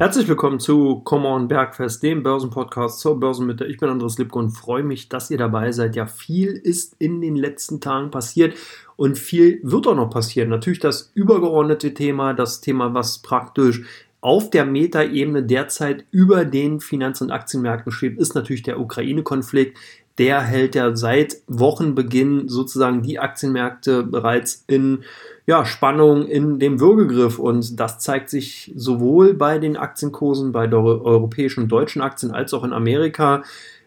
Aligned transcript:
Herzlich 0.00 0.28
willkommen 0.28 0.60
zu 0.60 1.00
Come 1.00 1.28
On 1.28 1.46
Bergfest, 1.46 2.02
dem 2.02 2.22
Börsenpodcast 2.22 3.00
zur 3.00 3.20
Börsenmitte. 3.20 3.66
Ich 3.66 3.76
bin 3.76 3.90
Andres 3.90 4.16
Lipko 4.16 4.38
und 4.38 4.52
freue 4.52 4.82
mich, 4.82 5.10
dass 5.10 5.30
ihr 5.30 5.36
dabei 5.36 5.72
seid. 5.72 5.94
Ja, 5.94 6.06
viel 6.06 6.52
ist 6.52 6.96
in 6.98 7.20
den 7.20 7.36
letzten 7.36 7.82
Tagen 7.82 8.10
passiert 8.10 8.54
und 8.96 9.18
viel 9.18 9.60
wird 9.62 9.86
auch 9.86 9.94
noch 9.94 10.08
passieren. 10.08 10.48
Natürlich 10.48 10.78
das 10.78 11.10
übergeordnete 11.12 11.92
Thema, 11.92 12.32
das 12.32 12.62
Thema, 12.62 12.94
was 12.94 13.18
praktisch 13.18 13.82
auf 14.22 14.48
der 14.48 14.64
Metaebene 14.64 15.42
derzeit 15.42 16.06
über 16.10 16.46
den 16.46 16.80
Finanz- 16.80 17.20
und 17.20 17.30
Aktienmärkten 17.30 17.92
schwebt, 17.92 18.18
ist 18.18 18.34
natürlich 18.34 18.62
der 18.62 18.80
Ukraine-Konflikt. 18.80 19.76
Der 20.20 20.42
hält 20.42 20.74
ja 20.74 20.94
seit 20.94 21.38
Wochenbeginn 21.46 22.46
sozusagen 22.46 23.00
die 23.00 23.18
Aktienmärkte 23.18 24.02
bereits 24.02 24.64
in 24.66 24.98
ja, 25.46 25.64
Spannung 25.64 26.26
in 26.26 26.58
dem 26.58 26.78
Würgegriff 26.78 27.38
und 27.38 27.80
das 27.80 28.00
zeigt 28.00 28.28
sich 28.28 28.70
sowohl 28.76 29.32
bei 29.32 29.58
den 29.58 29.78
Aktienkursen, 29.78 30.52
bei 30.52 30.70
europäischen 30.70 31.62
und 31.62 31.68
deutschen 31.72 32.02
Aktien 32.02 32.32
als 32.32 32.52
auch 32.52 32.64
in 32.64 32.74
Amerika. 32.74 33.42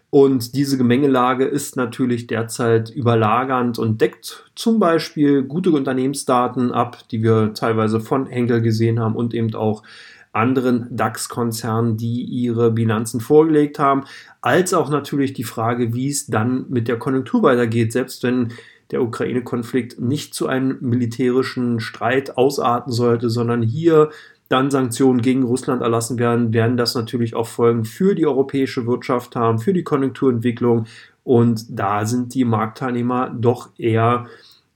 Und 0.10 0.56
diese 0.56 0.78
Gemengelage 0.78 1.46
ist 1.46 1.76
natürlich 1.76 2.26
derzeit 2.26 2.90
überlagernd 2.90 3.78
und 3.78 4.02
deckt 4.02 4.44
zum 4.56 4.80
Beispiel 4.80 5.44
gute 5.44 5.72
Unternehmensdaten 5.72 6.72
ab, 6.72 6.98
die 7.12 7.22
wir 7.22 7.54
teilweise 7.54 8.00
von 8.00 8.26
Henkel 8.26 8.62
gesehen 8.62 9.00
haben 9.00 9.16
und 9.16 9.36
eben 9.36 9.54
auch 9.54 9.84
anderen 10.34 10.88
DAX-Konzernen, 10.92 11.96
die 11.96 12.24
ihre 12.24 12.72
Bilanzen 12.72 13.22
vorgelegt 13.22 13.80
haben, 13.80 14.04
als 14.42 14.74
auch 14.74 14.90
natürlich 14.90 15.34
die 15.34 15.44
Frage, 15.44 15.94
wie 15.94 16.10
es 16.10 16.26
dann 16.28 16.66
mit 16.70 16.88
der 16.88 16.98
Konjunktur 16.98 17.44
weitergeht, 17.44 17.94
selbst 17.94 18.24
wenn 18.24 18.52
der 18.92 19.02
Ukraine-Konflikt 19.02 20.00
nicht 20.00 20.34
zu 20.34 20.48
einem 20.48 20.78
militärischen 20.82 21.80
Streit 21.80 22.38
ausarten 22.38 22.92
sollte, 22.92 23.30
sondern 23.30 23.62
hier 23.62 24.10
dann 24.50 24.70
Sanktionen 24.70 25.22
gegen 25.22 25.44
Russland 25.44 25.82
erlassen 25.82 26.20
werden, 26.20 26.54
werden 26.54 26.78
das 26.78 26.94
natürlich 26.94 27.36
auch 27.36 27.48
Folgen 27.48 27.86
für 27.86 28.14
die 28.14 28.28
europäische 28.28 28.86
Wirtschaft 28.86 29.36
haben, 29.36 29.58
für 29.60 29.74
die 29.74 29.84
Konjunkturentwicklung. 29.84 30.86
Und 31.24 31.66
da 31.70 32.06
sind 32.06 32.34
die 32.34 32.46
Marktteilnehmer 32.46 33.30
doch 33.36 33.70
eher 33.78 34.28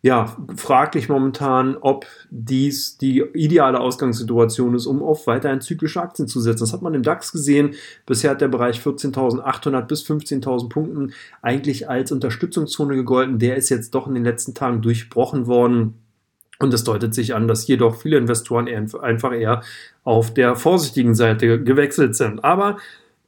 ja, 0.04 0.38
fraglich 0.56 1.10
momentan, 1.10 1.76
ob 1.76 2.06
dies 2.30 2.98
die 2.98 3.24
ideale 3.34 3.80
Ausgangssituation 3.80 4.76
ist, 4.76 4.86
um 4.86 5.02
auf 5.02 5.26
weiterhin 5.26 5.60
zyklische 5.60 6.02
Aktien 6.02 6.28
zu 6.28 6.40
setzen. 6.40 6.64
Das 6.64 6.74
hat 6.74 6.84
man 6.84 6.94
im 6.94 7.02
DAX 7.02 7.32
gesehen. 7.32 7.74
Bisher 8.06 8.32
hat 8.32 8.42
der 8.42 8.48
Bereich 8.48 8.80
14.800 8.80 9.82
bis 9.82 10.06
15.000 10.06 10.70
Punkten 10.70 11.14
eigentlich 11.42 11.90
als 11.90 12.12
Unterstützungszone 12.12 12.96
gegolten. 12.96 13.40
Der 13.40 13.56
ist 13.58 13.70
jetzt 13.70 13.96
doch 13.96 14.08
in 14.08 14.14
den 14.14 14.24
letzten 14.24 14.54
Tagen 14.54 14.82
durchbrochen 14.82 15.48
worden. 15.48 15.96
Und 16.60 16.74
es 16.74 16.84
deutet 16.84 17.14
sich 17.14 17.36
an, 17.36 17.48
dass 17.48 17.64
hier 17.64 17.78
doch 17.78 17.96
viele 17.96 18.18
Investoren 18.18 18.68
eher, 18.68 18.86
einfach 19.02 19.34
eher 19.34 19.62
auf 20.04 20.34
der 20.34 20.56
vorsichtigen 20.56 21.16
Seite 21.16 21.62
gewechselt 21.64 22.16
sind. 22.16 22.44
Aber 22.44 22.78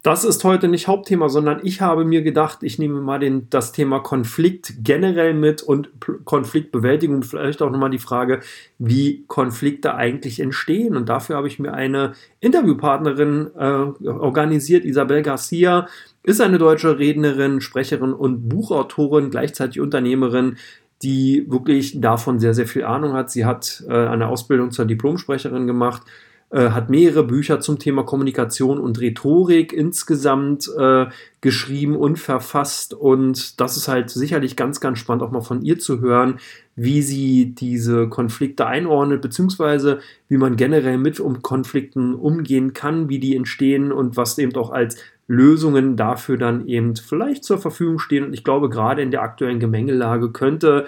das 0.01 0.23
ist 0.23 0.45
heute 0.45 0.69
nicht 0.69 0.87
Hauptthema, 0.87 1.27
sondern 1.27 1.59
ich 1.63 1.81
habe 1.81 2.05
mir 2.05 2.21
gedacht, 2.21 2.59
ich 2.63 2.79
nehme 2.79 3.01
mal 3.01 3.19
den, 3.19 3.49
das 3.49 3.73
Thema 3.73 3.99
Konflikt 3.99 4.75
generell 4.81 5.33
mit 5.33 5.61
und 5.61 5.89
Konfliktbewältigung, 6.23 7.23
vielleicht 7.23 7.61
auch 7.61 7.69
nochmal 7.69 7.89
die 7.89 7.99
Frage, 7.99 8.39
wie 8.77 9.25
Konflikte 9.27 9.95
eigentlich 9.95 10.39
entstehen. 10.39 10.95
Und 10.95 11.09
dafür 11.09 11.35
habe 11.35 11.49
ich 11.49 11.59
mir 11.59 11.73
eine 11.73 12.13
Interviewpartnerin 12.39 13.51
äh, 13.57 14.07
organisiert. 14.07 14.85
Isabel 14.85 15.21
Garcia 15.21 15.87
ist 16.23 16.39
eine 16.39 16.59
deutsche 16.59 16.97
Rednerin, 16.97 17.59
Sprecherin 17.59 18.13
und 18.13 18.47
Buchautorin, 18.47 19.31
gleichzeitig 19.31 19.81
Unternehmerin, 19.81 20.55
die 21.01 21.45
wirklich 21.49 21.99
davon 21.99 22.39
sehr, 22.39 22.53
sehr 22.53 22.67
viel 22.67 22.85
Ahnung 22.85 23.13
hat. 23.13 23.31
Sie 23.31 23.43
hat 23.43 23.83
äh, 23.89 23.93
eine 23.93 24.29
Ausbildung 24.29 24.71
zur 24.71 24.85
Diplomsprecherin 24.85 25.67
gemacht 25.67 26.03
äh, 26.51 26.69
hat 26.69 26.89
mehrere 26.89 27.23
Bücher 27.23 27.59
zum 27.59 27.77
Thema 27.77 28.03
Kommunikation 28.03 28.79
und 28.79 28.99
Rhetorik 28.99 29.71
insgesamt 29.71 30.67
äh, 30.77 31.05
geschrieben 31.41 31.95
und 31.95 32.17
verfasst. 32.17 32.93
Und 32.93 33.59
das 33.61 33.77
ist 33.77 33.87
halt 33.87 34.09
sicherlich 34.09 34.55
ganz, 34.55 34.79
ganz 34.79 34.97
spannend, 34.97 35.23
auch 35.23 35.31
mal 35.31 35.41
von 35.41 35.61
ihr 35.61 35.77
zu 35.77 36.01
hören, 36.01 36.39
wie 36.75 37.01
sie 37.01 37.53
diese 37.53 38.09
Konflikte 38.09 38.65
einordnet, 38.65 39.21
beziehungsweise 39.21 39.99
wie 40.27 40.37
man 40.37 40.55
generell 40.55 40.97
mit 40.97 41.19
um 41.19 41.41
Konflikten 41.41 42.15
umgehen 42.15 42.73
kann, 42.73 43.09
wie 43.09 43.19
die 43.19 43.35
entstehen 43.35 43.91
und 43.91 44.17
was 44.17 44.37
eben 44.39 44.55
auch 44.55 44.71
als 44.71 44.97
Lösungen 45.27 45.95
dafür 45.95 46.37
dann 46.37 46.67
eben 46.67 46.95
vielleicht 46.95 47.43
zur 47.43 47.59
Verfügung 47.59 47.99
stehen. 47.99 48.23
Und 48.23 48.33
ich 48.33 48.43
glaube, 48.43 48.69
gerade 48.69 49.03
in 49.03 49.11
der 49.11 49.21
aktuellen 49.21 49.59
Gemengelage 49.59 50.31
könnte 50.31 50.87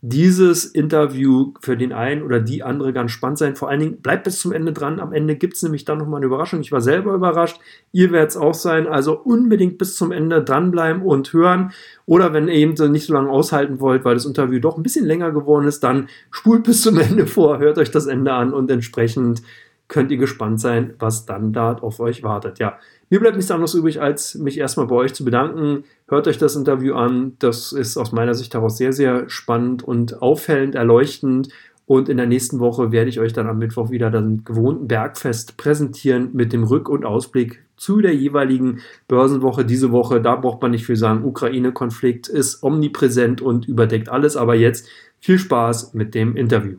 dieses 0.00 0.64
Interview 0.64 1.54
für 1.60 1.76
den 1.76 1.92
einen 1.92 2.22
oder 2.22 2.38
die 2.38 2.62
andere 2.62 2.92
ganz 2.92 3.10
spannend 3.10 3.38
sein. 3.38 3.56
Vor 3.56 3.68
allen 3.68 3.80
Dingen 3.80 4.00
bleibt 4.00 4.24
bis 4.24 4.38
zum 4.40 4.52
Ende 4.52 4.72
dran. 4.72 5.00
Am 5.00 5.12
Ende 5.12 5.34
gibt 5.34 5.56
es 5.56 5.62
nämlich 5.64 5.84
dann 5.84 5.98
nochmal 5.98 6.18
eine 6.18 6.26
Überraschung. 6.26 6.60
Ich 6.60 6.70
war 6.70 6.80
selber 6.80 7.14
überrascht. 7.14 7.60
Ihr 7.90 8.12
werdet 8.12 8.30
es 8.30 8.36
auch 8.36 8.54
sein. 8.54 8.86
Also 8.86 9.18
unbedingt 9.18 9.76
bis 9.76 9.96
zum 9.96 10.12
Ende 10.12 10.44
dranbleiben 10.44 11.02
und 11.02 11.32
hören. 11.32 11.72
Oder 12.06 12.32
wenn 12.32 12.46
ihr 12.46 12.54
eben 12.54 12.74
nicht 12.92 13.06
so 13.06 13.12
lange 13.12 13.30
aushalten 13.30 13.80
wollt, 13.80 14.04
weil 14.04 14.14
das 14.14 14.24
Interview 14.24 14.60
doch 14.60 14.76
ein 14.76 14.84
bisschen 14.84 15.04
länger 15.04 15.32
geworden 15.32 15.66
ist, 15.66 15.82
dann 15.82 16.08
spult 16.30 16.62
bis 16.62 16.82
zum 16.82 16.98
Ende 16.98 17.26
vor, 17.26 17.58
hört 17.58 17.78
euch 17.78 17.90
das 17.90 18.06
Ende 18.06 18.32
an 18.32 18.52
und 18.52 18.70
entsprechend 18.70 19.42
könnt 19.88 20.12
ihr 20.12 20.18
gespannt 20.18 20.60
sein, 20.60 20.94
was 20.98 21.26
dann 21.26 21.52
da 21.52 21.72
auf 21.72 21.98
euch 21.98 22.22
wartet. 22.22 22.60
Ja, 22.60 22.78
mir 23.10 23.20
bleibt 23.20 23.36
nichts 23.36 23.50
anderes 23.50 23.74
übrig, 23.74 24.00
als 24.00 24.34
mich 24.34 24.58
erstmal 24.58 24.86
bei 24.86 24.96
euch 24.96 25.14
zu 25.14 25.24
bedanken. 25.24 25.84
Hört 26.08 26.28
euch 26.28 26.38
das 26.38 26.56
Interview 26.56 26.94
an. 26.94 27.36
Das 27.38 27.72
ist 27.72 27.96
aus 27.96 28.12
meiner 28.12 28.34
Sicht 28.34 28.54
heraus 28.54 28.76
sehr, 28.76 28.92
sehr 28.92 29.28
spannend 29.28 29.82
und 29.82 30.20
auffällend, 30.20 30.74
erleuchtend. 30.74 31.48
Und 31.86 32.10
in 32.10 32.18
der 32.18 32.26
nächsten 32.26 32.60
Woche 32.60 32.92
werde 32.92 33.08
ich 33.08 33.18
euch 33.18 33.32
dann 33.32 33.46
am 33.46 33.58
Mittwoch 33.58 33.90
wieder 33.90 34.10
den 34.10 34.44
gewohnten 34.44 34.88
Bergfest 34.88 35.56
präsentieren 35.56 36.30
mit 36.34 36.52
dem 36.52 36.64
Rück- 36.64 36.90
und 36.90 37.06
Ausblick 37.06 37.64
zu 37.78 38.02
der 38.02 38.14
jeweiligen 38.14 38.80
Börsenwoche. 39.06 39.64
Diese 39.64 39.90
Woche, 39.90 40.20
da 40.20 40.36
braucht 40.36 40.60
man 40.60 40.72
nicht 40.72 40.84
viel 40.84 40.96
sagen. 40.96 41.24
Ukraine-Konflikt 41.24 42.28
ist 42.28 42.62
omnipräsent 42.62 43.40
und 43.40 43.66
überdeckt 43.66 44.10
alles. 44.10 44.36
Aber 44.36 44.54
jetzt 44.54 44.86
viel 45.18 45.38
Spaß 45.38 45.94
mit 45.94 46.14
dem 46.14 46.36
Interview. 46.36 46.76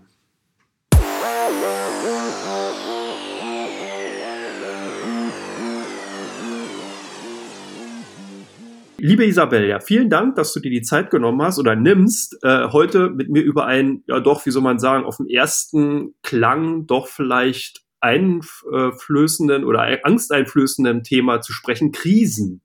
Liebe 9.02 9.26
Isabel, 9.26 9.66
ja, 9.66 9.80
vielen 9.80 10.10
Dank, 10.10 10.36
dass 10.36 10.52
du 10.52 10.60
dir 10.60 10.72
die 10.72 10.82
Zeit 10.82 11.10
genommen 11.10 11.42
hast 11.42 11.58
oder 11.58 11.76
nimmst, 11.76 12.38
äh, 12.44 12.68
heute 12.68 13.10
mit 13.10 13.30
mir 13.30 13.42
über 13.42 13.66
ein, 13.66 14.04
ja 14.08 14.20
doch, 14.20 14.46
wie 14.46 14.52
soll 14.52 14.62
man 14.62 14.78
sagen, 14.78 15.06
auf 15.06 15.18
den 15.18 15.30
ersten 15.30 16.16
Klang 16.22 16.86
doch 16.86 17.08
vielleicht 17.08 17.82
einflößenden 18.02 19.64
oder 19.64 20.00
angsteinflößenden 20.04 21.04
Thema 21.04 21.42
zu 21.42 21.54
sprechen, 21.54 21.92
Krisen. 21.92 22.62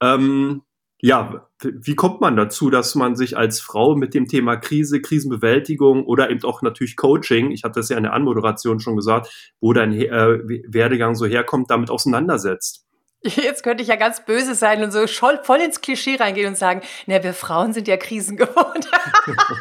Ähm, 0.00 0.62
ja, 1.00 1.48
wie 1.62 1.96
kommt 1.96 2.20
man 2.20 2.36
dazu, 2.36 2.70
dass 2.70 2.94
man 2.94 3.16
sich 3.16 3.36
als 3.36 3.60
Frau 3.60 3.96
mit 3.96 4.14
dem 4.14 4.28
Thema 4.28 4.56
Krise, 4.56 5.02
Krisenbewältigung 5.02 6.04
oder 6.06 6.30
eben 6.30 6.44
auch 6.44 6.62
natürlich 6.62 6.96
Coaching, 6.96 7.50
ich 7.50 7.64
hatte 7.64 7.80
das 7.80 7.88
ja 7.88 7.96
in 7.96 8.04
der 8.04 8.12
Anmoderation 8.14 8.80
schon 8.80 8.96
gesagt, 8.96 9.54
wo 9.60 9.72
dein 9.72 9.92
äh, 9.92 10.38
Werdegang 10.68 11.14
so 11.14 11.26
herkommt, 11.26 11.70
damit 11.70 11.90
auseinandersetzt? 11.90 12.86
Jetzt 13.36 13.62
könnte 13.62 13.82
ich 13.82 13.88
ja 13.88 13.96
ganz 13.96 14.24
böse 14.24 14.54
sein 14.54 14.82
und 14.82 14.90
so 14.90 15.06
voll 15.06 15.60
ins 15.60 15.80
Klischee 15.80 16.16
reingehen 16.16 16.48
und 16.48 16.58
sagen, 16.58 16.82
na, 17.06 17.22
wir 17.22 17.34
Frauen 17.34 17.72
sind 17.72 17.86
ja 17.86 17.96
Krisen 17.96 18.36
gewohnt. 18.36 18.90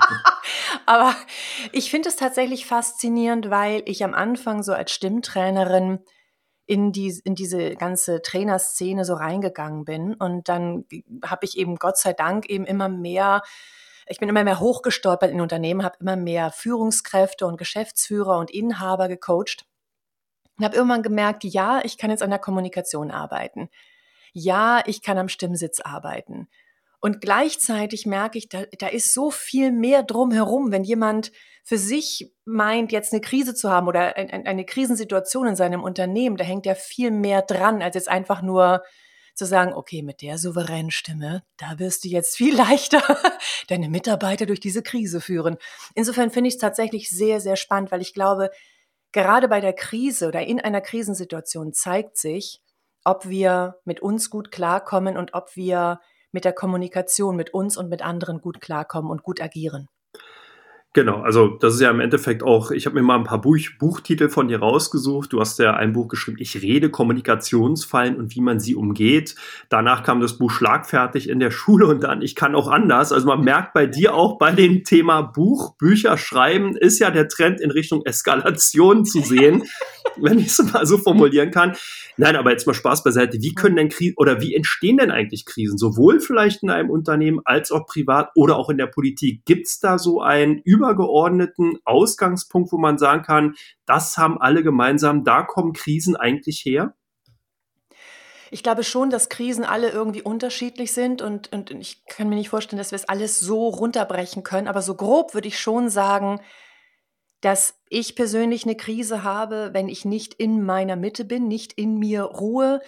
Aber 0.88 1.16
ich 1.72 1.92
finde 1.92 2.10
es 2.10 2.16
tatsächlich 2.16 2.66
faszinierend, 2.66 3.52
weil 3.52 3.84
ich 3.86 4.04
am 4.04 4.16
Anfang 4.16 4.64
so 4.64 4.74
als 4.74 4.92
Stimmtrainerin 4.92 6.00
in, 6.66 6.92
die, 6.92 7.14
in 7.24 7.36
diese 7.36 7.76
ganze 7.76 8.24
Trainerszene 8.24 9.06
so 9.06 9.14
reingegangen 9.14 9.86
bin. 9.86 10.16
Und 10.16 10.50
dann 10.50 10.86
habe 11.24 11.46
ich 11.46 11.58
eben 11.58 11.76
Gott 11.76 11.98
sei 11.98 12.14
Dank 12.14 12.50
eben 12.50 12.66
immer 12.66 12.90
mehr 12.90 13.44
ich 14.08 14.18
bin 14.18 14.28
immer 14.28 14.44
mehr 14.44 14.60
hochgestolpert 14.60 15.32
in 15.32 15.40
Unternehmen, 15.40 15.84
habe 15.84 15.96
immer 16.02 16.18
mehr 16.18 16.52
Führungskräfte 16.52 17.46
und 17.46 17.56
Geschäftsführer 17.56 18.40
und 18.40 18.52
Inhaber 18.52 19.08
gecoacht 19.08 19.66
und 20.62 20.66
habe 20.66 20.76
irgendwann 20.76 21.02
gemerkt, 21.02 21.44
ja, 21.44 21.82
ich 21.84 21.98
kann 21.98 22.12
jetzt 22.12 22.22
an 22.22 22.30
der 22.30 22.38
Kommunikation 22.38 23.10
arbeiten. 23.10 23.70
Ja, 24.32 24.84
ich 24.86 25.02
kann 25.02 25.18
am 25.18 25.28
Stimmsitz 25.28 25.80
arbeiten. 25.80 26.48
Und 27.00 27.20
gleichzeitig 27.20 28.06
merke 28.06 28.38
ich, 28.38 28.48
da, 28.48 28.66
da 28.78 28.88
ist 28.88 29.12
so 29.12 29.32
viel 29.32 29.72
mehr 29.72 30.04
drumherum, 30.04 30.72
wenn 30.72 30.84
jemand 30.84 31.32
für 31.64 31.80
sich 31.80 32.32
meint, 32.46 32.92
jetzt 32.92 33.12
eine 33.12 33.22
Krise 33.22 33.56
zu 33.56 33.72
haben 33.72 33.88
oder 33.88 34.16
ein, 34.18 34.46
eine 34.46 34.64
Krisensituation 34.64 35.48
in 35.48 35.56
seinem 35.56 35.82
Unternehmen, 35.82 36.38
da 36.38 36.44
hängt 36.44 36.68
ja 36.68 36.76
viel 36.76 37.10
mehr 37.10 37.42
dran, 37.42 37.82
als 37.82 37.96
jetzt 37.96 38.10
einfach 38.10 38.44
nur 38.44 38.84
zu 39.34 39.46
sagen, 39.46 39.74
okay, 39.74 40.04
mit 40.04 40.22
der 40.22 40.38
souveränen 40.38 40.92
Stimme, 40.92 41.42
da 41.58 41.80
wirst 41.80 42.04
du 42.04 42.10
jetzt 42.10 42.38
viel 42.38 42.56
leichter 42.56 43.02
deine 43.68 43.90
Mitarbeiter 43.90 44.46
durch 44.46 44.60
diese 44.60 44.84
Krise 44.84 45.22
führen. 45.22 45.58
Insofern 45.96 46.30
finde 46.30 46.50
ich 46.50 46.56
es 46.56 46.62
tatsächlich 46.62 47.10
sehr, 47.10 47.42
sehr 47.42 47.56
spannend, 47.56 47.92
weil 47.92 48.02
ich 48.02 48.14
glaube, 48.14 48.52
Gerade 49.12 49.48
bei 49.48 49.60
der 49.60 49.74
Krise 49.74 50.28
oder 50.28 50.42
in 50.42 50.60
einer 50.62 50.82
Krisensituation 50.82 51.74
zeigt 51.74 52.18
sich, 52.18 52.62
ob 53.04 53.28
wir 53.28 53.80
mit 53.84 54.02
uns 54.02 54.30
gut 54.30 54.52
klarkommen 54.52 55.18
und 55.18 55.34
ob 55.34 55.56
wir 55.56 56.00
mit 56.32 56.46
der 56.46 56.54
Kommunikation 56.54 57.36
mit 57.36 57.54
uns 57.54 57.78
und 57.78 57.90
mit 57.90 58.02
anderen 58.02 58.40
gut 58.42 58.62
klarkommen 58.62 59.12
und 59.12 59.24
gut 59.24 59.42
agieren. 59.42 59.90
Genau, 60.94 61.22
also 61.22 61.48
das 61.48 61.76
ist 61.76 61.80
ja 61.80 61.90
im 61.90 62.02
Endeffekt 62.02 62.44
auch, 62.44 62.70
ich 62.70 62.86
habe 62.86 62.96
mir 62.96 63.02
mal 63.02 63.16
ein 63.18 63.24
paar 63.24 63.40
Buch, 63.40 63.58
Buchtitel 63.80 64.28
von 64.28 64.50
dir 64.50 64.60
rausgesucht. 64.60 65.32
Du 65.32 65.40
hast 65.40 65.58
ja 65.58 65.74
ein 65.74 65.94
Buch 65.94 66.10
geschrieben, 66.10 66.36
Ich 66.38 66.62
rede 66.62 66.90
Kommunikationsfallen 66.90 68.18
und 68.18 68.36
wie 68.36 68.42
man 68.42 68.60
sie 68.60 68.76
umgeht. 68.76 69.36
Danach 69.70 70.04
kam 70.04 70.20
das 70.20 70.38
Buch 70.38 70.52
Schlagfertig 70.52 71.30
in 71.30 71.40
der 71.40 71.50
Schule 71.50 71.88
und 71.88 72.04
dann 72.04 72.22
Ich 72.22 72.36
kann 72.36 72.56
auch 72.56 72.68
anders. 72.68 73.14
Also 73.14 73.26
man 73.26 73.40
merkt 73.40 73.74
bei 73.74 73.86
dir 73.86 74.14
auch 74.14 74.38
bei 74.38 74.52
dem 74.52 74.84
Thema 74.84 75.22
Buch, 75.22 75.78
Bücher 75.78 76.18
schreiben, 76.18 76.76
ist 76.76 77.00
ja 77.00 77.10
der 77.10 77.30
Trend 77.30 77.62
in 77.62 77.72
Richtung 77.72 78.06
Eskalation 78.06 79.06
zu 79.06 79.22
sehen, 79.22 79.64
wenn 80.18 80.40
ich 80.40 80.48
es 80.48 80.74
mal 80.74 80.86
so 80.86 80.98
formulieren 80.98 81.52
kann. 81.52 81.74
Nein, 82.18 82.36
aber 82.36 82.52
jetzt 82.52 82.68
mal 82.68 82.74
Spaß 82.74 83.06
beiseite. 83.06 83.38
Wie 83.42 83.54
können 83.54 83.78
denn 83.78 83.88
Krisen 83.88 84.16
oder 84.18 84.42
wie 84.42 84.54
entstehen 84.54 84.98
denn 84.98 85.10
eigentlich 85.10 85.46
Krisen? 85.46 85.78
Sowohl 85.78 86.20
vielleicht 86.20 86.64
in 86.64 86.70
einem 86.70 86.90
Unternehmen 86.90 87.40
als 87.46 87.72
auch 87.72 87.86
privat 87.86 88.32
oder 88.36 88.58
auch 88.58 88.70
in 88.70 88.78
der 88.78 88.88
Politik. 88.88 89.46
Gibt 89.46 89.68
es 89.68 89.80
da 89.80 89.98
so 89.98 90.22
ein 90.22 90.62
Über 90.66 90.81
übergeordneten 90.82 91.80
Ausgangspunkt, 91.86 92.72
wo 92.72 92.78
man 92.78 92.98
sagen 92.98 93.24
kann, 93.24 93.56
das 93.86 94.18
haben 94.18 94.42
alle 94.42 94.64
gemeinsam, 94.64 95.24
da 95.24 95.44
kommen 95.44 95.74
Krisen 95.74 96.16
eigentlich 96.16 96.66
her? 96.66 96.96
Ich 98.54 98.64
glaube 98.64 98.84
schon, 98.84 99.10
dass 99.10 99.30
Krisen 99.30 99.64
alle 99.64 99.92
irgendwie 99.92 100.22
unterschiedlich 100.22 100.92
sind 100.92 101.22
und, 101.22 101.54
und 101.54 101.72
ich 101.72 102.06
kann 102.06 102.28
mir 102.28 102.36
nicht 102.36 102.50
vorstellen, 102.50 102.80
dass 102.80 102.92
wir 102.92 102.98
es 102.98 103.08
alles 103.08 103.40
so 103.40 103.70
runterbrechen 103.70 104.44
können. 104.44 104.68
Aber 104.68 104.82
so 104.82 104.96
grob 104.96 105.34
würde 105.34 105.48
ich 105.48 105.58
schon 105.58 105.88
sagen, 105.88 106.42
dass 107.40 107.76
ich 107.90 108.16
persönlich 108.16 108.66
eine 108.66 108.76
Krise 108.76 109.24
habe, 109.24 109.70
wenn 109.74 109.88
ich 109.88 110.04
nicht 110.04 110.34
in 110.34 110.64
meiner 110.64 110.98
Mitte 110.98 111.24
bin, 111.24 111.48
nicht 111.48 111.74
in 111.74 111.98
mir 111.98 112.24
ruhe, 112.24 112.82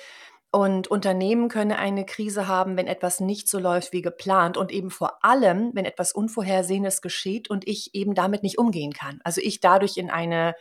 und 0.54 0.88
Unternehmen 0.88 1.50
können 1.50 1.72
eine 1.72 2.06
Krise 2.06 2.48
haben, 2.48 2.78
wenn 2.78 2.86
etwas 2.86 3.20
nicht 3.20 3.50
so 3.50 3.58
läuft 3.58 3.92
wie 3.92 4.04
geplant 4.04 4.56
und 4.56 4.72
eben 4.72 4.92
vor 4.92 5.26
allem, 5.26 5.72
wenn 5.74 5.84
etwas 5.84 6.14
Unvorhersehenes 6.14 7.02
geschieht 7.02 7.50
und 7.50 7.68
ich 7.68 7.96
eben 7.96 8.14
damit 8.14 8.44
nicht 8.44 8.60
umgehen 8.60 8.94
kann. 8.94 9.20
Also 9.24 9.42
ich 9.42 9.62
dadurch 9.62 9.98
in 9.98 10.12
eine 10.12 10.54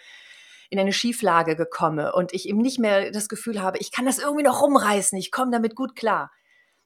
in 0.70 0.78
eine 0.78 0.94
Schieflage 0.94 1.56
gekomme 1.56 2.14
und 2.14 2.32
ich 2.32 2.48
eben 2.48 2.62
nicht 2.62 2.78
mehr 2.78 3.10
das 3.10 3.28
Gefühl 3.28 3.60
habe, 3.60 3.76
ich 3.76 3.92
kann 3.92 4.06
das 4.06 4.18
irgendwie 4.18 4.44
noch 4.44 4.62
rumreißen, 4.62 5.18
ich 5.18 5.30
komme 5.30 5.50
damit 5.50 5.76
gut 5.76 5.94
klar. 5.94 6.30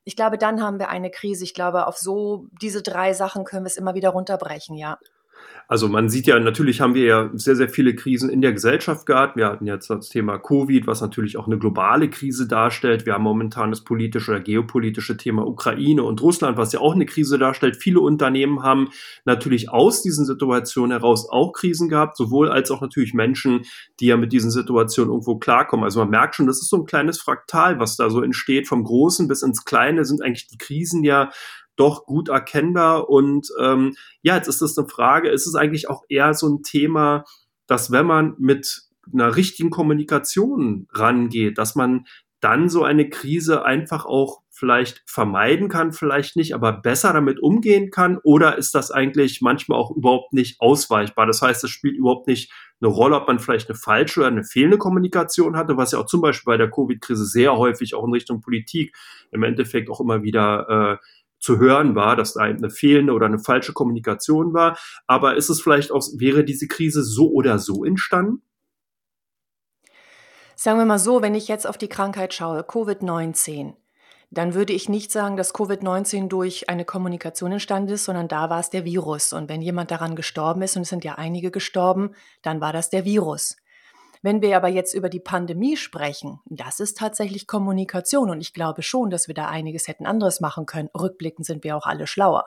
Ich 0.03 0.17
glaube, 0.17 0.39
dann 0.39 0.61
haben 0.61 0.81
wir 0.81 0.89
eine 0.89 1.13
Krise. 1.13 1.45
Ich 1.45 1.55
glaube, 1.55 1.87
auf 1.87 1.97
so 1.97 2.49
diese 2.61 2.83
drei 2.83 3.13
Sachen 3.13 3.45
können 3.45 3.65
wir 3.65 3.69
es 3.69 3.77
immer 3.77 3.95
wieder 3.95 4.11
runterbrechen, 4.11 4.77
ja. 4.77 4.99
Also 5.69 5.89
man 5.89 6.09
sieht 6.09 6.27
ja, 6.27 6.39
natürlich 6.39 6.81
haben 6.81 6.95
wir 6.95 7.05
ja 7.05 7.31
sehr, 7.35 7.57
sehr 7.57 7.69
viele 7.69 7.95
Krisen 7.95 8.31
in 8.31 8.41
der 8.41 8.53
Gesellschaft 8.53 9.05
gehabt. 9.05 9.37
Wir 9.37 9.47
hatten 9.47 9.67
jetzt 9.67 9.91
das 9.91 10.09
Thema 10.09 10.39
Covid, 10.39 10.87
was 10.87 11.01
natürlich 11.01 11.37
auch 11.37 11.47
eine 11.47 11.59
globale 11.59 12.09
Krise 12.09 12.47
darstellt. 12.47 13.05
Wir 13.05 13.15
haben 13.15 13.25
momentan 13.25 13.71
das 13.71 13.83
politische 13.83 14.31
oder 14.31 14.41
geopolitische 14.41 15.17
Thema 15.17 15.45
Ukraine 15.45 16.05
und 16.05 16.23
Russland, 16.23 16.57
was 16.57 16.73
ja 16.73 16.81
auch 16.81 16.95
eine 16.95 17.07
Krise 17.07 17.39
darstellt. 17.39 17.77
Viele 17.77 18.01
Unternehmen 18.01 18.63
haben 18.63 18.91
natürlich 19.25 19.71
aus 19.71 20.03
diesen 20.03 20.25
Situationen 20.25 20.93
heraus 20.93 21.29
auch 21.29 21.53
Krisen 21.53 21.89
gehabt, 21.89 22.17
sowohl 22.17 22.49
als 22.49 22.71
auch 22.71 22.81
natürlich 22.81 23.13
Menschen, 23.13 23.63
die 23.99 24.07
ja 24.07 24.17
mit 24.17 24.33
diesen 24.33 24.53
Situationen 24.53 25.11
irgendwo 25.11 25.37
klarkommen. 25.39 25.85
Also 25.85 25.99
man 26.01 26.11
merkt 26.11 26.37
schon, 26.37 26.47
das 26.47 26.61
ist 26.61 26.71
so 26.71 26.77
ein 26.77 26.87
kleines 26.87 27.21
Fraktal, 27.21 27.81
was 27.81 27.97
da 27.97 28.09
so 28.09 28.23
entsteht. 28.23 28.69
Vom 28.69 28.85
Großen 28.85 29.27
bis 29.27 29.43
ins 29.43 29.65
Kleine 29.65 30.05
sind 30.05 30.23
eigentlich 30.23 30.47
die 30.47 30.59
Krisen 30.59 31.03
ja 31.03 31.31
doch 31.77 32.07
gut 32.07 32.29
erkennbar. 32.29 33.09
Und 33.09 33.49
ähm, 33.61 33.95
ja, 34.23 34.37
jetzt 34.37 34.49
ist 34.49 34.63
das 34.63 34.77
eine 34.77 34.89
Frage, 34.89 35.29
ist 35.29 35.47
es 35.47 35.55
eigentlich 35.55 35.89
auch 35.89 36.03
eher 36.09 36.35
so 36.35 36.49
ein 36.49 36.63
Thema, 36.63 37.25
dass 37.67 37.91
wenn 37.91 38.07
man 38.07 38.35
mit 38.39 38.83
einer 39.13 39.37
richtigen 39.37 39.71
Kommunikation 39.71 40.89
rangeht, 40.93 41.59
dass 41.59 41.75
man 41.75 42.07
dann 42.41 42.69
so 42.69 42.85
eine 42.85 43.09
Krise 43.09 43.65
einfach 43.65 44.05
auch 44.05 44.43
vielleicht 44.51 45.03
vermeiden 45.07 45.69
kann, 45.69 45.93
vielleicht 45.93 46.37
nicht, 46.37 46.55
aber 46.55 46.73
besser 46.73 47.13
damit 47.13 47.41
umgehen 47.41 47.91
kann? 47.91 48.19
Oder 48.23 48.57
ist 48.57 48.75
das 48.75 48.91
eigentlich 48.91 49.43
manchmal 49.43 49.79
auch 49.79 49.91
überhaupt 49.91 50.33
nicht 50.33 50.61
ausweichbar? 50.61 51.27
Das 51.27 51.43
heißt, 51.43 51.63
es 51.65 51.71
spielt 51.71 51.97
überhaupt 51.97 52.27
nicht 52.27 52.53
eine 52.81 52.89
Rolle, 52.89 53.17
ob 53.17 53.29
man 53.29 53.39
vielleicht 53.39 53.69
eine 53.69 53.79
falsche 53.79 54.21
oder 54.21 54.29
eine 54.29 54.45
fehlende 54.45 54.79
Kommunikation 54.79 55.57
hatte, 55.57 55.77
was 55.77 55.93
ja 55.93 55.99
auch 55.99 56.07
zum 56.07 56.21
Beispiel 56.21 56.53
bei 56.53 56.57
der 56.57 56.71
Covid-Krise 56.71 57.27
sehr 57.27 57.57
häufig 57.57 57.95
auch 57.95 58.05
in 58.05 58.13
Richtung 58.13 58.41
Politik 58.41 58.97
im 59.31 59.43
Endeffekt 59.43 59.91
auch 59.91 60.01
immer 60.01 60.23
wieder 60.23 61.01
äh, 61.01 61.07
zu 61.47 61.59
hören 61.59 61.95
war, 61.95 62.17
dass 62.17 62.35
da 62.35 62.41
eine 62.41 62.71
fehlende 62.71 63.13
oder 63.13 63.27
eine 63.27 63.39
falsche 63.39 63.73
Kommunikation 63.73 64.53
war. 64.53 64.77
Aber 65.07 65.37
ist 65.37 65.49
es 65.49 65.63
vielleicht 65.63 65.93
auch, 65.93 66.05
wäre 66.17 66.45
diese 66.45 66.67
Krise 66.67 67.05
so 67.05 67.31
oder 67.31 67.59
so 67.61 67.85
entstanden? 67.85 68.43
Sagen 70.57 70.79
wir 70.79 70.87
mal 70.87 70.99
so, 70.99 71.23
wenn 71.23 71.35
ich 71.35 71.49
jetzt 71.49 71.67
auf 71.67 71.79
die 71.79 71.89
Krankheit 71.89 72.35
schaue, 72.35 72.63
Covid-19, 72.63 73.75
dann 74.31 74.55
würde 74.55 74.73
ich 74.73 74.89
nicht 74.89 75.13
sagen, 75.13 75.37
dass 75.37 75.55
Covid-19 75.55 76.27
durch 76.29 76.69
eine 76.69 76.85
Kommunikation 76.85 77.53
entstanden 77.53 77.93
ist, 77.93 78.07
sondern 78.07 78.27
da 78.27 78.51
war 78.51 78.59
es 78.59 78.71
der 78.71 78.85
Virus. 78.85 79.33
Und 79.33 79.49
wenn 79.49 79.63
jemand 79.63 79.93
daran 79.93 80.17
gestorben 80.17 80.63
ist, 80.63 80.75
und 80.77 80.83
es 80.83 80.89
sind 80.89 81.05
ja 81.05 81.15
einige 81.15 81.53
gestorben, 81.53 82.11
dann 82.43 82.61
war 82.61 82.73
das 82.73 82.91
der 82.91 83.05
Virus. 83.05 83.57
Wenn 84.23 84.43
wir 84.43 84.57
aber 84.57 84.69
jetzt 84.69 84.95
über 84.95 85.09
die 85.09 85.21
Pandemie 85.21 85.77
sprechen, 85.77 86.41
das 86.47 86.81
ist 86.81 86.99
tatsächlich 86.99 87.47
Kommunikation 87.47 88.31
und 88.31 88.41
ich 88.41 88.53
glaube 88.53 88.83
schon, 88.83 89.11
dass 89.11 89.29
wir 89.29 89.35
da 89.35 89.49
einiges 89.49 89.89
hätten 89.89 90.07
anderes 90.07 90.41
machen 90.41 90.67
können. 90.67 90.91
Rückblickend 90.99 91.47
sind 91.47 91.65
wir 91.65 91.77
auch 91.77 91.87
alle 91.87 92.07
schlauer. 92.07 92.47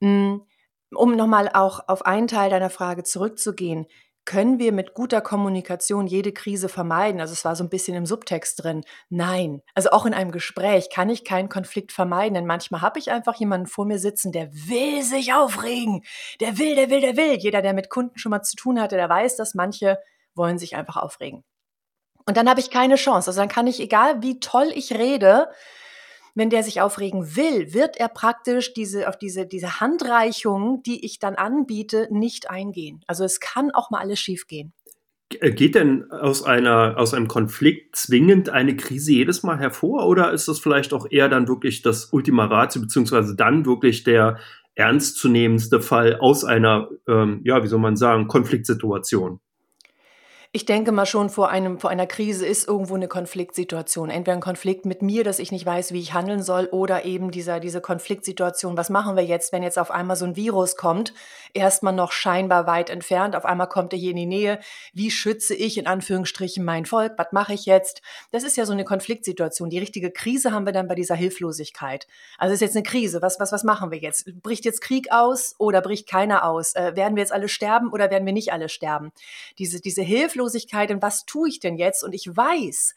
Hm, 0.00 0.42
um 0.94 1.16
nochmal 1.16 1.48
auch 1.52 1.80
auf 1.88 2.04
einen 2.06 2.26
Teil 2.26 2.50
deiner 2.50 2.70
Frage 2.70 3.04
zurückzugehen, 3.04 3.86
können 4.30 4.58
wir 4.58 4.70
mit 4.70 4.94
guter 4.94 5.20
Kommunikation 5.20 6.06
jede 6.06 6.32
Krise 6.32 6.68
vermeiden? 6.68 7.20
Also 7.20 7.32
es 7.32 7.44
war 7.44 7.56
so 7.56 7.64
ein 7.64 7.70
bisschen 7.70 7.96
im 7.96 8.06
Subtext 8.06 8.62
drin. 8.62 8.84
Nein. 9.08 9.62
Also 9.74 9.90
auch 9.90 10.06
in 10.06 10.14
einem 10.14 10.30
Gespräch 10.30 10.88
kann 10.90 11.08
ich 11.08 11.24
keinen 11.24 11.48
Konflikt 11.48 11.90
vermeiden, 11.90 12.34
denn 12.34 12.46
manchmal 12.46 12.82
habe 12.82 12.98
ich 12.98 13.10
einfach 13.10 13.34
jemanden 13.36 13.66
vor 13.66 13.86
mir 13.86 13.98
sitzen, 13.98 14.30
der 14.30 14.52
will 14.52 15.02
sich 15.02 15.32
aufregen. 15.32 16.02
Der 16.40 16.58
will, 16.58 16.76
der 16.76 16.90
will, 16.90 17.00
der 17.00 17.16
will. 17.16 17.38
Jeder, 17.38 17.62
der 17.62 17.72
mit 17.72 17.90
Kunden 17.90 18.18
schon 18.18 18.30
mal 18.30 18.42
zu 18.42 18.56
tun 18.56 18.80
hatte, 18.80 18.96
der 18.96 19.08
weiß, 19.08 19.36
dass 19.36 19.54
manche 19.54 19.98
wollen 20.34 20.58
sich 20.58 20.76
einfach 20.76 20.96
aufregen. 20.96 21.44
Und 22.26 22.36
dann 22.36 22.48
habe 22.48 22.60
ich 22.60 22.70
keine 22.70 22.96
Chance. 22.96 23.30
Also 23.30 23.40
dann 23.40 23.48
kann 23.48 23.66
ich, 23.66 23.80
egal 23.80 24.22
wie 24.22 24.40
toll 24.40 24.70
ich 24.74 24.92
rede, 24.92 25.48
wenn 26.34 26.50
der 26.50 26.62
sich 26.62 26.80
aufregen 26.80 27.36
will, 27.36 27.74
wird 27.74 27.96
er 27.96 28.08
praktisch 28.08 28.72
diese, 28.72 29.08
auf 29.08 29.18
diese, 29.18 29.46
diese 29.46 29.80
Handreichung, 29.80 30.82
die 30.84 31.04
ich 31.04 31.18
dann 31.18 31.34
anbiete, 31.34 32.08
nicht 32.10 32.50
eingehen. 32.50 33.02
Also 33.06 33.24
es 33.24 33.40
kann 33.40 33.70
auch 33.72 33.90
mal 33.90 33.98
alles 33.98 34.20
schiefgehen. 34.20 34.72
Äh, 35.40 35.52
geht 35.52 35.74
denn 35.74 36.10
aus 36.10 36.42
einer, 36.42 36.94
aus 36.96 37.14
einem 37.14 37.28
Konflikt 37.28 37.96
zwingend 37.96 38.48
eine 38.48 38.76
Krise 38.76 39.12
jedes 39.12 39.42
Mal 39.42 39.58
hervor 39.58 40.06
oder 40.06 40.32
ist 40.32 40.48
das 40.48 40.58
vielleicht 40.58 40.92
auch 40.92 41.06
eher 41.10 41.28
dann 41.28 41.48
wirklich 41.48 41.82
das 41.82 42.12
Ultima 42.12 42.46
Ratio, 42.46 42.82
beziehungsweise 42.82 43.36
dann 43.36 43.66
wirklich 43.66 44.04
der 44.04 44.38
ernstzunehmendste 44.74 45.80
Fall 45.80 46.16
aus 46.16 46.44
einer, 46.44 46.88
ähm, 47.06 47.40
ja, 47.44 47.62
wie 47.62 47.66
soll 47.66 47.80
man 47.80 47.96
sagen, 47.96 48.28
Konfliktsituation? 48.28 49.40
Ich 50.52 50.64
denke 50.64 50.90
mal 50.90 51.06
schon, 51.06 51.30
vor, 51.30 51.48
einem, 51.48 51.78
vor 51.78 51.90
einer 51.90 52.08
Krise 52.08 52.44
ist 52.44 52.66
irgendwo 52.66 52.96
eine 52.96 53.06
Konfliktsituation. 53.06 54.10
Entweder 54.10 54.36
ein 54.36 54.40
Konflikt 54.40 54.84
mit 54.84 55.00
mir, 55.00 55.22
dass 55.22 55.38
ich 55.38 55.52
nicht 55.52 55.64
weiß, 55.64 55.92
wie 55.92 56.00
ich 56.00 56.12
handeln 56.12 56.42
soll, 56.42 56.66
oder 56.72 57.04
eben 57.04 57.30
dieser, 57.30 57.60
diese 57.60 57.80
Konfliktsituation, 57.80 58.76
was 58.76 58.90
machen 58.90 59.14
wir 59.14 59.24
jetzt, 59.24 59.52
wenn 59.52 59.62
jetzt 59.62 59.78
auf 59.78 59.92
einmal 59.92 60.16
so 60.16 60.24
ein 60.24 60.34
Virus 60.34 60.74
kommt, 60.74 61.14
erstmal 61.54 61.92
noch 61.92 62.10
scheinbar 62.10 62.66
weit 62.66 62.90
entfernt, 62.90 63.36
auf 63.36 63.44
einmal 63.44 63.68
kommt 63.68 63.92
er 63.92 64.00
hier 64.00 64.10
in 64.10 64.16
die 64.16 64.26
Nähe. 64.26 64.58
Wie 64.92 65.12
schütze 65.12 65.54
ich 65.54 65.78
in 65.78 65.86
Anführungsstrichen 65.86 66.64
mein 66.64 66.84
Volk? 66.84 67.12
Was 67.16 67.30
mache 67.30 67.54
ich 67.54 67.64
jetzt? 67.64 68.02
Das 68.32 68.42
ist 68.42 68.56
ja 68.56 68.66
so 68.66 68.72
eine 68.72 68.84
Konfliktsituation. 68.84 69.70
Die 69.70 69.78
richtige 69.78 70.10
Krise 70.10 70.50
haben 70.50 70.66
wir 70.66 70.72
dann 70.72 70.88
bei 70.88 70.96
dieser 70.96 71.14
Hilflosigkeit. 71.14 72.08
Also 72.38 72.54
ist 72.54 72.60
jetzt 72.60 72.74
eine 72.74 72.82
Krise. 72.82 73.22
Was, 73.22 73.38
was, 73.38 73.52
was 73.52 73.62
machen 73.62 73.92
wir 73.92 73.98
jetzt? 73.98 74.28
Bricht 74.42 74.64
jetzt 74.64 74.80
Krieg 74.80 75.12
aus 75.12 75.54
oder 75.58 75.80
bricht 75.80 76.08
keiner 76.08 76.44
aus? 76.44 76.74
Äh, 76.74 76.96
werden 76.96 77.14
wir 77.14 77.22
jetzt 77.22 77.32
alle 77.32 77.48
sterben 77.48 77.92
oder 77.92 78.10
werden 78.10 78.26
wir 78.26 78.32
nicht 78.32 78.52
alle 78.52 78.68
sterben? 78.68 79.12
Diese, 79.56 79.80
diese 79.80 80.02
Hilflosigkeit 80.02 80.39
Hilflosigkeit 80.40 80.90
und 80.90 81.02
was 81.02 81.24
tue 81.24 81.48
ich 81.48 81.60
denn 81.60 81.76
jetzt? 81.76 82.02
Und 82.02 82.14
ich 82.14 82.26
weiß, 82.28 82.94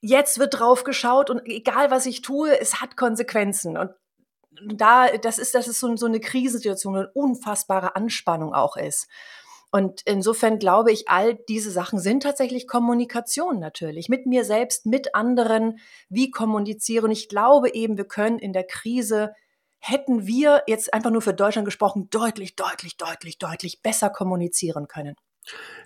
jetzt 0.00 0.38
wird 0.38 0.58
drauf 0.58 0.84
geschaut 0.84 1.30
und 1.30 1.42
egal 1.46 1.90
was 1.90 2.06
ich 2.06 2.22
tue, 2.22 2.58
es 2.58 2.80
hat 2.80 2.96
Konsequenzen. 2.96 3.76
Und 3.76 3.90
da, 4.74 5.08
das 5.18 5.38
ist, 5.38 5.54
das 5.54 5.68
ist 5.68 5.80
so, 5.80 5.94
so 5.96 6.06
eine 6.06 6.20
Krisensituation, 6.20 6.96
eine 6.96 7.10
unfassbare 7.12 7.96
Anspannung 7.96 8.54
auch 8.54 8.76
ist. 8.76 9.08
Und 9.70 10.02
insofern 10.06 10.58
glaube 10.58 10.92
ich, 10.92 11.08
all 11.08 11.34
diese 11.34 11.70
Sachen 11.70 11.98
sind 11.98 12.22
tatsächlich 12.22 12.66
Kommunikation 12.66 13.58
natürlich. 13.58 14.08
Mit 14.08 14.24
mir 14.24 14.44
selbst, 14.44 14.86
mit 14.86 15.14
anderen. 15.14 15.78
Wie 16.08 16.30
kommunizieren? 16.30 17.10
Ich 17.10 17.28
glaube 17.28 17.74
eben, 17.74 17.96
wir 17.98 18.06
können 18.06 18.38
in 18.38 18.52
der 18.52 18.64
Krise, 18.64 19.34
hätten 19.78 20.26
wir 20.26 20.62
jetzt 20.66 20.94
einfach 20.94 21.10
nur 21.10 21.20
für 21.20 21.34
Deutschland 21.34 21.66
gesprochen, 21.66 22.08
deutlich, 22.10 22.56
deutlich, 22.56 22.96
deutlich, 22.96 23.38
deutlich 23.38 23.82
besser 23.82 24.08
kommunizieren 24.08 24.88
können. 24.88 25.14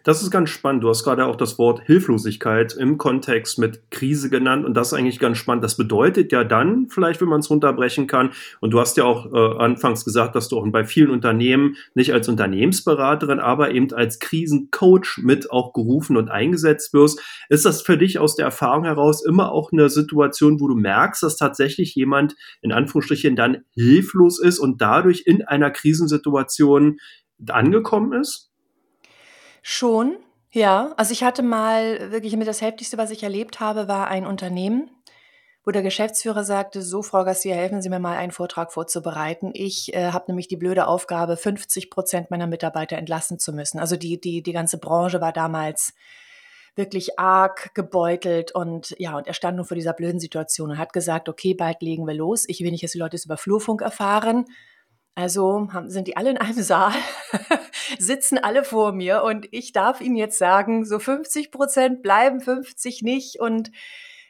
Das 0.02 0.22
ist 0.22 0.30
ganz 0.30 0.48
spannend. 0.48 0.82
Du 0.82 0.88
hast 0.88 1.04
gerade 1.04 1.26
auch 1.26 1.36
das 1.36 1.58
Wort 1.58 1.82
Hilflosigkeit 1.84 2.72
im 2.74 2.96
Kontext 2.96 3.58
mit 3.58 3.90
Krise 3.90 4.30
genannt 4.30 4.64
und 4.64 4.72
das 4.74 4.88
ist 4.88 4.94
eigentlich 4.94 5.18
ganz 5.18 5.36
spannend. 5.36 5.62
Das 5.62 5.76
bedeutet 5.76 6.32
ja 6.32 6.42
dann, 6.42 6.88
vielleicht 6.88 7.20
wenn 7.20 7.28
man 7.28 7.40
es 7.40 7.50
runterbrechen 7.50 8.06
kann, 8.06 8.30
und 8.60 8.70
du 8.70 8.80
hast 8.80 8.96
ja 8.96 9.04
auch 9.04 9.30
äh, 9.30 9.58
anfangs 9.58 10.06
gesagt, 10.06 10.34
dass 10.34 10.48
du 10.48 10.58
auch 10.58 10.66
bei 10.70 10.84
vielen 10.84 11.10
Unternehmen 11.10 11.76
nicht 11.94 12.14
als 12.14 12.28
Unternehmensberaterin, 12.28 13.40
aber 13.40 13.72
eben 13.72 13.92
als 13.92 14.18
Krisencoach 14.20 15.18
mit 15.18 15.50
auch 15.50 15.74
gerufen 15.74 16.16
und 16.16 16.30
eingesetzt 16.30 16.94
wirst. 16.94 17.20
Ist 17.50 17.66
das 17.66 17.82
für 17.82 17.98
dich 17.98 18.18
aus 18.18 18.36
der 18.36 18.46
Erfahrung 18.46 18.84
heraus 18.84 19.22
immer 19.24 19.52
auch 19.52 19.70
eine 19.70 19.90
Situation, 19.90 20.60
wo 20.60 20.68
du 20.68 20.76
merkst, 20.76 21.22
dass 21.22 21.36
tatsächlich 21.36 21.94
jemand 21.94 22.36
in 22.62 22.72
Anführungsstrichen 22.72 23.36
dann 23.36 23.58
hilflos 23.74 24.40
ist 24.40 24.58
und 24.58 24.80
dadurch 24.80 25.24
in 25.26 25.42
einer 25.42 25.70
Krisensituation 25.70 26.96
angekommen 27.48 28.18
ist? 28.18 28.49
Schon, 29.62 30.16
ja. 30.52 30.92
Also 30.96 31.12
ich 31.12 31.22
hatte 31.22 31.42
mal 31.42 32.10
wirklich 32.10 32.36
mit 32.36 32.48
das 32.48 32.60
Heftigste, 32.60 32.98
was 32.98 33.10
ich 33.10 33.22
erlebt 33.22 33.60
habe, 33.60 33.88
war 33.88 34.08
ein 34.08 34.26
Unternehmen, 34.26 34.90
wo 35.64 35.70
der 35.70 35.82
Geschäftsführer 35.82 36.44
sagte, 36.44 36.82
so 36.82 37.02
Frau 37.02 37.24
Garcia, 37.24 37.54
helfen 37.54 37.82
Sie 37.82 37.90
mir 37.90 38.00
mal 38.00 38.16
einen 38.16 38.32
Vortrag 38.32 38.72
vorzubereiten. 38.72 39.50
Ich 39.54 39.94
äh, 39.94 40.12
habe 40.12 40.24
nämlich 40.28 40.48
die 40.48 40.56
blöde 40.56 40.86
Aufgabe, 40.86 41.36
50 41.36 41.90
Prozent 41.90 42.30
meiner 42.30 42.46
Mitarbeiter 42.46 42.96
entlassen 42.96 43.38
zu 43.38 43.52
müssen. 43.52 43.78
Also 43.78 43.96
die, 43.96 44.20
die, 44.20 44.42
die 44.42 44.52
ganze 44.52 44.78
Branche 44.78 45.20
war 45.20 45.32
damals 45.32 45.94
wirklich 46.76 47.18
arg 47.18 47.74
gebeutelt 47.74 48.52
und 48.54 48.94
ja, 48.98 49.16
und 49.16 49.26
er 49.26 49.34
stand 49.34 49.56
nun 49.56 49.66
vor 49.66 49.74
dieser 49.74 49.92
blöden 49.92 50.20
Situation 50.20 50.70
und 50.70 50.78
hat 50.78 50.92
gesagt, 50.92 51.28
okay, 51.28 51.54
bald 51.54 51.82
legen 51.82 52.06
wir 52.06 52.14
los. 52.14 52.44
Ich 52.48 52.60
will 52.60 52.70
nicht, 52.70 52.84
dass 52.84 52.92
die 52.92 52.98
Leute 52.98 53.16
es 53.16 53.24
über 53.24 53.36
Flurfunk 53.36 53.82
erfahren. 53.82 54.46
Also 55.20 55.68
haben, 55.74 55.90
sind 55.90 56.08
die 56.08 56.16
alle 56.16 56.30
in 56.30 56.38
einem 56.38 56.62
Saal, 56.62 56.94
sitzen 57.98 58.38
alle 58.38 58.64
vor 58.64 58.92
mir 58.92 59.22
und 59.22 59.46
ich 59.50 59.72
darf 59.72 60.00
ihnen 60.00 60.16
jetzt 60.16 60.38
sagen, 60.38 60.86
so 60.86 60.98
50 60.98 61.50
Prozent 61.50 62.02
bleiben, 62.02 62.40
50 62.40 63.02
nicht 63.02 63.38
und 63.38 63.70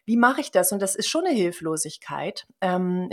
wie 0.05 0.17
mache 0.17 0.41
ich 0.41 0.51
das? 0.51 0.73
Und 0.73 0.83
das 0.83 0.97
ist 0.97 1.07
schon 1.07 1.27
eine 1.27 1.37
Hilflosigkeit. 1.37 2.49
Ähm, 2.61 3.09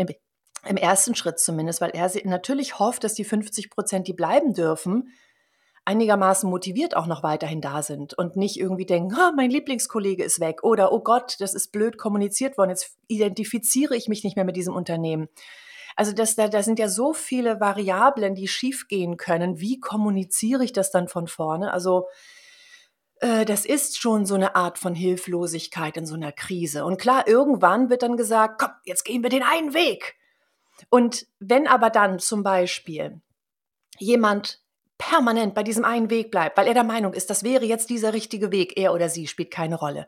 im, 0.66 0.78
ersten 0.78 1.14
Schritt 1.14 1.38
zumindest, 1.38 1.80
weil 1.80 1.92
er 1.92 2.12
natürlich 2.24 2.80
hofft, 2.80 3.04
dass 3.04 3.14
die 3.14 3.24
50 3.24 3.70
Prozent, 3.70 4.08
die 4.08 4.14
bleiben 4.14 4.56
dürfen, 4.56 5.14
einigermaßen 5.86 6.50
motiviert 6.50 6.98
auch 6.98 7.06
noch 7.06 7.22
weiterhin 7.22 7.62
da 7.62 7.84
sind 7.84 8.16
und 8.16 8.38
nicht 8.38 8.60
irgendwie 8.60 8.88
denken, 8.88 9.16
oh, 9.16 9.32
mein 9.36 9.52
Lieblingskollege 9.52 10.24
ist 10.24 10.40
weg 10.40 10.64
oder 10.64 10.92
oh 10.92 11.02
Gott, 11.02 11.36
das 11.40 11.54
ist 11.54 11.72
blöd 11.72 12.00
kommuniziert 12.00 12.58
worden, 12.58 12.72
jetzt 12.72 12.98
identifiziere 13.08 13.96
ich 13.96 14.08
mich 14.08 14.24
nicht 14.24 14.36
mehr 14.36 14.46
mit 14.46 14.56
diesem 14.56 14.76
Unternehmen. 14.76 15.30
Also 15.98 16.14
das, 16.14 16.36
da, 16.36 16.48
da 16.48 16.62
sind 16.62 16.78
ja 16.78 16.88
so 16.88 17.12
viele 17.12 17.60
Variablen, 17.60 18.36
die 18.36 18.48
schiefgehen 18.48 19.18
können. 19.18 19.60
Wie 19.60 19.80
kommuniziere 19.80 20.64
ich 20.64 20.72
das 20.72 20.92
dann 20.92 21.08
von 21.08 21.28
vorne? 21.28 21.74
Also 21.74 22.08
äh, 23.20 23.46
das 23.46 23.66
ist 23.66 24.00
schon 24.00 24.28
so 24.28 24.36
eine 24.36 24.56
Art 24.56 24.78
von 24.78 24.94
Hilflosigkeit 24.94 25.98
in 25.98 26.06
so 26.06 26.14
einer 26.14 26.32
Krise. 26.32 26.86
Und 26.86 27.02
klar, 27.02 27.28
irgendwann 27.28 27.90
wird 27.90 28.04
dann 28.04 28.16
gesagt, 28.16 28.62
komm, 28.62 28.70
jetzt 28.86 29.06
gehen 29.06 29.24
wir 29.24 29.32
den 29.32 29.42
einen 29.42 29.74
Weg. 29.74 30.16
Und 30.90 31.26
wenn 31.40 31.68
aber 31.68 31.90
dann 31.90 32.20
zum 32.20 32.44
Beispiel 32.44 33.20
jemand 33.98 34.62
permanent 35.00 35.56
bei 35.56 35.64
diesem 35.64 35.84
einen 35.84 36.12
Weg 36.12 36.30
bleibt, 36.30 36.58
weil 36.58 36.68
er 36.68 36.76
der 36.76 36.84
Meinung 36.84 37.14
ist, 37.14 37.32
das 37.32 37.44
wäre 37.44 37.66
jetzt 37.66 37.90
dieser 37.90 38.14
richtige 38.14 38.52
Weg, 38.52 38.78
er 38.78 38.94
oder 38.94 39.10
sie 39.10 39.26
spielt 39.26 39.50
keine 39.50 39.76
Rolle. 39.76 40.06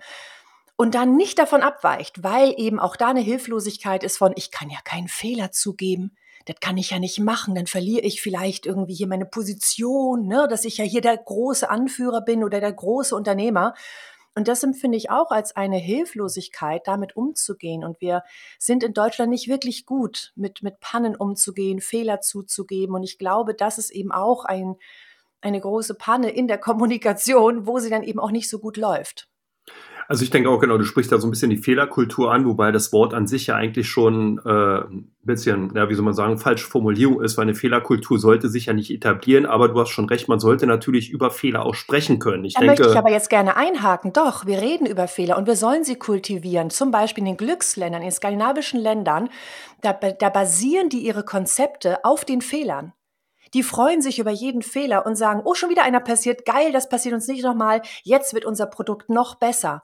Und 0.79 0.95
dann 0.95 1.17
nicht 1.17 1.37
davon 1.37 1.61
abweicht, 1.61 2.23
weil 2.23 2.53
eben 2.55 2.79
auch 2.79 2.95
da 2.95 3.09
eine 3.09 3.19
Hilflosigkeit 3.19 4.01
ist 4.01 4.17
von, 4.17 4.31
ich 4.37 4.49
kann 4.49 4.69
ja 4.69 4.77
keinen 4.85 5.09
Fehler 5.09 5.51
zugeben, 5.51 6.15
das 6.45 6.55
kann 6.61 6.77
ich 6.77 6.91
ja 6.91 6.99
nicht 6.99 7.19
machen, 7.19 7.53
dann 7.53 7.67
verliere 7.67 8.05
ich 8.05 8.21
vielleicht 8.21 8.65
irgendwie 8.65 8.93
hier 8.93 9.07
meine 9.07 9.25
Position, 9.25 10.25
ne, 10.25 10.47
dass 10.49 10.63
ich 10.63 10.77
ja 10.77 10.85
hier 10.85 11.01
der 11.01 11.17
große 11.17 11.69
Anführer 11.69 12.21
bin 12.21 12.45
oder 12.45 12.61
der 12.61 12.71
große 12.71 13.13
Unternehmer. 13.13 13.73
Und 14.35 14.47
das 14.47 14.63
empfinde 14.63 14.97
ich 14.97 15.09
auch 15.11 15.31
als 15.31 15.53
eine 15.53 15.75
Hilflosigkeit, 15.75 16.87
damit 16.87 17.13
umzugehen. 17.13 17.83
Und 17.83 17.99
wir 17.99 18.23
sind 18.57 18.81
in 18.81 18.93
Deutschland 18.93 19.31
nicht 19.31 19.49
wirklich 19.49 19.85
gut, 19.85 20.31
mit, 20.37 20.63
mit 20.63 20.79
Pannen 20.79 21.17
umzugehen, 21.17 21.81
Fehler 21.81 22.21
zuzugeben. 22.21 22.95
Und 22.95 23.03
ich 23.03 23.17
glaube, 23.17 23.53
das 23.53 23.79
ist 23.79 23.89
eben 23.89 24.13
auch 24.13 24.45
ein, 24.45 24.77
eine 25.41 25.59
große 25.59 25.95
Panne 25.95 26.29
in 26.29 26.47
der 26.47 26.57
Kommunikation, 26.57 27.67
wo 27.67 27.79
sie 27.79 27.89
dann 27.89 28.03
eben 28.03 28.21
auch 28.21 28.31
nicht 28.31 28.49
so 28.49 28.59
gut 28.59 28.77
läuft. 28.77 29.27
Also 30.09 30.23
ich 30.23 30.31
denke 30.31 30.49
auch 30.49 30.59
genau, 30.59 30.75
du 30.79 30.85
sprichst 30.85 31.11
da 31.11 31.19
so 31.19 31.27
ein 31.27 31.29
bisschen 31.29 31.51
die 31.51 31.57
Fehlerkultur 31.57 32.33
an, 32.33 32.43
wobei 32.47 32.71
das 32.71 32.91
Wort 32.91 33.13
an 33.13 33.27
sich 33.27 33.45
ja 33.45 33.55
eigentlich 33.55 33.87
schon 33.87 34.41
äh, 34.43 34.79
ein 34.79 35.11
bisschen, 35.21 35.71
ja, 35.75 35.87
wie 35.87 35.93
soll 35.93 36.03
man 36.03 36.15
sagen, 36.15 36.39
falsche 36.39 36.65
Formulierung 36.65 37.21
ist, 37.21 37.37
weil 37.37 37.43
eine 37.43 37.53
Fehlerkultur 37.53 38.17
sollte 38.17 38.49
sich 38.49 38.65
ja 38.65 38.73
nicht 38.73 38.89
etablieren, 38.89 39.45
aber 39.45 39.69
du 39.69 39.79
hast 39.79 39.89
schon 39.89 40.09
recht, 40.09 40.27
man 40.27 40.39
sollte 40.39 40.65
natürlich 40.65 41.11
über 41.11 41.29
Fehler 41.29 41.63
auch 41.63 41.75
sprechen 41.75 42.17
können. 42.17 42.43
Ich 42.43 42.55
da 42.55 42.61
denke, 42.61 42.81
möchte 42.81 42.91
ich 42.91 42.97
aber 42.97 43.11
jetzt 43.11 43.29
gerne 43.29 43.55
einhaken. 43.55 44.11
Doch, 44.11 44.47
wir 44.47 44.59
reden 44.59 44.87
über 44.87 45.07
Fehler 45.07 45.37
und 45.37 45.45
wir 45.45 45.55
sollen 45.55 45.83
sie 45.83 45.95
kultivieren. 45.95 46.71
Zum 46.71 46.89
Beispiel 46.89 47.21
in 47.21 47.27
den 47.27 47.37
Glücksländern, 47.37 48.01
in 48.01 48.07
den 48.07 48.11
skandinavischen 48.11 48.79
Ländern, 48.79 49.29
da, 49.81 49.93
da 49.93 50.29
basieren 50.29 50.89
die 50.89 51.05
ihre 51.05 51.23
Konzepte 51.23 52.03
auf 52.03 52.25
den 52.25 52.41
Fehlern. 52.41 52.93
Die 53.53 53.63
freuen 53.63 54.01
sich 54.01 54.19
über 54.19 54.31
jeden 54.31 54.61
Fehler 54.61 55.05
und 55.05 55.15
sagen, 55.15 55.41
oh, 55.43 55.53
schon 55.53 55.69
wieder 55.69 55.83
einer 55.83 55.99
passiert, 55.99 56.45
geil, 56.45 56.71
das 56.71 56.89
passiert 56.89 57.15
uns 57.15 57.27
nicht 57.27 57.43
nochmal, 57.43 57.81
jetzt 58.03 58.33
wird 58.33 58.45
unser 58.45 58.67
Produkt 58.67 59.09
noch 59.09 59.35
besser. 59.35 59.83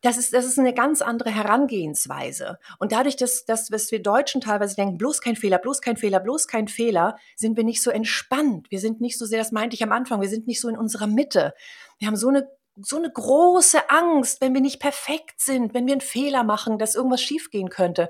Das 0.00 0.16
ist, 0.16 0.32
das 0.32 0.44
ist 0.44 0.58
eine 0.58 0.74
ganz 0.74 1.02
andere 1.02 1.30
Herangehensweise. 1.30 2.58
Und 2.78 2.92
dadurch, 2.92 3.16
dass, 3.16 3.44
dass 3.44 3.66
dass 3.66 3.90
wir 3.90 4.00
Deutschen 4.00 4.40
teilweise 4.40 4.76
denken, 4.76 4.96
bloß 4.96 5.20
kein 5.20 5.34
Fehler, 5.34 5.58
bloß 5.58 5.80
kein 5.80 5.96
Fehler, 5.96 6.20
bloß 6.20 6.46
kein 6.46 6.68
Fehler, 6.68 7.16
sind 7.34 7.56
wir 7.56 7.64
nicht 7.64 7.82
so 7.82 7.90
entspannt. 7.90 8.70
Wir 8.70 8.78
sind 8.78 9.00
nicht 9.00 9.18
so 9.18 9.26
sehr, 9.26 9.40
das 9.40 9.50
meinte 9.50 9.74
ich 9.74 9.82
am 9.82 9.90
Anfang, 9.90 10.20
wir 10.20 10.28
sind 10.28 10.46
nicht 10.46 10.60
so 10.60 10.68
in 10.68 10.78
unserer 10.78 11.08
Mitte. 11.08 11.52
Wir 11.98 12.06
haben 12.06 12.16
so 12.16 12.28
eine 12.28 12.48
so 12.80 12.96
eine 12.96 13.10
große 13.10 13.90
Angst, 13.90 14.40
wenn 14.40 14.54
wir 14.54 14.60
nicht 14.60 14.78
perfekt 14.78 15.40
sind, 15.40 15.74
wenn 15.74 15.86
wir 15.86 15.94
einen 15.94 16.00
Fehler 16.00 16.44
machen, 16.44 16.78
dass 16.78 16.94
irgendwas 16.94 17.20
schiefgehen 17.20 17.70
könnte. 17.70 18.08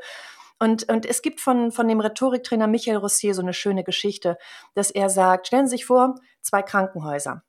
Und, 0.59 0.88
und 0.88 1.07
es 1.07 1.23
gibt 1.23 1.41
von, 1.41 1.71
von 1.71 1.87
dem 1.87 2.00
Rhetoriktrainer 2.00 2.67
Michael 2.67 2.97
Rossier 2.97 3.35
so 3.35 3.43
eine 3.43 3.55
schöne 3.55 3.85
Geschichte, 3.85 4.37
dass 4.75 4.91
er 4.91 5.09
sagt, 5.09 5.47
stellen 5.47 5.67
Sie 5.69 5.77
sich 5.77 5.87
vor, 5.87 6.17
zwei 6.41 6.62
Krankenhäuser. 6.62 7.43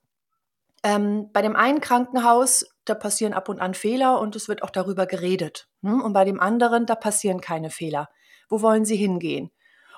Ähm, 0.84 1.30
bei 1.34 1.42
dem 1.42 1.56
einen 1.56 1.82
Krankenhaus, 1.82 2.66
da 2.86 2.96
passieren 2.96 3.34
ab 3.34 3.50
und 3.50 3.60
an 3.60 3.74
Fehler 3.74 4.20
und 4.20 4.36
es 4.36 4.48
wird 4.48 4.64
auch 4.64 4.70
darüber 4.70 5.06
geredet. 5.06 5.68
Hm? 5.82 6.02
Und 6.02 6.14
bei 6.14 6.24
dem 6.24 6.40
anderen, 6.40 6.86
da 6.86 6.96
passieren 6.96 7.42
keine 7.42 7.70
Fehler. 7.70 8.10
Wo 8.48 8.62
wollen 8.62 8.86
Sie 8.86 8.96
hingehen? 8.96 9.52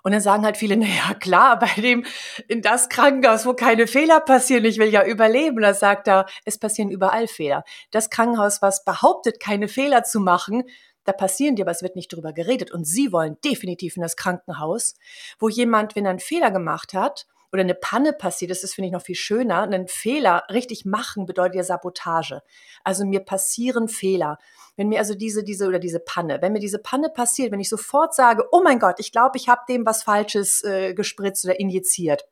Und 0.03 0.13
dann 0.13 0.21
sagen 0.21 0.43
halt 0.43 0.57
viele, 0.57 0.77
na 0.77 0.87
ja, 0.87 1.13
klar, 1.13 1.59
bei 1.59 1.81
dem, 1.81 2.05
in 2.47 2.61
das 2.61 2.89
Krankenhaus, 2.89 3.45
wo 3.45 3.53
keine 3.53 3.87
Fehler 3.87 4.19
passieren, 4.19 4.65
ich 4.65 4.79
will 4.79 4.89
ja 4.89 5.05
überleben. 5.05 5.61
Da 5.61 5.73
sagt 5.73 6.07
er, 6.07 6.25
es 6.45 6.57
passieren 6.57 6.89
überall 6.89 7.27
Fehler. 7.27 7.63
Das 7.91 8.09
Krankenhaus, 8.09 8.61
was 8.61 8.83
behauptet, 8.83 9.39
keine 9.39 9.67
Fehler 9.67 10.03
zu 10.03 10.19
machen, 10.19 10.63
da 11.03 11.13
passieren 11.13 11.55
die, 11.55 11.61
aber 11.61 11.71
es 11.71 11.81
wird 11.81 11.95
nicht 11.95 12.11
darüber 12.13 12.33
geredet. 12.33 12.71
Und 12.71 12.85
Sie 12.85 13.11
wollen 13.11 13.37
definitiv 13.43 13.95
in 13.95 14.01
das 14.01 14.15
Krankenhaus, 14.15 14.95
wo 15.39 15.49
jemand, 15.49 15.95
wenn 15.95 16.05
er 16.05 16.11
einen 16.11 16.19
Fehler 16.19 16.51
gemacht 16.51 16.93
hat 16.93 17.27
oder 17.51 17.61
eine 17.61 17.75
Panne 17.75 18.13
passiert, 18.13 18.51
das 18.51 18.63
ist, 18.63 18.75
finde 18.75 18.87
ich, 18.87 18.93
noch 18.93 19.01
viel 19.01 19.15
schöner, 19.15 19.63
einen 19.63 19.87
Fehler 19.87 20.43
richtig 20.49 20.85
machen 20.85 21.25
bedeutet 21.25 21.55
ja 21.55 21.63
Sabotage. 21.63 22.41
Also 22.83 23.05
mir 23.05 23.21
passieren 23.21 23.87
Fehler. 23.87 24.37
Wenn 24.77 24.87
mir 24.87 24.99
also 24.99 25.15
diese, 25.15 25.43
diese 25.43 25.67
oder 25.67 25.79
diese 25.79 25.99
Panne, 25.99 26.41
wenn 26.41 26.53
mir 26.53 26.59
diese 26.59 26.79
Panne 26.79 27.09
passiert, 27.09 27.51
wenn 27.51 27.59
ich 27.59 27.69
sofort 27.69 28.15
sage, 28.15 28.47
oh 28.51 28.61
mein 28.63 28.79
Gott, 28.79 28.95
ich 28.99 29.11
glaube, 29.11 29.37
ich 29.37 29.49
habe 29.49 29.61
dem 29.67 29.85
was 29.85 30.03
Falsches 30.03 30.63
äh, 30.63 30.93
gespritzt 30.93 31.43
oder 31.43 31.59
injiziert. 31.59 32.25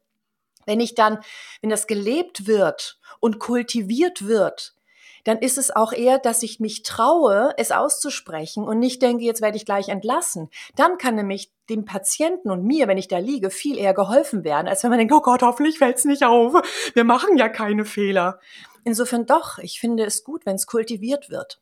Wenn 0.66 0.80
ich 0.80 0.96
dann, 0.96 1.20
wenn 1.62 1.70
das 1.70 1.88
gelebt 1.88 2.48
wird 2.48 3.00
und 3.20 3.40
kultiviert 3.40 4.28
wird, 4.28 4.76
dann 5.24 5.40
ist 5.40 5.58
es 5.58 5.76
auch 5.76 5.94
eher, 5.94 6.20
dass 6.20 6.44
ich 6.44 6.60
mich 6.60 6.84
traue, 6.84 7.54
es 7.58 7.72
auszusprechen 7.72 8.64
und 8.64 8.80
nicht 8.80 9.02
denke, 9.02 9.24
jetzt 9.24 9.42
werde 9.42 9.58
ich 9.58 9.66
gleich 9.66 9.90
entlassen. 9.90 10.50
Dann 10.76 10.98
kann 10.98 11.16
nämlich 11.16 11.52
dem 11.70 11.86
Patienten 11.86 12.50
und 12.50 12.64
mir, 12.64 12.88
wenn 12.88 12.98
ich 12.98 13.08
da 13.08 13.18
liege, 13.18 13.50
viel 13.50 13.78
eher 13.78 13.94
geholfen 13.94 14.44
werden, 14.44 14.68
als 14.68 14.84
wenn 14.84 14.90
man 14.90 15.00
denkt, 15.00 15.14
oh 15.14 15.22
Gott, 15.22 15.42
hoffentlich 15.42 15.78
fällt 15.78 15.98
es 15.98 16.06
nicht 16.06 16.26
auf. 16.26 16.54
Wir 16.94 17.04
machen 17.04 17.38
ja 17.38 17.50
keine 17.50 17.86
Fehler. 17.86 18.40
Insofern 18.84 19.26
doch, 19.26 19.60
ich 19.60 19.80
finde 19.80 20.04
es 20.06 20.24
gut, 20.24 20.46
wenn 20.46 20.56
es 20.56 20.66
kultiviert 20.66 21.30
wird. 21.30 21.62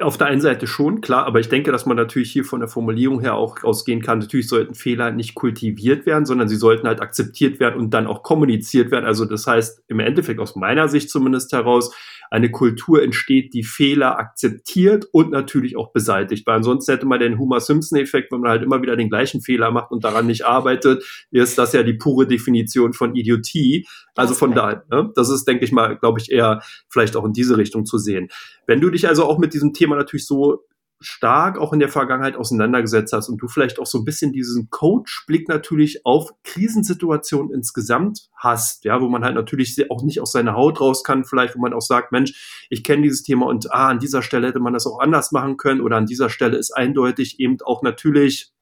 Auf 0.00 0.18
der 0.18 0.26
einen 0.26 0.40
Seite 0.40 0.66
schon, 0.66 1.00
klar, 1.00 1.26
aber 1.26 1.38
ich 1.38 1.48
denke, 1.48 1.70
dass 1.70 1.86
man 1.86 1.96
natürlich 1.96 2.32
hier 2.32 2.44
von 2.44 2.60
der 2.60 2.68
Formulierung 2.68 3.20
her 3.20 3.34
auch 3.34 3.62
ausgehen 3.62 4.02
kann, 4.02 4.18
natürlich 4.18 4.48
sollten 4.48 4.74
Fehler 4.74 5.12
nicht 5.12 5.34
kultiviert 5.34 6.06
werden, 6.06 6.24
sondern 6.24 6.48
sie 6.48 6.56
sollten 6.56 6.88
halt 6.88 7.00
akzeptiert 7.00 7.60
werden 7.60 7.78
und 7.78 7.90
dann 7.90 8.06
auch 8.06 8.22
kommuniziert 8.22 8.90
werden. 8.90 9.04
Also 9.04 9.26
das 9.26 9.46
heißt, 9.46 9.84
im 9.88 10.00
Endeffekt 10.00 10.40
aus 10.40 10.56
meiner 10.56 10.88
Sicht 10.88 11.10
zumindest 11.10 11.52
heraus, 11.52 11.94
eine 12.32 12.50
Kultur 12.50 13.02
entsteht, 13.02 13.52
die 13.52 13.62
Fehler 13.62 14.18
akzeptiert 14.18 15.06
und 15.12 15.30
natürlich 15.30 15.76
auch 15.76 15.92
beseitigt. 15.92 16.46
Weil 16.46 16.56
ansonsten 16.56 16.90
hätte 16.90 17.04
man 17.04 17.20
den 17.20 17.38
Homer-Simpson-Effekt, 17.38 18.32
wenn 18.32 18.40
man 18.40 18.50
halt 18.50 18.62
immer 18.62 18.80
wieder 18.80 18.96
den 18.96 19.10
gleichen 19.10 19.42
Fehler 19.42 19.70
macht 19.70 19.90
und 19.90 20.02
daran 20.02 20.28
nicht 20.28 20.46
arbeitet, 20.46 21.04
ist 21.30 21.58
das 21.58 21.74
ja 21.74 21.82
die 21.82 21.92
pure 21.92 22.26
Definition 22.26 22.94
von 22.94 23.14
Idiotie. 23.14 23.86
Also 24.16 24.32
von 24.32 24.54
daher, 24.54 24.82
ne, 24.90 25.12
das 25.14 25.28
ist, 25.28 25.46
denke 25.46 25.66
ich 25.66 25.72
mal, 25.72 25.98
glaube 25.98 26.20
ich, 26.20 26.32
eher 26.32 26.62
vielleicht 26.88 27.16
auch 27.16 27.26
in 27.26 27.34
diese 27.34 27.58
Richtung 27.58 27.84
zu 27.84 27.98
sehen. 27.98 28.28
Wenn 28.66 28.80
du 28.80 28.88
dich 28.88 29.06
also 29.06 29.26
auch 29.26 29.38
mit 29.38 29.52
diesem 29.52 29.74
Thema 29.74 29.96
natürlich 29.96 30.26
so 30.26 30.64
stark 31.02 31.58
auch 31.58 31.72
in 31.72 31.78
der 31.78 31.88
Vergangenheit 31.88 32.36
auseinandergesetzt 32.36 33.12
hast 33.12 33.28
und 33.28 33.38
du 33.38 33.48
vielleicht 33.48 33.78
auch 33.78 33.86
so 33.86 33.98
ein 33.98 34.04
bisschen 34.04 34.32
diesen 34.32 34.70
Coach-Blick 34.70 35.48
natürlich 35.48 36.04
auf 36.04 36.30
Krisensituationen 36.44 37.52
insgesamt 37.52 38.28
hast, 38.36 38.84
ja, 38.84 39.00
wo 39.00 39.08
man 39.08 39.24
halt 39.24 39.34
natürlich 39.34 39.90
auch 39.90 40.02
nicht 40.02 40.20
aus 40.20 40.32
seiner 40.32 40.54
Haut 40.54 40.80
raus 40.80 41.04
kann, 41.04 41.24
vielleicht, 41.24 41.56
wo 41.56 41.60
man 41.60 41.72
auch 41.72 41.80
sagt, 41.80 42.12
Mensch, 42.12 42.66
ich 42.70 42.84
kenne 42.84 43.02
dieses 43.02 43.22
Thema 43.22 43.46
und 43.46 43.72
ah, 43.72 43.88
an 43.88 43.98
dieser 43.98 44.22
Stelle 44.22 44.48
hätte 44.48 44.60
man 44.60 44.72
das 44.72 44.86
auch 44.86 45.00
anders 45.00 45.32
machen 45.32 45.56
können 45.56 45.80
oder 45.80 45.96
an 45.96 46.06
dieser 46.06 46.30
Stelle 46.30 46.56
ist 46.56 46.70
eindeutig 46.72 47.38
eben 47.40 47.56
auch 47.64 47.82
natürlich 47.82 48.52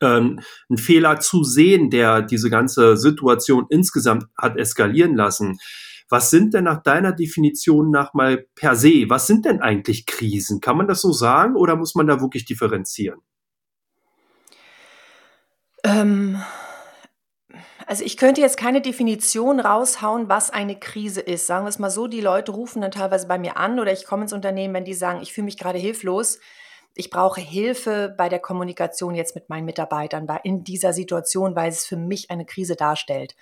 ähm, 0.00 0.40
ein 0.68 0.76
Fehler 0.76 1.20
zu 1.20 1.44
sehen, 1.44 1.90
der 1.90 2.22
diese 2.22 2.50
ganze 2.50 2.96
Situation 2.96 3.66
insgesamt 3.70 4.26
hat 4.36 4.56
eskalieren 4.56 5.16
lassen. 5.16 5.58
Was 6.12 6.28
sind 6.28 6.52
denn 6.52 6.64
nach 6.64 6.82
deiner 6.82 7.12
Definition 7.12 7.90
nach 7.90 8.12
mal 8.12 8.44
per 8.54 8.76
se, 8.76 9.06
was 9.08 9.26
sind 9.26 9.46
denn 9.46 9.62
eigentlich 9.62 10.04
Krisen? 10.04 10.60
Kann 10.60 10.76
man 10.76 10.86
das 10.86 11.00
so 11.00 11.10
sagen 11.10 11.56
oder 11.56 11.74
muss 11.74 11.94
man 11.94 12.06
da 12.06 12.20
wirklich 12.20 12.44
differenzieren? 12.44 13.20
Ähm, 15.84 16.36
Also 17.86 18.04
ich 18.04 18.16
könnte 18.16 18.42
jetzt 18.42 18.56
keine 18.56 18.80
Definition 18.80 19.58
raushauen, 19.58 20.28
was 20.28 20.50
eine 20.50 20.78
Krise 20.78 21.22
ist. 21.22 21.46
Sagen 21.46 21.64
wir 21.64 21.70
es 21.70 21.78
mal 21.78 21.90
so, 21.90 22.06
die 22.06 22.20
Leute 22.20 22.52
rufen 22.52 22.82
dann 22.82 22.90
teilweise 22.90 23.26
bei 23.26 23.38
mir 23.38 23.56
an 23.56 23.80
oder 23.80 23.92
ich 23.92 24.04
komme 24.04 24.22
ins 24.22 24.32
Unternehmen, 24.32 24.74
wenn 24.74 24.84
die 24.84 24.94
sagen, 24.94 25.20
ich 25.22 25.32
fühle 25.32 25.46
mich 25.46 25.58
gerade 25.58 25.78
hilflos. 25.78 26.40
Ich 26.94 27.08
brauche 27.08 27.40
Hilfe 27.40 28.14
bei 28.18 28.28
der 28.28 28.38
Kommunikation 28.38 29.14
jetzt 29.14 29.34
mit 29.34 29.48
meinen 29.48 29.64
Mitarbeitern 29.64 30.28
in 30.44 30.62
dieser 30.62 30.92
Situation, 30.92 31.56
weil 31.56 31.70
es 31.70 31.86
für 31.86 31.96
mich 31.96 32.30
eine 32.30 32.44
Krise 32.44 32.76
darstellt. 32.76 33.34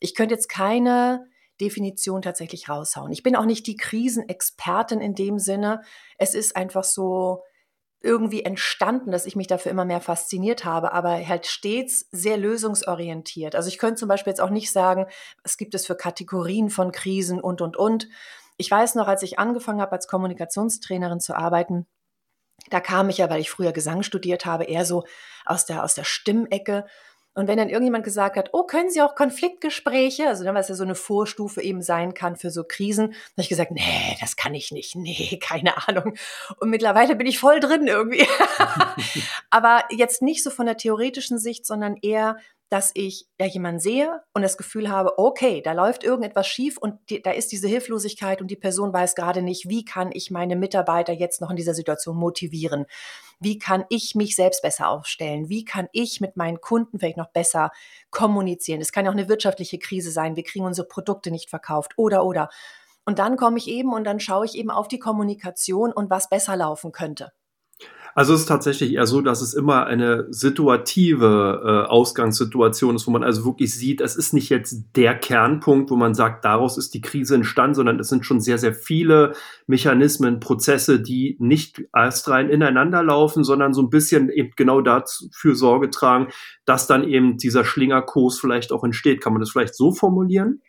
Ich 0.00 0.16
könnte 0.16 0.34
jetzt 0.34 0.48
keine 0.48 1.26
Definition 1.60 2.22
tatsächlich 2.22 2.68
raushauen. 2.68 3.12
Ich 3.12 3.22
bin 3.22 3.36
auch 3.36 3.44
nicht 3.44 3.66
die 3.66 3.76
Krisenexpertin 3.76 5.00
in 5.00 5.14
dem 5.14 5.38
Sinne. 5.38 5.82
Es 6.16 6.34
ist 6.34 6.56
einfach 6.56 6.84
so, 6.84 7.42
irgendwie 8.00 8.44
entstanden, 8.44 9.10
dass 9.10 9.26
ich 9.26 9.34
mich 9.34 9.48
dafür 9.48 9.72
immer 9.72 9.84
mehr 9.84 10.00
fasziniert 10.00 10.64
habe, 10.64 10.92
aber 10.92 11.26
halt 11.26 11.46
stets 11.46 12.06
sehr 12.12 12.36
lösungsorientiert. 12.36 13.56
Also 13.56 13.68
ich 13.68 13.78
könnte 13.78 13.96
zum 13.96 14.08
Beispiel 14.08 14.30
jetzt 14.30 14.40
auch 14.40 14.50
nicht 14.50 14.70
sagen, 14.70 15.06
was 15.42 15.56
gibt 15.56 15.74
es 15.74 15.86
für 15.86 15.96
Kategorien 15.96 16.70
von 16.70 16.92
Krisen 16.92 17.40
und, 17.40 17.60
und, 17.60 17.76
und. 17.76 18.08
Ich 18.56 18.70
weiß 18.70 18.94
noch, 18.94 19.08
als 19.08 19.22
ich 19.22 19.38
angefangen 19.38 19.80
habe, 19.80 19.92
als 19.92 20.06
Kommunikationstrainerin 20.06 21.20
zu 21.20 21.34
arbeiten, 21.34 21.86
da 22.70 22.80
kam 22.80 23.08
ich 23.08 23.18
ja, 23.18 23.30
weil 23.30 23.40
ich 23.40 23.50
früher 23.50 23.72
Gesang 23.72 24.02
studiert 24.02 24.46
habe, 24.46 24.64
eher 24.64 24.84
so 24.84 25.04
aus 25.44 25.66
der, 25.66 25.82
aus 25.82 25.94
der 25.94 26.04
Stimmecke 26.04 26.86
und 27.34 27.46
wenn 27.46 27.56
dann 27.58 27.68
irgendjemand 27.68 28.04
gesagt 28.04 28.36
hat, 28.36 28.50
oh, 28.52 28.64
können 28.64 28.90
Sie 28.90 29.00
auch 29.00 29.14
Konfliktgespräche, 29.14 30.26
also 30.26 30.44
dann, 30.44 30.54
was 30.54 30.68
ja 30.68 30.74
so 30.74 30.82
eine 30.82 30.94
Vorstufe 30.94 31.62
eben 31.62 31.82
sein 31.82 32.12
kann 32.14 32.36
für 32.36 32.50
so 32.50 32.64
Krisen, 32.64 33.06
habe 33.06 33.14
ich 33.36 33.48
gesagt, 33.48 33.70
nee, 33.70 34.16
das 34.20 34.34
kann 34.36 34.54
ich 34.54 34.72
nicht, 34.72 34.96
nee, 34.96 35.38
keine 35.42 35.88
Ahnung. 35.88 36.14
Und 36.58 36.70
mittlerweile 36.70 37.14
bin 37.14 37.26
ich 37.26 37.38
voll 37.38 37.60
drin 37.60 37.86
irgendwie. 37.86 38.26
Aber 39.50 39.84
jetzt 39.90 40.20
nicht 40.20 40.42
so 40.42 40.50
von 40.50 40.66
der 40.66 40.76
theoretischen 40.76 41.38
Sicht, 41.38 41.64
sondern 41.64 41.96
eher 42.02 42.38
dass 42.70 42.90
ich 42.94 43.26
ja 43.40 43.46
jemanden 43.46 43.80
sehe 43.80 44.20
und 44.34 44.42
das 44.42 44.58
Gefühl 44.58 44.90
habe, 44.90 45.18
okay, 45.18 45.62
da 45.62 45.72
läuft 45.72 46.04
irgendetwas 46.04 46.46
schief 46.46 46.76
und 46.76 46.98
die, 47.08 47.22
da 47.22 47.30
ist 47.30 47.50
diese 47.50 47.66
Hilflosigkeit 47.66 48.42
und 48.42 48.50
die 48.50 48.56
Person 48.56 48.92
weiß 48.92 49.14
gerade 49.14 49.40
nicht, 49.40 49.68
wie 49.68 49.84
kann 49.84 50.10
ich 50.12 50.30
meine 50.30 50.54
Mitarbeiter 50.54 51.12
jetzt 51.12 51.40
noch 51.40 51.50
in 51.50 51.56
dieser 51.56 51.74
Situation 51.74 52.16
motivieren? 52.16 52.84
Wie 53.40 53.58
kann 53.58 53.84
ich 53.88 54.14
mich 54.14 54.36
selbst 54.36 54.62
besser 54.62 54.88
aufstellen? 54.88 55.48
Wie 55.48 55.64
kann 55.64 55.88
ich 55.92 56.20
mit 56.20 56.36
meinen 56.36 56.60
Kunden 56.60 56.98
vielleicht 56.98 57.16
noch 57.16 57.30
besser 57.30 57.70
kommunizieren? 58.10 58.80
Es 58.80 58.92
kann 58.92 59.04
ja 59.06 59.10
auch 59.10 59.16
eine 59.16 59.28
wirtschaftliche 59.28 59.78
Krise 59.78 60.10
sein. 60.10 60.36
Wir 60.36 60.44
kriegen 60.44 60.66
unsere 60.66 60.88
Produkte 60.88 61.30
nicht 61.30 61.48
verkauft 61.48 61.92
oder, 61.96 62.24
oder. 62.24 62.50
Und 63.06 63.18
dann 63.18 63.38
komme 63.38 63.56
ich 63.56 63.68
eben 63.68 63.94
und 63.94 64.04
dann 64.04 64.20
schaue 64.20 64.44
ich 64.44 64.54
eben 64.56 64.70
auf 64.70 64.88
die 64.88 64.98
Kommunikation 64.98 65.92
und 65.92 66.10
was 66.10 66.28
besser 66.28 66.56
laufen 66.56 66.92
könnte. 66.92 67.32
Also 68.14 68.34
es 68.34 68.40
ist 68.40 68.46
tatsächlich 68.46 68.92
eher 68.92 69.06
so, 69.06 69.20
dass 69.20 69.40
es 69.40 69.54
immer 69.54 69.86
eine 69.86 70.26
situative 70.30 71.62
äh, 71.64 71.88
Ausgangssituation 71.88 72.96
ist, 72.96 73.06
wo 73.06 73.10
man 73.10 73.22
also 73.22 73.44
wirklich 73.44 73.74
sieht, 73.74 74.00
es 74.00 74.16
ist 74.16 74.32
nicht 74.32 74.48
jetzt 74.48 74.84
der 74.96 75.14
Kernpunkt, 75.14 75.90
wo 75.90 75.96
man 75.96 76.14
sagt, 76.14 76.44
daraus 76.44 76.78
ist 76.78 76.94
die 76.94 77.00
Krise 77.00 77.36
entstanden, 77.36 77.74
sondern 77.74 78.00
es 78.00 78.08
sind 78.08 78.26
schon 78.26 78.40
sehr, 78.40 78.58
sehr 78.58 78.74
viele 78.74 79.34
Mechanismen, 79.66 80.40
Prozesse, 80.40 81.00
die 81.00 81.36
nicht 81.38 81.82
erst 81.94 82.28
rein 82.28 82.50
ineinander 82.50 83.02
laufen, 83.02 83.44
sondern 83.44 83.74
so 83.74 83.82
ein 83.82 83.90
bisschen 83.90 84.30
eben 84.30 84.50
genau 84.56 84.80
dafür 84.80 85.54
Sorge 85.54 85.90
tragen, 85.90 86.28
dass 86.64 86.86
dann 86.86 87.04
eben 87.04 87.36
dieser 87.36 87.64
Schlingerkurs 87.64 88.38
vielleicht 88.38 88.72
auch 88.72 88.84
entsteht. 88.84 89.20
Kann 89.20 89.32
man 89.32 89.40
das 89.40 89.50
vielleicht 89.50 89.74
so 89.74 89.92
formulieren? 89.92 90.60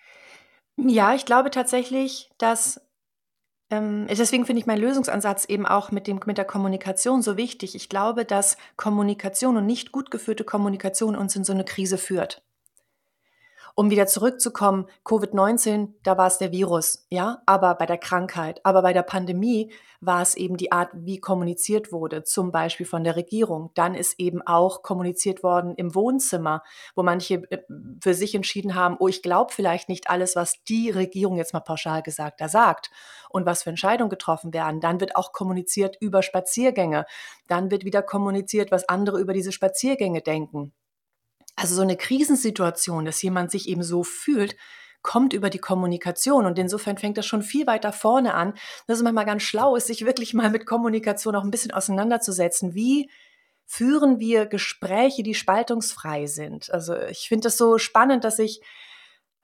Ja, 0.77 1.13
ich 1.13 1.25
glaube 1.25 1.51
tatsächlich, 1.51 2.29
dass 2.37 2.79
ähm, 3.69 4.07
deswegen 4.07 4.45
finde 4.45 4.61
ich 4.61 4.65
meinen 4.65 4.81
Lösungsansatz 4.81 5.45
eben 5.45 5.65
auch 5.65 5.91
mit, 5.91 6.07
dem, 6.07 6.19
mit 6.25 6.37
der 6.37 6.45
Kommunikation 6.45 7.21
so 7.21 7.37
wichtig. 7.37 7.75
Ich 7.75 7.89
glaube, 7.89 8.25
dass 8.25 8.57
Kommunikation 8.77 9.57
und 9.57 9.65
nicht 9.65 9.91
gut 9.91 10.11
geführte 10.11 10.43
Kommunikation 10.43 11.15
uns 11.15 11.35
in 11.35 11.43
so 11.43 11.53
eine 11.53 11.65
Krise 11.65 11.97
führt 11.97 12.41
um 13.79 13.89
wieder 13.89 14.07
zurückzukommen, 14.07 14.87
Covid-19, 15.05 15.93
da 16.03 16.17
war 16.17 16.27
es 16.27 16.37
der 16.37 16.51
Virus, 16.51 17.07
ja, 17.09 17.41
aber 17.45 17.75
bei 17.75 17.85
der 17.85 17.97
Krankheit, 17.97 18.59
aber 18.65 18.81
bei 18.81 18.91
der 18.91 19.03
Pandemie 19.03 19.71
war 20.01 20.21
es 20.21 20.35
eben 20.35 20.57
die 20.57 20.73
Art, 20.73 20.89
wie 20.93 21.21
kommuniziert 21.21 21.93
wurde, 21.93 22.25
zum 22.25 22.51
Beispiel 22.51 22.85
von 22.85 23.05
der 23.05 23.15
Regierung. 23.15 23.71
Dann 23.75 23.95
ist 23.95 24.19
eben 24.19 24.41
auch 24.45 24.83
kommuniziert 24.83 25.43
worden 25.43 25.75
im 25.75 25.95
Wohnzimmer, 25.95 26.61
wo 26.93 27.03
manche 27.03 27.35
äh, 27.51 27.59
für 28.03 28.13
sich 28.13 28.35
entschieden 28.35 28.75
haben, 28.75 28.97
oh, 28.99 29.07
ich 29.07 29.21
glaube 29.21 29.53
vielleicht 29.53 29.87
nicht 29.87 30.09
alles, 30.09 30.35
was 30.35 30.61
die 30.67 30.89
Regierung 30.89 31.37
jetzt 31.37 31.53
mal 31.53 31.61
pauschal 31.61 32.03
gesagt 32.03 32.41
da 32.41 32.49
sagt 32.49 32.91
und 33.29 33.45
was 33.45 33.63
für 33.63 33.69
Entscheidungen 33.69 34.09
getroffen 34.09 34.53
werden. 34.53 34.81
Dann 34.81 34.99
wird 34.99 35.15
auch 35.15 35.31
kommuniziert 35.31 35.95
über 36.01 36.21
Spaziergänge. 36.21 37.05
Dann 37.47 37.71
wird 37.71 37.85
wieder 37.85 38.01
kommuniziert, 38.01 38.71
was 38.71 38.89
andere 38.89 39.21
über 39.21 39.31
diese 39.31 39.53
Spaziergänge 39.53 40.19
denken. 40.19 40.73
Also 41.59 41.75
so 41.75 41.81
eine 41.81 41.97
Krisensituation, 41.97 43.05
dass 43.05 43.21
jemand 43.21 43.51
sich 43.51 43.67
eben 43.67 43.83
so 43.83 44.03
fühlt, 44.03 44.55
kommt 45.01 45.33
über 45.33 45.49
die 45.49 45.59
Kommunikation. 45.59 46.45
Und 46.45 46.57
insofern 46.57 46.97
fängt 46.97 47.17
das 47.17 47.25
schon 47.25 47.41
viel 47.41 47.67
weiter 47.67 47.91
vorne 47.91 48.33
an, 48.33 48.53
dass 48.87 48.97
es 48.97 49.03
manchmal 49.03 49.25
ganz 49.25 49.43
schlau 49.43 49.75
ist, 49.75 49.87
sich 49.87 50.05
wirklich 50.05 50.33
mal 50.33 50.49
mit 50.49 50.65
Kommunikation 50.65 51.35
auch 51.35 51.43
ein 51.43 51.51
bisschen 51.51 51.71
auseinanderzusetzen. 51.71 52.75
Wie 52.75 53.09
führen 53.65 54.19
wir 54.19 54.45
Gespräche, 54.45 55.21
die 55.21 55.35
spaltungsfrei 55.35 56.25
sind? 56.27 56.71
Also 56.71 56.95
ich 56.95 57.27
finde 57.27 57.43
das 57.43 57.57
so 57.57 57.77
spannend, 57.77 58.23
dass 58.23 58.39
ich 58.39 58.61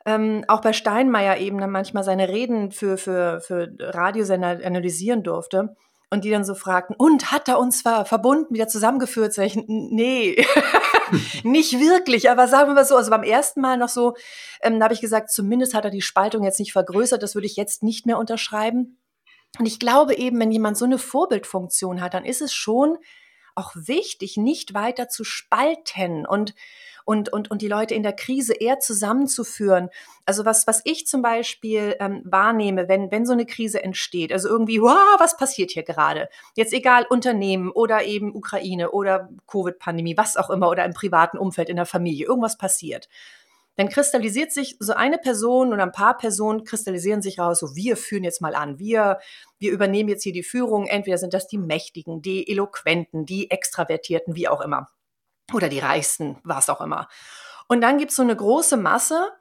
ähm, 0.05 0.45
auch 0.47 0.61
bei 0.61 0.71
Steinmeier 0.71 1.37
eben 1.37 1.57
dann 1.57 1.71
manchmal 1.71 2.03
seine 2.03 2.29
Reden 2.29 2.71
für, 2.71 2.97
für, 2.97 3.41
für 3.41 3.73
Radiosender 3.79 4.59
analysieren 4.63 5.23
durfte. 5.23 5.75
Und 6.11 6.23
die 6.23 6.29
dann 6.29 6.45
so 6.45 6.53
fragten, 6.53 6.95
und 6.95 7.31
hat 7.31 7.47
er 7.49 7.59
uns 7.59 7.81
ver 7.81 8.05
verbunden, 8.05 8.53
wieder 8.53 8.67
zusammengeführt? 8.67 9.33
Sag 9.33 9.47
ich, 9.47 9.57
nee, 9.67 10.45
nicht 11.43 11.79
wirklich, 11.79 12.29
aber 12.29 12.47
sagen 12.47 12.69
wir 12.69 12.75
mal 12.75 12.85
so, 12.85 12.95
also 12.95 13.11
beim 13.11 13.23
ersten 13.23 13.61
Mal 13.61 13.77
noch 13.77 13.89
so, 13.89 14.15
ähm, 14.61 14.79
da 14.79 14.85
habe 14.85 14.93
ich 14.93 15.01
gesagt, 15.01 15.31
zumindest 15.31 15.73
hat 15.73 15.85
er 15.85 15.91
die 15.91 16.01
Spaltung 16.01 16.43
jetzt 16.43 16.59
nicht 16.59 16.73
vergrößert, 16.73 17.21
das 17.21 17.35
würde 17.35 17.47
ich 17.47 17.55
jetzt 17.55 17.83
nicht 17.83 18.05
mehr 18.05 18.17
unterschreiben. 18.17 18.99
Und 19.59 19.65
ich 19.65 19.79
glaube 19.79 20.15
eben, 20.15 20.39
wenn 20.39 20.51
jemand 20.51 20.77
so 20.77 20.85
eine 20.85 20.97
Vorbildfunktion 20.97 22.01
hat, 22.01 22.13
dann 22.13 22.25
ist 22.25 22.41
es 22.41 22.53
schon 22.53 22.97
auch 23.55 23.71
wichtig, 23.75 24.35
nicht 24.37 24.73
weiter 24.73 25.07
zu 25.07 25.23
spalten 25.23 26.25
und 26.25 26.53
und, 27.05 27.31
und, 27.31 27.49
und 27.51 27.61
die 27.61 27.67
Leute 27.67 27.93
in 27.93 28.03
der 28.03 28.13
Krise 28.13 28.53
eher 28.53 28.79
zusammenzuführen. 28.79 29.89
Also 30.25 30.43
was, 30.43 30.67
was 30.67 30.81
ich 30.83 31.07
zum 31.07 31.21
Beispiel 31.21 31.95
ähm, 31.99 32.21
wahrnehme, 32.25 32.89
wenn, 32.89 33.11
wenn 33.11 33.25
so 33.25 33.33
eine 33.33 33.45
Krise 33.45 33.81
entsteht, 33.83 34.33
also 34.33 34.49
irgendwie, 34.49 34.81
wow, 34.81 35.19
was 35.19 35.37
passiert 35.37 35.71
hier 35.71 35.83
gerade? 35.83 36.27
Jetzt 36.55 36.73
egal, 36.73 37.05
Unternehmen 37.09 37.71
oder 37.71 38.03
eben 38.03 38.35
Ukraine 38.35 38.91
oder 38.91 39.29
Covid-Pandemie, 39.47 40.17
was 40.17 40.35
auch 40.35 40.49
immer, 40.49 40.69
oder 40.69 40.83
im 40.83 40.93
privaten 40.93 41.37
Umfeld, 41.37 41.69
in 41.69 41.77
der 41.77 41.85
Familie, 41.85 42.25
irgendwas 42.25 42.57
passiert 42.57 43.07
dann 43.77 43.89
kristallisiert 43.89 44.53
sich 44.53 44.77
so 44.79 44.93
eine 44.93 45.17
Person 45.17 45.73
oder 45.73 45.83
ein 45.83 45.91
paar 45.91 46.17
Personen 46.17 46.63
kristallisieren 46.63 47.21
sich 47.21 47.39
raus, 47.39 47.59
so 47.59 47.75
wir 47.75 47.97
führen 47.97 48.23
jetzt 48.23 48.41
mal 48.41 48.55
an, 48.55 48.79
wir, 48.79 49.19
wir 49.59 49.71
übernehmen 49.71 50.07
jetzt 50.07 50.23
hier 50.23 50.31
die 50.31 50.43
Führung, 50.43 50.87
entweder 50.87 51.17
sind 51.17 51.33
das 51.33 51.47
die 51.47 51.57
Mächtigen, 51.57 52.21
die 52.21 52.49
Eloquenten, 52.49 53.25
die 53.25 53.51
Extravertierten, 53.51 54.35
wie 54.35 54.47
auch 54.47 54.61
immer 54.61 54.87
oder 55.53 55.69
die 55.69 55.79
Reichsten, 55.79 56.37
was 56.43 56.69
auch 56.69 56.81
immer. 56.81 57.07
Und 57.67 57.81
dann 57.81 57.97
gibt 57.97 58.11
es 58.11 58.17
so 58.17 58.23
eine 58.23 58.35
große 58.35 58.77
Masse, 58.77 59.31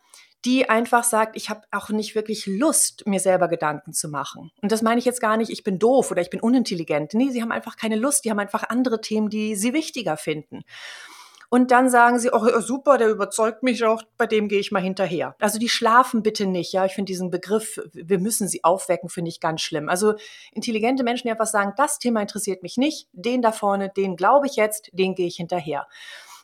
die 0.45 0.69
einfach 0.69 1.05
sagt, 1.05 1.37
ich 1.37 1.49
habe 1.49 1.63
auch 1.71 1.89
nicht 1.89 2.15
wirklich 2.15 2.47
Lust, 2.47 3.07
mir 3.07 3.21
selber 3.21 3.49
Gedanken 3.49 3.93
zu 3.95 4.09
machen. 4.09 4.51
Und 4.61 4.73
das 4.73 4.83
meine 4.83 4.99
ich 4.99 5.07
jetzt 5.07 5.21
gar 5.21 5.37
nicht, 5.37 5.51
ich 5.51 5.65
bin 5.65 5.79
doof 5.79 6.11
oder 6.11 6.21
ich 6.21 6.31
bin 6.31 6.41
unintelligent. 6.41 7.15
Nee, 7.15 7.31
sie 7.31 7.41
haben 7.41 7.53
einfach 7.53 7.77
keine 7.77 7.97
Lust, 7.97 8.25
die 8.25 8.31
haben 8.31 8.39
einfach 8.39 8.65
andere 8.69 9.01
Themen, 9.01 9.31
die 9.31 9.57
sie 9.57 9.73
wichtiger 9.73 10.17
finden. 10.17 10.65
Und 11.55 11.71
dann 11.71 11.89
sagen 11.89 12.19
sie, 12.19 12.31
oh 12.33 12.61
super, 12.61 12.99
der 12.99 13.09
überzeugt 13.09 13.63
mich 13.63 13.85
auch, 13.85 14.03
bei 14.19 14.27
dem 14.27 14.49
gehe 14.49 14.59
ich 14.59 14.73
mal 14.73 14.83
hinterher. 14.83 15.37
Also 15.39 15.61
die 15.61 15.69
schlafen 15.69 16.25
bitte 16.25 16.47
nicht, 16.47 16.73
ja. 16.73 16.85
Ich 16.85 16.95
finde 16.95 17.13
diesen 17.13 17.31
Begriff, 17.31 17.79
wir 17.93 18.19
müssen 18.19 18.49
sie 18.49 18.65
aufwecken, 18.65 19.09
finde 19.09 19.29
ich 19.29 19.39
ganz 19.39 19.61
schlimm. 19.61 19.89
Also 19.89 20.15
intelligente 20.53 21.05
Menschen, 21.05 21.29
die 21.29 21.31
einfach 21.31 21.47
sagen, 21.47 21.73
das 21.77 22.01
Thema 22.01 22.21
interessiert 22.21 22.65
mich 22.65 22.77
nicht, 22.77 23.07
den 23.13 23.41
da 23.41 23.53
vorne, 23.53 23.89
den 23.89 24.17
glaube 24.17 24.49
ich 24.49 24.57
jetzt, 24.57 24.91
den 24.95 25.15
gehe 25.15 25.29
ich 25.29 25.37
hinterher. 25.37 25.87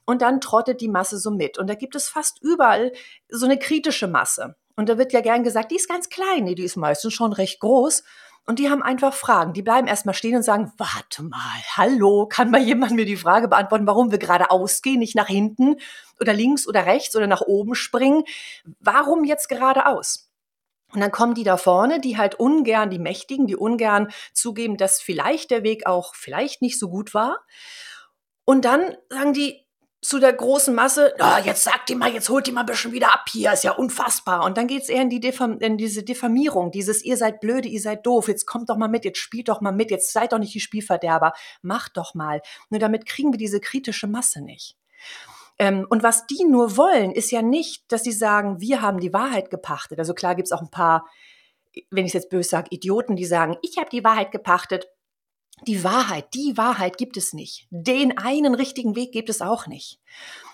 Und 0.06 0.22
dann 0.22 0.40
trottet 0.40 0.80
die 0.80 0.88
Masse 0.88 1.18
so 1.18 1.32
mit. 1.32 1.58
Und 1.58 1.68
da 1.68 1.74
gibt 1.74 1.96
es 1.96 2.08
fast 2.08 2.40
überall 2.40 2.92
so 3.28 3.46
eine 3.46 3.58
kritische 3.58 4.06
Masse. 4.06 4.54
Und 4.76 4.88
da 4.88 4.96
wird 4.96 5.12
ja 5.12 5.22
gern 5.22 5.42
gesagt, 5.42 5.72
die 5.72 5.76
ist 5.76 5.88
ganz 5.88 6.08
klein, 6.08 6.44
nee, 6.44 6.54
die 6.54 6.62
ist 6.62 6.76
meistens 6.76 7.14
schon 7.14 7.32
recht 7.32 7.58
groß. 7.58 8.04
Und 8.50 8.58
die 8.58 8.68
haben 8.68 8.82
einfach 8.82 9.14
Fragen. 9.14 9.52
Die 9.52 9.62
bleiben 9.62 9.86
erstmal 9.86 10.12
stehen 10.12 10.34
und 10.34 10.42
sagen, 10.42 10.72
warte 10.76 11.22
mal, 11.22 11.38
hallo, 11.76 12.26
kann 12.26 12.50
mal 12.50 12.60
jemand 12.60 12.90
mir 12.90 13.04
die 13.04 13.16
Frage 13.16 13.46
beantworten, 13.46 13.86
warum 13.86 14.10
wir 14.10 14.18
gerade 14.18 14.50
ausgehen, 14.50 14.98
nicht 14.98 15.14
nach 15.14 15.28
hinten 15.28 15.76
oder 16.20 16.32
links 16.32 16.66
oder 16.66 16.84
rechts 16.84 17.14
oder 17.14 17.28
nach 17.28 17.42
oben 17.42 17.76
springen? 17.76 18.24
Warum 18.80 19.22
jetzt 19.22 19.48
geradeaus? 19.48 20.32
Und 20.92 20.98
dann 20.98 21.12
kommen 21.12 21.34
die 21.34 21.44
da 21.44 21.56
vorne, 21.56 22.00
die 22.00 22.18
halt 22.18 22.34
ungern, 22.40 22.90
die 22.90 22.98
Mächtigen, 22.98 23.46
die 23.46 23.54
ungern 23.54 24.08
zugeben, 24.32 24.76
dass 24.76 25.00
vielleicht 25.00 25.52
der 25.52 25.62
Weg 25.62 25.86
auch 25.86 26.16
vielleicht 26.16 26.60
nicht 26.60 26.76
so 26.76 26.90
gut 26.90 27.14
war. 27.14 27.44
Und 28.44 28.64
dann 28.64 28.96
sagen 29.10 29.32
die, 29.32 29.64
zu 30.02 30.18
der 30.18 30.32
großen 30.32 30.74
Masse, 30.74 31.14
oh, 31.18 31.44
jetzt 31.44 31.62
sagt 31.62 31.90
die 31.90 31.94
mal, 31.94 32.12
jetzt 32.12 32.30
holt 32.30 32.46
die 32.46 32.52
mal 32.52 32.60
ein 32.60 32.66
bisschen 32.66 32.92
wieder 32.92 33.12
ab 33.12 33.24
hier, 33.30 33.52
ist 33.52 33.64
ja 33.64 33.72
unfassbar. 33.72 34.44
Und 34.44 34.56
dann 34.56 34.66
geht's 34.66 34.88
eher 34.88 35.02
in, 35.02 35.10
die 35.10 35.20
Diffam 35.20 35.58
in 35.58 35.76
diese 35.76 36.02
Diffamierung, 36.02 36.70
dieses 36.70 37.04
ihr 37.04 37.18
seid 37.18 37.40
blöde, 37.40 37.68
ihr 37.68 37.80
seid 37.80 38.06
doof, 38.06 38.28
jetzt 38.28 38.46
kommt 38.46 38.70
doch 38.70 38.76
mal 38.76 38.88
mit, 38.88 39.04
jetzt 39.04 39.18
spielt 39.18 39.48
doch 39.48 39.60
mal 39.60 39.72
mit, 39.72 39.90
jetzt 39.90 40.12
seid 40.12 40.32
doch 40.32 40.38
nicht 40.38 40.54
die 40.54 40.60
Spielverderber, 40.60 41.34
macht 41.60 41.98
doch 41.98 42.14
mal. 42.14 42.40
Nur 42.70 42.80
damit 42.80 43.04
kriegen 43.04 43.32
wir 43.32 43.38
diese 43.38 43.60
kritische 43.60 44.06
Masse 44.06 44.40
nicht. 44.40 44.76
Ähm, 45.58 45.86
und 45.90 46.02
was 46.02 46.26
die 46.26 46.44
nur 46.48 46.78
wollen, 46.78 47.12
ist 47.12 47.30
ja 47.30 47.42
nicht, 47.42 47.92
dass 47.92 48.02
sie 48.02 48.12
sagen, 48.12 48.60
wir 48.60 48.80
haben 48.80 49.00
die 49.00 49.12
Wahrheit 49.12 49.50
gepachtet. 49.50 49.98
Also 49.98 50.14
klar 50.14 50.34
gibt 50.34 50.48
es 50.48 50.52
auch 50.52 50.62
ein 50.62 50.70
paar, 50.70 51.06
wenn 51.90 52.06
ich 52.06 52.14
jetzt 52.14 52.30
böse 52.30 52.48
sage, 52.48 52.68
Idioten, 52.70 53.16
die 53.16 53.26
sagen, 53.26 53.58
ich 53.60 53.76
habe 53.76 53.90
die 53.90 54.02
Wahrheit 54.02 54.32
gepachtet. 54.32 54.88
Die 55.66 55.84
Wahrheit, 55.84 56.32
die 56.34 56.56
Wahrheit 56.56 56.96
gibt 56.96 57.16
es 57.16 57.32
nicht. 57.32 57.66
Den 57.70 58.16
einen 58.16 58.54
richtigen 58.54 58.96
Weg 58.96 59.12
gibt 59.12 59.28
es 59.28 59.42
auch 59.42 59.66
nicht. 59.66 60.00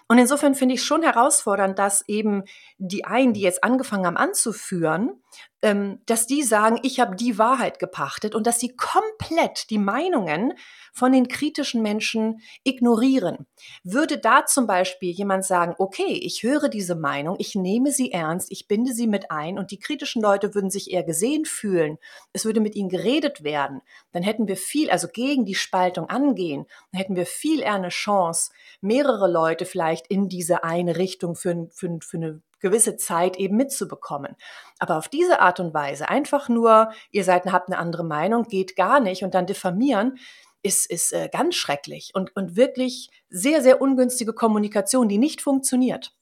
Und 0.09 0.19
insofern 0.19 0.55
finde 0.55 0.75
ich 0.75 0.85
schon 0.85 1.03
herausfordernd, 1.03 1.79
dass 1.79 2.07
eben 2.09 2.45
die 2.79 3.05
einen, 3.05 3.33
die 3.33 3.41
jetzt 3.41 3.65
angefangen 3.65 4.07
haben 4.07 4.17
anzuführen, 4.17 5.21
ähm, 5.63 6.01
dass 6.07 6.27
die 6.27 6.43
sagen, 6.43 6.79
ich 6.83 7.01
habe 7.01 7.17
die 7.17 7.39
Wahrheit 7.39 7.79
gepachtet 7.79 8.35
und 8.35 8.47
dass 8.47 8.61
sie 8.61 8.77
komplett 8.77 9.71
die 9.71 9.79
Meinungen 9.79 10.53
von 10.93 11.13
den 11.13 11.29
kritischen 11.29 11.83
Menschen 11.83 12.41
ignorieren. 12.63 13.47
Würde 13.83 14.19
da 14.19 14.45
zum 14.45 14.67
Beispiel 14.67 15.13
jemand 15.13 15.45
sagen, 15.45 15.75
okay, 15.79 16.21
ich 16.23 16.43
höre 16.43 16.69
diese 16.69 16.95
Meinung, 16.95 17.37
ich 17.39 17.55
nehme 17.55 17.91
sie 17.91 18.13
ernst, 18.13 18.53
ich 18.53 18.69
binde 18.69 18.93
sie 18.93 19.07
mit 19.07 19.31
ein 19.31 19.59
und 19.59 19.71
die 19.71 19.79
kritischen 19.79 20.21
Leute 20.21 20.55
würden 20.55 20.71
sich 20.71 20.91
eher 20.91 21.05
gesehen 21.05 21.47
fühlen, 21.47 21.99
es 22.35 22.45
würde 22.45 22.61
mit 22.61 22.77
ihnen 22.77 22.91
geredet 22.91 23.43
werden, 23.43 23.81
dann 24.13 24.23
hätten 24.23 24.49
wir 24.49 24.57
viel, 24.57 24.91
also 24.91 25.09
gegen 25.09 25.47
die 25.47 25.55
Spaltung 25.55 26.09
angehen, 26.09 26.67
dann 26.93 27.01
hätten 27.01 27.17
wir 27.17 27.27
viel 27.27 27.61
eher 27.61 27.75
eine 27.75 27.89
Chance, 27.89 28.53
mehrere 28.81 29.31
Leute 29.31 29.65
vielleicht 29.65 29.96
in 30.09 30.29
diese 30.29 30.65
eine 30.65 30.97
Richtung 30.97 31.35
für, 31.35 31.69
für, 31.71 31.99
für 32.01 32.17
eine 32.17 32.43
gewisse 32.61 32.97
Zeit 32.97 33.37
eben 33.37 33.57
mitzubekommen. 33.57 34.37
Aber 34.79 34.99
auf 34.99 35.09
diese 35.09 35.41
Art 35.41 35.61
und 35.61 35.75
Weise 35.75 36.09
einfach 36.09 36.49
nur, 36.49 36.91
ihr 37.11 37.25
seid, 37.25 37.47
habt 37.47 37.69
eine 37.69 37.79
andere 37.79 38.05
Meinung, 38.05 38.45
geht 38.45 38.77
gar 38.77 39.01
nicht 39.01 39.23
und 39.23 39.35
dann 39.35 39.47
diffamieren, 39.47 40.19
ist, 40.63 40.91
ist 40.91 41.13
äh, 41.13 41.29
ganz 41.31 41.55
schrecklich 41.55 42.13
und, 42.15 42.35
und 42.35 42.57
wirklich 42.57 43.11
sehr, 43.29 43.63
sehr 43.63 43.81
ungünstige 43.81 44.33
Kommunikation, 44.33 45.09
die 45.09 45.19
nicht 45.19 45.41
funktioniert. 45.43 46.16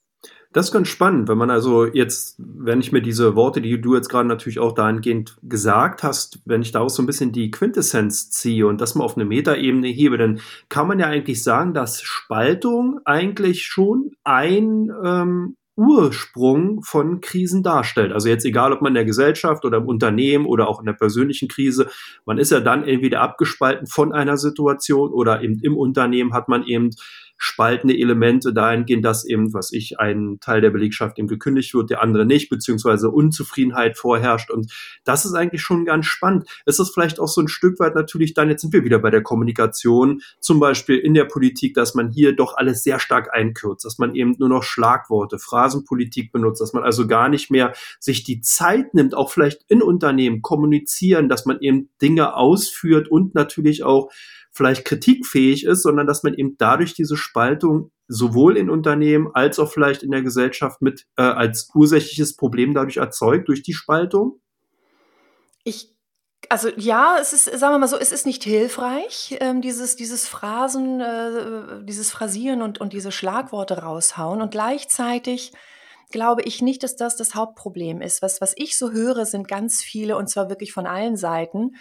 Das 0.55 0.67
ist 0.67 0.73
ganz 0.73 0.87
spannend, 0.87 1.29
wenn 1.29 1.37
man 1.37 1.51
also 1.51 1.85
jetzt, 1.85 2.37
wenn 2.38 2.79
ich 2.79 2.93
mir 2.93 3.03
diese 3.03 3.35
Worte, 3.35 3.61
die 3.61 3.81
du 3.81 3.97
jetzt 3.97 4.09
gerade 4.09 4.29
natürlich 4.29 4.61
auch 4.61 4.71
dahingehend 4.71 5.37
gesagt 5.43 6.05
hast, 6.05 6.38
wenn 6.45 6.62
ich 6.62 6.71
daraus 6.71 6.95
so 6.95 7.03
ein 7.03 7.07
bisschen 7.07 7.33
die 7.33 7.51
Quintessenz 7.51 8.31
ziehe 8.31 8.69
und 8.69 8.81
das 8.81 8.95
mal 8.95 9.03
auf 9.03 9.17
eine 9.17 9.25
Metaebene 9.25 9.88
hebe, 9.88 10.17
dann 10.17 10.38
kann 10.69 10.87
man 10.87 11.01
ja 11.01 11.09
eigentlich 11.09 11.43
sagen, 11.43 11.75
dass 11.75 12.03
Spaltung 12.03 13.01
eigentlich 13.05 13.64
schon 13.64 14.12
ein 14.23 14.93
ähm, 15.05 15.57
Ursprung 15.77 16.83
von 16.83 17.21
Krisen 17.21 17.64
darstellt. 17.64 18.12
Also 18.12 18.29
jetzt 18.29 18.45
egal, 18.45 18.73
ob 18.73 18.81
man 18.81 18.90
in 18.90 18.95
der 18.95 19.05
Gesellschaft 19.05 19.64
oder 19.64 19.79
im 19.79 19.88
Unternehmen 19.88 20.47
oder 20.47 20.69
auch 20.69 20.79
in 20.79 20.87
der 20.87 20.93
persönlichen 20.93 21.49
Krise, 21.49 21.88
man 22.27 22.38
ist 22.38 22.53
ja 22.53 22.61
dann 22.61 22.85
entweder 22.85 23.23
abgespalten 23.23 23.88
von 23.88 24.12
einer 24.12 24.37
Situation 24.37 25.11
oder 25.11 25.43
eben 25.43 25.59
im 25.62 25.77
Unternehmen 25.77 26.33
hat 26.33 26.49
man 26.49 26.64
eben 26.64 26.90
spaltende 27.37 27.99
Elemente 27.99 28.53
dahingehend, 28.53 29.05
dass 29.05 29.25
eben, 29.25 29.53
was 29.53 29.73
ich, 29.73 29.99
ein 29.99 30.38
Teil 30.40 30.61
der 30.61 30.70
Belegschaft 30.70 31.18
eben 31.18 31.29
gekündigt 31.29 31.75
wird, 31.75 31.90
der 31.90 32.03
andere 32.03 32.25
nicht, 32.25 32.49
beziehungsweise 32.49 33.11
Unzufriedenheit 33.11 33.99
vorherrscht. 33.99 34.51
Und 34.51 34.73
das 35.05 35.25
ist 35.25 35.35
eigentlich 35.35 35.62
schon 35.62 35.85
ganz 35.85 36.07
spannend. 36.07 36.49
Es 36.64 36.79
ist 36.79 36.94
vielleicht 36.94 37.20
auch 37.20 37.29
so 37.29 37.40
ein 37.40 37.49
Stück 37.49 37.81
weit 37.81 37.94
natürlich 37.94 38.35
dann, 38.35 38.51
jetzt 38.51 38.62
sind 38.62 38.73
wir 38.73 38.85
wieder 38.85 38.99
bei 38.99 39.11
der 39.11 39.23
Kommunikation, 39.23 40.23
zum 40.40 40.61
Beispiel 40.61 40.99
in 40.99 41.14
der 41.14 41.25
Politik, 41.25 41.75
dass 41.75 41.94
man 41.94 42.11
hier 42.11 42.35
doch 42.35 42.57
alles 42.57 42.83
sehr 42.83 42.99
stark 42.99 43.35
einkürzt, 43.35 43.85
dass 43.85 43.99
man 43.99 44.14
eben 44.14 44.35
nur 44.38 44.49
noch 44.49 44.62
Schlagworte, 44.62 45.38
Phrasenpolitik 45.38 46.33
benutzt, 46.33 46.61
dass 46.61 46.73
man 46.73 46.85
also 46.85 47.07
gar 47.07 47.29
nicht 47.29 47.51
mehr 47.51 47.73
sich 47.99 48.25
die 48.25 48.40
Zeit 48.40 48.94
nimmt, 48.94 49.14
auch 49.14 49.31
vielleicht 49.31 49.64
in 49.68 49.83
Unternehmen 49.83 50.42
kommunizieren, 50.42 51.29
dass 51.29 51.47
man 51.47 51.61
eben 51.61 51.90
Dinge 52.01 52.37
ausführt 52.37 53.09
und 53.09 53.35
natürlich 53.35 53.83
auch 53.83 54.11
vielleicht 54.55 54.85
kritikfähig 54.85 55.64
ist, 55.64 55.83
sondern 55.83 56.07
dass 56.07 56.23
man 56.23 56.35
eben 56.35 56.57
dadurch 56.59 56.95
diese 56.95 57.17
Spaltung 57.17 57.90
sowohl 58.07 58.57
in 58.57 58.71
Unternehmen 58.71 59.29
als 59.35 59.59
auch 59.59 59.71
vielleicht 59.71 60.03
in 60.03 60.11
der 60.11 60.23
Gesellschaft 60.23 60.81
mit 60.81 61.07
äh, 61.17 61.23
als 61.23 61.71
ursächliches 61.75 62.37
Problem 62.37 62.73
dadurch 62.73 62.99
erzeugt 62.99 63.49
durch 63.49 63.62
die 63.62 63.73
Spaltung? 63.73 64.40
Ich 65.64 65.95
also 66.51 66.69
ja, 66.77 67.17
es 67.21 67.33
ist, 67.33 67.45
sagen 67.45 67.75
wir 67.75 67.79
mal 67.79 67.88
so, 67.88 67.97
es 67.97 68.12
ist 68.12 68.27
nicht 68.27 68.45
hilfreich, 68.45 69.37
ähm, 69.40 69.62
dieses, 69.62 69.97
dieses 69.97 70.29
Phrasen, 70.29 71.01
äh, 71.01 71.83
dieses 71.85 72.11
Phrasieren 72.11 72.61
und, 72.61 72.81
und 72.83 72.93
diese 72.93 73.11
Schlagworte 73.11 73.79
raushauen. 73.79 74.43
Und 74.43 74.51
gleichzeitig 74.51 75.53
glaube 76.11 76.43
ich 76.43 76.61
nicht, 76.61 76.83
dass 76.83 76.97
das 76.97 77.17
das 77.17 77.35
Hauptproblem 77.35 78.03
ist. 78.03 78.21
Was, 78.21 78.43
was 78.43 78.53
ich 78.57 78.79
so 78.79 78.93
höre, 78.93 79.25
sind 79.25 79.49
ganz 79.49 79.83
viele, 79.83 80.17
und 80.17 80.29
zwar 80.29 80.51
wirklich 80.51 80.73
von 80.73 80.87
allen 80.87 81.17
Seiten, 81.17 81.77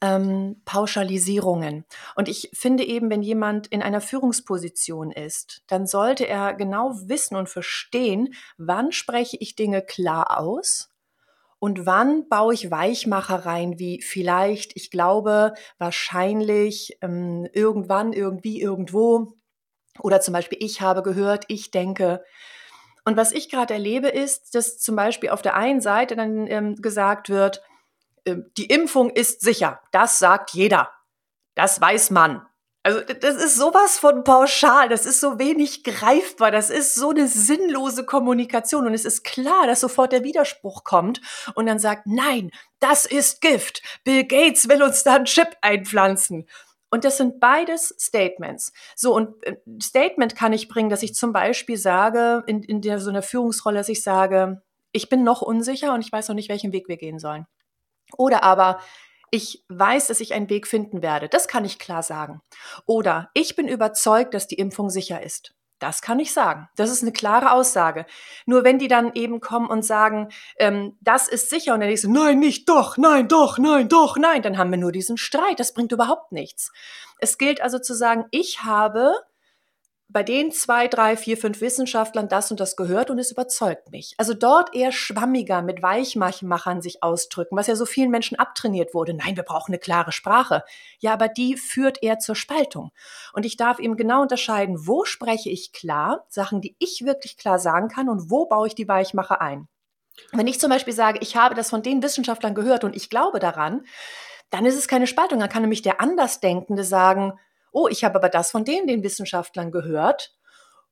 ähm, 0.00 0.62
Pauschalisierungen. 0.64 1.84
Und 2.16 2.28
ich 2.28 2.50
finde 2.54 2.84
eben, 2.84 3.10
wenn 3.10 3.22
jemand 3.22 3.66
in 3.66 3.82
einer 3.82 4.00
Führungsposition 4.00 5.10
ist, 5.10 5.62
dann 5.66 5.86
sollte 5.86 6.26
er 6.26 6.54
genau 6.54 6.92
wissen 7.04 7.36
und 7.36 7.48
verstehen, 7.48 8.34
wann 8.56 8.92
spreche 8.92 9.36
ich 9.38 9.56
Dinge 9.56 9.82
klar 9.82 10.38
aus 10.38 10.90
und 11.58 11.84
wann 11.84 12.28
baue 12.28 12.54
ich 12.54 12.70
Weichmacher 12.70 13.44
rein, 13.44 13.78
wie 13.78 14.00
vielleicht, 14.00 14.74
ich 14.76 14.90
glaube, 14.90 15.52
wahrscheinlich, 15.78 16.96
ähm, 17.02 17.46
irgendwann, 17.52 18.14
irgendwie, 18.14 18.60
irgendwo. 18.60 19.34
Oder 20.00 20.22
zum 20.22 20.32
Beispiel, 20.32 20.58
ich 20.62 20.80
habe 20.80 21.02
gehört, 21.02 21.44
ich 21.48 21.70
denke. 21.70 22.24
Und 23.04 23.18
was 23.18 23.32
ich 23.32 23.50
gerade 23.50 23.74
erlebe, 23.74 24.08
ist, 24.08 24.54
dass 24.54 24.78
zum 24.78 24.96
Beispiel 24.96 25.28
auf 25.28 25.42
der 25.42 25.54
einen 25.54 25.82
Seite 25.82 26.16
dann 26.16 26.46
ähm, 26.46 26.76
gesagt 26.76 27.28
wird, 27.28 27.62
die 28.26 28.66
Impfung 28.66 29.10
ist 29.10 29.40
sicher. 29.40 29.80
Das 29.92 30.18
sagt 30.18 30.50
jeder. 30.50 30.90
Das 31.54 31.80
weiß 31.80 32.10
man. 32.10 32.46
Also 32.82 33.00
das 33.00 33.36
ist 33.36 33.56
sowas 33.56 33.98
von 33.98 34.24
pauschal, 34.24 34.88
das 34.88 35.04
ist 35.04 35.20
so 35.20 35.38
wenig 35.38 35.84
greifbar, 35.84 36.50
das 36.50 36.70
ist 36.70 36.94
so 36.94 37.10
eine 37.10 37.28
sinnlose 37.28 38.06
Kommunikation 38.06 38.86
und 38.86 38.94
es 38.94 39.04
ist 39.04 39.22
klar, 39.22 39.66
dass 39.66 39.80
sofort 39.80 40.12
der 40.12 40.24
Widerspruch 40.24 40.82
kommt 40.82 41.20
und 41.54 41.66
dann 41.66 41.78
sagt, 41.78 42.06
nein, 42.06 42.50
das 42.78 43.04
ist 43.04 43.42
Gift. 43.42 43.82
Bill 44.02 44.24
Gates 44.24 44.66
will 44.66 44.82
uns 44.82 45.02
da 45.02 45.16
einen 45.16 45.26
Chip 45.26 45.48
einpflanzen. 45.60 46.48
Und 46.90 47.04
das 47.04 47.18
sind 47.18 47.38
beides 47.38 47.94
Statements. 48.00 48.72
So, 48.96 49.14
und 49.14 49.44
äh, 49.44 49.56
Statement 49.80 50.34
kann 50.34 50.54
ich 50.54 50.66
bringen, 50.68 50.88
dass 50.88 51.02
ich 51.02 51.14
zum 51.14 51.32
Beispiel 51.32 51.76
sage, 51.76 52.42
in, 52.46 52.62
in 52.62 52.80
der, 52.80 52.98
so 52.98 53.10
einer 53.10 53.22
Führungsrolle, 53.22 53.76
dass 53.76 53.88
ich 53.90 54.02
sage, 54.02 54.62
ich 54.92 55.08
bin 55.08 55.22
noch 55.22 55.42
unsicher 55.42 55.94
und 55.94 56.00
ich 56.00 56.10
weiß 56.10 56.28
noch 56.28 56.34
nicht, 56.34 56.48
welchen 56.48 56.72
Weg 56.72 56.88
wir 56.88 56.96
gehen 56.96 57.18
sollen. 57.18 57.46
Oder 58.16 58.42
aber 58.42 58.80
ich 59.30 59.64
weiß, 59.68 60.08
dass 60.08 60.20
ich 60.20 60.34
einen 60.34 60.50
Weg 60.50 60.66
finden 60.66 61.02
werde. 61.02 61.28
Das 61.28 61.46
kann 61.46 61.64
ich 61.64 61.78
klar 61.78 62.02
sagen. 62.02 62.40
Oder 62.86 63.30
ich 63.34 63.54
bin 63.54 63.68
überzeugt, 63.68 64.34
dass 64.34 64.48
die 64.48 64.56
Impfung 64.56 64.90
sicher 64.90 65.22
ist. 65.22 65.54
Das 65.78 66.02
kann 66.02 66.20
ich 66.20 66.32
sagen. 66.32 66.68
Das 66.76 66.90
ist 66.90 67.02
eine 67.02 67.12
klare 67.12 67.52
Aussage. 67.52 68.04
Nur 68.44 68.64
wenn 68.64 68.78
die 68.78 68.88
dann 68.88 69.12
eben 69.14 69.40
kommen 69.40 69.68
und 69.68 69.82
sagen, 69.82 70.28
ähm, 70.58 70.98
das 71.00 71.26
ist 71.26 71.48
sicher, 71.48 71.72
und 71.72 71.80
dann 71.80 71.88
denkst 71.88 72.02
du, 72.02 72.12
nein, 72.12 72.38
nicht, 72.38 72.68
doch, 72.68 72.98
nein, 72.98 73.28
doch, 73.28 73.56
nein, 73.56 73.88
doch, 73.88 74.18
nein, 74.18 74.42
dann 74.42 74.58
haben 74.58 74.70
wir 74.70 74.78
nur 74.78 74.92
diesen 74.92 75.16
Streit. 75.16 75.58
Das 75.58 75.72
bringt 75.72 75.92
überhaupt 75.92 76.32
nichts. 76.32 76.70
Es 77.18 77.38
gilt 77.38 77.62
also 77.62 77.78
zu 77.78 77.94
sagen, 77.94 78.26
ich 78.30 78.62
habe 78.62 79.14
bei 80.12 80.22
den 80.22 80.50
zwei, 80.50 80.88
drei, 80.88 81.16
vier, 81.16 81.36
fünf 81.36 81.60
Wissenschaftlern 81.60 82.28
das 82.28 82.50
und 82.50 82.60
das 82.60 82.76
gehört 82.76 83.10
und 83.10 83.18
es 83.18 83.30
überzeugt 83.30 83.90
mich. 83.90 84.14
Also 84.18 84.34
dort 84.34 84.74
eher 84.74 84.92
schwammiger 84.92 85.62
mit 85.62 85.82
Weichmachern 85.82 86.82
sich 86.82 87.02
ausdrücken, 87.02 87.56
was 87.56 87.66
ja 87.66 87.76
so 87.76 87.86
vielen 87.86 88.10
Menschen 88.10 88.38
abtrainiert 88.38 88.94
wurde. 88.94 89.14
Nein, 89.14 89.36
wir 89.36 89.42
brauchen 89.42 89.72
eine 89.72 89.78
klare 89.78 90.12
Sprache. 90.12 90.64
Ja, 90.98 91.12
aber 91.12 91.28
die 91.28 91.56
führt 91.56 92.02
eher 92.02 92.18
zur 92.18 92.34
Spaltung. 92.34 92.90
Und 93.32 93.46
ich 93.46 93.56
darf 93.56 93.78
eben 93.78 93.96
genau 93.96 94.22
unterscheiden, 94.22 94.86
wo 94.86 95.04
spreche 95.04 95.50
ich 95.50 95.72
klar, 95.72 96.24
Sachen, 96.28 96.60
die 96.60 96.76
ich 96.78 97.04
wirklich 97.04 97.36
klar 97.36 97.58
sagen 97.58 97.88
kann 97.88 98.08
und 98.08 98.30
wo 98.30 98.46
baue 98.46 98.66
ich 98.66 98.74
die 98.74 98.88
Weichmacher 98.88 99.40
ein. 99.40 99.68
Wenn 100.32 100.46
ich 100.46 100.60
zum 100.60 100.70
Beispiel 100.70 100.92
sage, 100.94 101.18
ich 101.22 101.36
habe 101.36 101.54
das 101.54 101.70
von 101.70 101.82
den 101.82 102.02
Wissenschaftlern 102.02 102.54
gehört 102.54 102.84
und 102.84 102.96
ich 102.96 103.10
glaube 103.10 103.38
daran, 103.38 103.84
dann 104.50 104.66
ist 104.66 104.76
es 104.76 104.88
keine 104.88 105.06
Spaltung. 105.06 105.38
Dann 105.38 105.48
kann 105.48 105.62
nämlich 105.62 105.82
der 105.82 106.00
Andersdenkende 106.00 106.84
sagen, 106.84 107.38
oh, 107.72 107.88
ich 107.88 108.04
habe 108.04 108.16
aber 108.16 108.28
das 108.28 108.50
von 108.50 108.64
denen, 108.64 108.86
den 108.86 109.02
Wissenschaftlern 109.02 109.70
gehört 109.70 110.34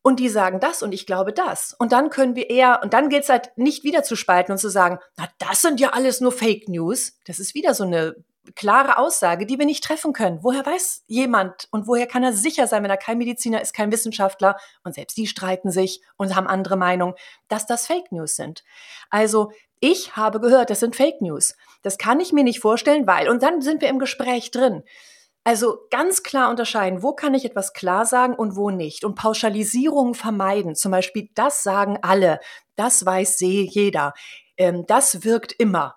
und 0.02 0.20
die 0.20 0.28
sagen 0.28 0.60
das 0.60 0.82
und 0.82 0.92
ich 0.92 1.06
glaube 1.06 1.32
das. 1.32 1.74
Und 1.78 1.92
dann 1.92 2.10
können 2.10 2.36
wir 2.36 2.50
eher, 2.50 2.80
und 2.82 2.92
dann 2.94 3.08
geht 3.08 3.24
es 3.24 3.28
halt 3.28 3.50
nicht 3.56 3.84
wieder 3.84 4.02
zu 4.02 4.16
spalten 4.16 4.52
und 4.52 4.58
zu 4.58 4.70
sagen, 4.70 4.98
na, 5.16 5.28
das 5.38 5.62
sind 5.62 5.80
ja 5.80 5.90
alles 5.90 6.20
nur 6.20 6.32
Fake 6.32 6.68
News. 6.68 7.18
Das 7.26 7.38
ist 7.38 7.54
wieder 7.54 7.74
so 7.74 7.84
eine 7.84 8.16
klare 8.54 8.98
Aussage, 8.98 9.46
die 9.46 9.58
wir 9.58 9.66
nicht 9.66 9.84
treffen 9.84 10.12
können. 10.12 10.38
Woher 10.42 10.64
weiß 10.64 11.04
jemand 11.06 11.68
und 11.70 11.86
woher 11.86 12.06
kann 12.06 12.24
er 12.24 12.32
sicher 12.32 12.66
sein, 12.66 12.82
wenn 12.82 12.90
er 12.90 12.96
kein 12.96 13.18
Mediziner 13.18 13.60
ist, 13.60 13.74
kein 13.74 13.92
Wissenschaftler 13.92 14.56
und 14.84 14.94
selbst 14.94 15.16
die 15.16 15.26
streiten 15.26 15.70
sich 15.70 16.02
und 16.16 16.34
haben 16.34 16.46
andere 16.46 16.76
Meinung, 16.76 17.14
dass 17.48 17.66
das 17.66 17.86
Fake 17.86 18.10
News 18.10 18.36
sind. 18.36 18.64
Also 19.10 19.50
ich 19.80 20.16
habe 20.16 20.40
gehört, 20.40 20.70
das 20.70 20.80
sind 20.80 20.96
Fake 20.96 21.20
News. 21.20 21.54
Das 21.82 21.98
kann 21.98 22.20
ich 22.20 22.32
mir 22.32 22.44
nicht 22.44 22.60
vorstellen, 22.60 23.06
weil, 23.06 23.28
und 23.28 23.42
dann 23.42 23.60
sind 23.60 23.80
wir 23.80 23.88
im 23.88 23.98
Gespräch 23.98 24.50
drin. 24.50 24.82
Also 25.48 25.86
ganz 25.88 26.22
klar 26.22 26.50
unterscheiden, 26.50 27.02
wo 27.02 27.14
kann 27.14 27.32
ich 27.32 27.46
etwas 27.46 27.72
klar 27.72 28.04
sagen 28.04 28.34
und 28.34 28.54
wo 28.54 28.68
nicht. 28.68 29.02
Und 29.02 29.14
Pauschalisierungen 29.14 30.14
vermeiden. 30.14 30.74
Zum 30.74 30.92
Beispiel, 30.92 31.30
das 31.34 31.62
sagen 31.62 31.98
alle, 32.02 32.38
das 32.76 33.06
weiß 33.06 33.40
jeder, 33.40 34.12
ähm, 34.58 34.84
das 34.86 35.24
wirkt 35.24 35.54
immer. 35.54 35.96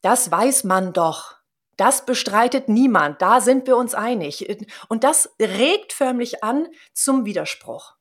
Das 0.00 0.32
weiß 0.32 0.64
man 0.64 0.92
doch. 0.92 1.36
Das 1.76 2.04
bestreitet 2.04 2.68
niemand. 2.68 3.22
Da 3.22 3.40
sind 3.40 3.68
wir 3.68 3.76
uns 3.76 3.94
einig. 3.94 4.66
Und 4.88 5.04
das 5.04 5.36
regt 5.40 5.92
förmlich 5.92 6.42
an 6.42 6.66
zum 6.92 7.24
Widerspruch. 7.24 7.94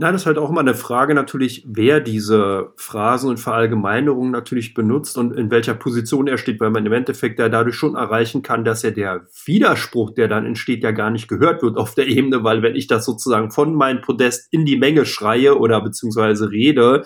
Nein, 0.00 0.12
das 0.12 0.22
ist 0.22 0.26
halt 0.26 0.38
auch 0.38 0.50
immer 0.50 0.60
eine 0.60 0.76
Frage 0.76 1.12
natürlich, 1.12 1.64
wer 1.66 1.98
diese 1.98 2.72
Phrasen 2.76 3.30
und 3.30 3.38
Verallgemeinerungen 3.38 4.30
natürlich 4.30 4.72
benutzt 4.72 5.18
und 5.18 5.36
in 5.36 5.50
welcher 5.50 5.74
Position 5.74 6.28
er 6.28 6.38
steht, 6.38 6.60
weil 6.60 6.70
man 6.70 6.86
im 6.86 6.92
Endeffekt 6.92 7.40
ja 7.40 7.48
dadurch 7.48 7.74
schon 7.74 7.96
erreichen 7.96 8.42
kann, 8.42 8.64
dass 8.64 8.82
ja 8.82 8.92
der 8.92 9.26
Widerspruch, 9.44 10.12
der 10.12 10.28
dann 10.28 10.46
entsteht, 10.46 10.84
ja 10.84 10.92
gar 10.92 11.10
nicht 11.10 11.26
gehört 11.26 11.62
wird 11.62 11.76
auf 11.76 11.96
der 11.96 12.06
Ebene, 12.06 12.44
weil 12.44 12.62
wenn 12.62 12.76
ich 12.76 12.86
das 12.86 13.04
sozusagen 13.04 13.50
von 13.50 13.74
meinem 13.74 14.00
Podest 14.00 14.46
in 14.52 14.64
die 14.64 14.76
Menge 14.76 15.04
schreie 15.04 15.58
oder 15.58 15.80
beziehungsweise 15.80 16.52
rede, 16.52 17.04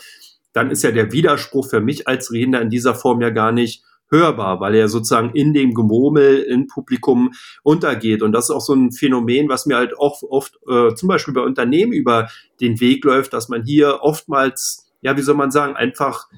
dann 0.53 0.71
ist 0.71 0.83
ja 0.83 0.91
der 0.91 1.13
Widerspruch 1.13 1.71
für 1.71 1.81
mich 1.81 2.09
als 2.09 2.31
Redender 2.31 2.61
in 2.61 2.69
dieser 2.69 2.95
Form 2.95 3.23
ja 3.23 3.31
gar 3.31 3.53
nicht 3.53 3.85
hörbar, 4.13 4.61
weil 4.61 4.75
er 4.75 4.89
sozusagen 4.89 5.31
in 5.35 5.53
dem 5.53 5.75
Gemurmel 5.75 6.41
im 6.41 6.69
Publikum 6.69 7.33
untergeht. 7.65 8.23
Und 8.23 8.33
das 8.33 8.45
ist 8.45 8.51
auch 8.51 8.61
so 8.61 8.75
ein 8.75 8.93
Phänomen, 8.93 9.49
was 9.49 9.67
mir 9.67 9.77
halt 9.77 9.99
auch 9.99 10.23
oft 10.23 10.59
äh, 10.69 10.95
zum 10.95 11.09
Beispiel 11.09 11.35
bei 11.35 11.41
Unternehmen 11.41 11.93
über 11.93 12.29
den 12.61 12.79
Weg 12.79 13.05
läuft, 13.05 13.33
dass 13.33 13.49
man 13.49 13.65
hier 13.65 14.01
oftmals, 14.03 14.93
ja, 15.01 15.17
wie 15.17 15.23
soll 15.23 15.35
man 15.35 15.51
sagen, 15.51 15.75
einfach 15.75 16.29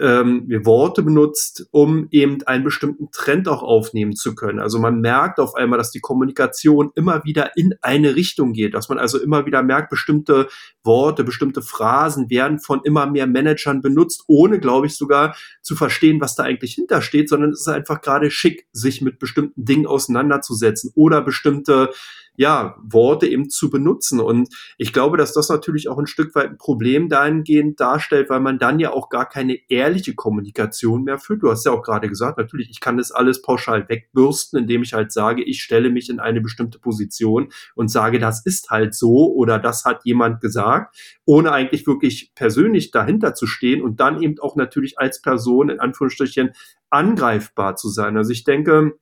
ähm, 0.00 0.46
Worte 0.64 1.02
benutzt, 1.02 1.66
um 1.70 2.08
eben 2.10 2.42
einen 2.44 2.64
bestimmten 2.64 3.10
Trend 3.12 3.48
auch 3.48 3.62
aufnehmen 3.62 4.14
zu 4.14 4.34
können. 4.34 4.58
Also 4.58 4.78
man 4.78 5.00
merkt 5.00 5.38
auf 5.38 5.54
einmal, 5.54 5.78
dass 5.78 5.90
die 5.90 6.00
Kommunikation 6.00 6.90
immer 6.94 7.24
wieder 7.24 7.56
in 7.56 7.74
eine 7.82 8.16
Richtung 8.16 8.52
geht, 8.52 8.74
dass 8.74 8.88
man 8.88 8.98
also 8.98 9.20
immer 9.20 9.46
wieder 9.46 9.62
merkt, 9.62 9.90
bestimmte 9.90 10.48
Worte, 10.82 11.24
bestimmte 11.24 11.62
Phrasen 11.62 12.30
werden 12.30 12.58
von 12.58 12.80
immer 12.84 13.06
mehr 13.06 13.26
Managern 13.26 13.80
benutzt, 13.80 14.24
ohne, 14.26 14.58
glaube 14.58 14.86
ich, 14.86 14.96
sogar 14.96 15.36
zu 15.62 15.76
verstehen, 15.76 16.20
was 16.20 16.34
da 16.34 16.42
eigentlich 16.42 16.74
hintersteht, 16.74 17.28
sondern 17.28 17.50
es 17.50 17.60
ist 17.60 17.68
einfach 17.68 18.00
gerade 18.00 18.30
schick, 18.30 18.66
sich 18.72 19.02
mit 19.02 19.18
bestimmten 19.18 19.64
Dingen 19.64 19.86
auseinanderzusetzen 19.86 20.90
oder 20.94 21.22
bestimmte 21.22 21.90
ja, 22.36 22.76
Worte 22.82 23.26
eben 23.26 23.48
zu 23.50 23.70
benutzen. 23.70 24.20
Und 24.20 24.48
ich 24.78 24.92
glaube, 24.92 25.16
dass 25.16 25.32
das 25.32 25.48
natürlich 25.48 25.88
auch 25.88 25.98
ein 25.98 26.06
Stück 26.06 26.34
weit 26.34 26.50
ein 26.50 26.58
Problem 26.58 27.08
dahingehend 27.08 27.80
darstellt, 27.80 28.30
weil 28.30 28.40
man 28.40 28.58
dann 28.58 28.78
ja 28.78 28.92
auch 28.92 29.08
gar 29.08 29.28
keine 29.28 29.58
ehrliche 29.76 30.14
Kommunikation 30.14 31.04
mehr 31.04 31.18
führt. 31.18 31.42
Du 31.42 31.50
hast 31.50 31.64
ja 31.66 31.72
auch 31.72 31.82
gerade 31.82 32.08
gesagt, 32.08 32.38
natürlich, 32.38 32.70
ich 32.70 32.80
kann 32.80 32.96
das 32.96 33.12
alles 33.12 33.42
pauschal 33.42 33.88
wegbürsten, 33.88 34.58
indem 34.58 34.82
ich 34.82 34.94
halt 34.94 35.12
sage, 35.12 35.44
ich 35.44 35.62
stelle 35.62 35.90
mich 35.90 36.10
in 36.10 36.18
eine 36.18 36.40
bestimmte 36.40 36.78
Position 36.78 37.48
und 37.74 37.88
sage, 37.88 38.18
das 38.18 38.44
ist 38.44 38.70
halt 38.70 38.94
so 38.94 39.32
oder 39.34 39.58
das 39.58 39.84
hat 39.84 40.00
jemand 40.04 40.40
gesagt, 40.40 40.96
ohne 41.24 41.52
eigentlich 41.52 41.86
wirklich 41.86 42.32
persönlich 42.34 42.90
dahinter 42.90 43.34
zu 43.34 43.46
stehen 43.46 43.82
und 43.82 44.00
dann 44.00 44.22
eben 44.22 44.38
auch 44.40 44.56
natürlich 44.56 44.98
als 44.98 45.20
Person 45.20 45.68
in 45.68 45.80
Anführungsstrichen 45.80 46.50
angreifbar 46.90 47.76
zu 47.76 47.88
sein. 47.88 48.16
Also 48.16 48.32
ich 48.32 48.44
denke, 48.44 48.98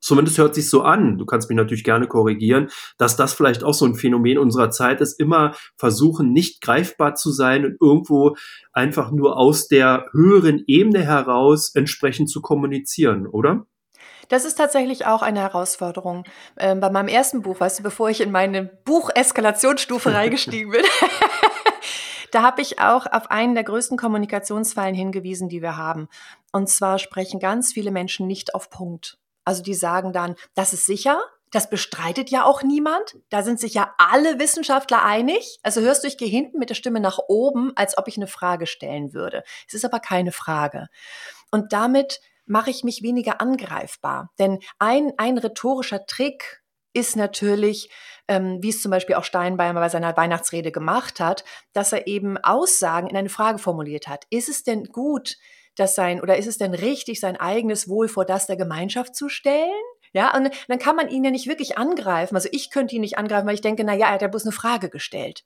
zumindest 0.00 0.38
hört 0.38 0.54
sich 0.54 0.68
so 0.68 0.82
an, 0.82 1.18
du 1.18 1.26
kannst 1.26 1.48
mich 1.48 1.56
natürlich 1.56 1.84
gerne 1.84 2.06
korrigieren, 2.06 2.68
dass 2.98 3.16
das 3.16 3.32
vielleicht 3.32 3.62
auch 3.62 3.74
so 3.74 3.84
ein 3.84 3.94
Phänomen 3.94 4.38
unserer 4.38 4.70
Zeit 4.70 5.00
ist, 5.00 5.20
immer 5.20 5.54
versuchen, 5.76 6.32
nicht 6.32 6.60
greifbar 6.60 7.14
zu 7.14 7.30
sein 7.30 7.64
und 7.64 7.76
irgendwo 7.80 8.36
einfach 8.72 9.10
nur 9.10 9.36
aus 9.36 9.68
der 9.68 10.06
höheren 10.12 10.64
Ebene 10.66 11.02
heraus 11.02 11.74
entsprechend 11.74 12.30
zu 12.30 12.40
kommunizieren, 12.40 13.26
oder? 13.26 13.66
Das 14.30 14.44
ist 14.44 14.54
tatsächlich 14.54 15.06
auch 15.06 15.22
eine 15.22 15.40
Herausforderung. 15.40 16.24
Ähm, 16.56 16.78
bei 16.78 16.88
meinem 16.88 17.08
ersten 17.08 17.42
Buch, 17.42 17.58
weißt 17.58 17.80
du, 17.80 17.82
bevor 17.82 18.10
ich 18.10 18.20
in 18.20 18.30
meine 18.30 18.64
Buch-Eskalationsstufe 18.64 20.14
reingestiegen 20.14 20.70
bin, 20.70 20.84
da 22.30 22.42
habe 22.42 22.62
ich 22.62 22.78
auch 22.78 23.06
auf 23.06 23.28
einen 23.30 23.54
der 23.54 23.64
größten 23.64 23.98
Kommunikationsfallen 23.98 24.94
hingewiesen, 24.94 25.48
die 25.48 25.62
wir 25.62 25.76
haben. 25.76 26.08
Und 26.52 26.68
zwar 26.68 27.00
sprechen 27.00 27.40
ganz 27.40 27.72
viele 27.72 27.90
Menschen 27.90 28.28
nicht 28.28 28.54
auf 28.54 28.70
Punkt. 28.70 29.18
Also 29.44 29.62
die 29.62 29.74
sagen 29.74 30.12
dann, 30.12 30.36
das 30.54 30.72
ist 30.72 30.86
sicher, 30.86 31.22
das 31.50 31.68
bestreitet 31.68 32.30
ja 32.30 32.44
auch 32.44 32.62
niemand. 32.62 33.16
Da 33.28 33.42
sind 33.42 33.58
sich 33.58 33.74
ja 33.74 33.94
alle 33.98 34.38
Wissenschaftler 34.38 35.04
einig. 35.04 35.58
Also 35.62 35.80
hörst 35.80 36.04
du, 36.04 36.08
ich 36.08 36.18
gehe 36.18 36.28
hinten 36.28 36.58
mit 36.58 36.70
der 36.70 36.74
Stimme 36.74 37.00
nach 37.00 37.18
oben, 37.28 37.72
als 37.76 37.98
ob 37.98 38.08
ich 38.08 38.16
eine 38.16 38.28
Frage 38.28 38.66
stellen 38.66 39.12
würde. 39.12 39.42
Es 39.66 39.74
ist 39.74 39.84
aber 39.84 40.00
keine 40.00 40.32
Frage. 40.32 40.86
Und 41.50 41.72
damit 41.72 42.20
mache 42.46 42.70
ich 42.70 42.84
mich 42.84 43.02
weniger 43.02 43.40
angreifbar. 43.40 44.30
Denn 44.38 44.58
ein, 44.78 45.12
ein 45.18 45.38
rhetorischer 45.38 46.06
Trick 46.06 46.62
ist 46.92 47.16
natürlich, 47.16 47.90
ähm, 48.28 48.58
wie 48.60 48.70
es 48.70 48.82
zum 48.82 48.90
Beispiel 48.90 49.14
auch 49.16 49.24
Steinbein 49.24 49.74
bei 49.74 49.88
seiner 49.88 50.16
Weihnachtsrede 50.16 50.72
gemacht 50.72 51.20
hat, 51.20 51.44
dass 51.72 51.92
er 51.92 52.06
eben 52.06 52.38
Aussagen 52.38 53.08
in 53.08 53.16
eine 53.16 53.28
Frage 53.28 53.58
formuliert 53.58 54.08
hat. 54.08 54.24
Ist 54.30 54.48
es 54.48 54.64
denn 54.64 54.84
gut, 54.84 55.36
das 55.80 55.94
sein 55.94 56.20
oder 56.20 56.36
ist 56.36 56.46
es 56.46 56.58
denn 56.58 56.74
richtig, 56.74 57.20
sein 57.20 57.36
eigenes 57.36 57.88
Wohl 57.88 58.08
vor 58.08 58.24
das 58.24 58.46
der 58.46 58.56
Gemeinschaft 58.56 59.14
zu 59.14 59.28
stellen? 59.28 59.70
Ja, 60.12 60.36
und 60.36 60.50
dann 60.66 60.78
kann 60.78 60.96
man 60.96 61.08
ihn 61.08 61.24
ja 61.24 61.30
nicht 61.30 61.46
wirklich 61.46 61.78
angreifen. 61.78 62.34
Also 62.34 62.48
ich 62.50 62.70
könnte 62.70 62.96
ihn 62.96 63.00
nicht 63.00 63.16
angreifen, 63.16 63.46
weil 63.46 63.54
ich 63.54 63.60
denke, 63.60 63.84
na 63.84 63.94
ja, 63.94 64.08
er 64.08 64.14
hat 64.14 64.22
ja 64.22 64.28
bloß 64.28 64.44
eine 64.44 64.52
Frage 64.52 64.90
gestellt. 64.90 65.44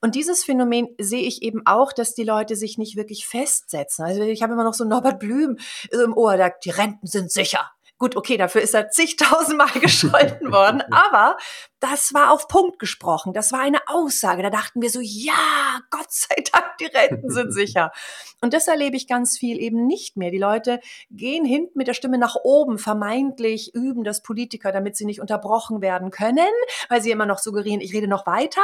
Und 0.00 0.14
dieses 0.14 0.44
Phänomen 0.44 0.88
sehe 0.98 1.22
ich 1.22 1.42
eben 1.42 1.66
auch, 1.66 1.92
dass 1.92 2.14
die 2.14 2.24
Leute 2.24 2.56
sich 2.56 2.78
nicht 2.78 2.96
wirklich 2.96 3.26
festsetzen. 3.26 4.04
Also 4.04 4.22
ich 4.22 4.42
habe 4.42 4.54
immer 4.54 4.64
noch 4.64 4.74
so 4.74 4.84
Norbert 4.84 5.18
Blüm 5.18 5.58
im 5.90 6.16
Ohr, 6.16 6.36
der, 6.36 6.54
die 6.64 6.70
Renten 6.70 7.06
sind 7.06 7.30
sicher. 7.30 7.70
Gut, 7.98 8.14
okay, 8.14 8.36
dafür 8.36 8.60
ist 8.60 8.74
er 8.74 8.90
zigtausendmal 8.90 9.70
gescholten 9.80 10.52
worden, 10.52 10.82
aber 10.92 11.36
das 11.80 12.14
war 12.14 12.32
auf 12.32 12.48
Punkt 12.48 12.78
gesprochen. 12.78 13.32
Das 13.32 13.52
war 13.52 13.60
eine 13.60 13.78
Aussage. 13.86 14.42
Da 14.42 14.50
dachten 14.50 14.82
wir 14.82 14.90
so, 14.90 15.00
ja, 15.00 15.80
Gott 15.90 16.10
sei 16.10 16.34
Dank, 16.52 16.76
die 16.80 16.86
Renten 16.86 17.30
sind 17.30 17.52
sicher. 17.54 17.92
Und 18.40 18.54
das 18.54 18.68
erlebe 18.68 18.96
ich 18.96 19.06
ganz 19.06 19.36
viel 19.36 19.60
eben 19.60 19.86
nicht 19.86 20.16
mehr. 20.16 20.30
Die 20.30 20.38
Leute 20.38 20.80
gehen 21.10 21.44
hinten 21.44 21.78
mit 21.78 21.88
der 21.88 21.94
Stimme 21.94 22.18
nach 22.18 22.36
oben, 22.42 22.78
vermeintlich 22.78 23.74
üben 23.74 24.04
das 24.04 24.22
Politiker, 24.22 24.72
damit 24.72 24.96
sie 24.96 25.04
nicht 25.04 25.20
unterbrochen 25.20 25.80
werden 25.80 26.10
können, 26.10 26.48
weil 26.88 27.02
sie 27.02 27.10
immer 27.10 27.26
noch 27.26 27.38
suggerieren, 27.38 27.80
ich 27.80 27.92
rede 27.92 28.08
noch 28.08 28.26
weiter 28.26 28.62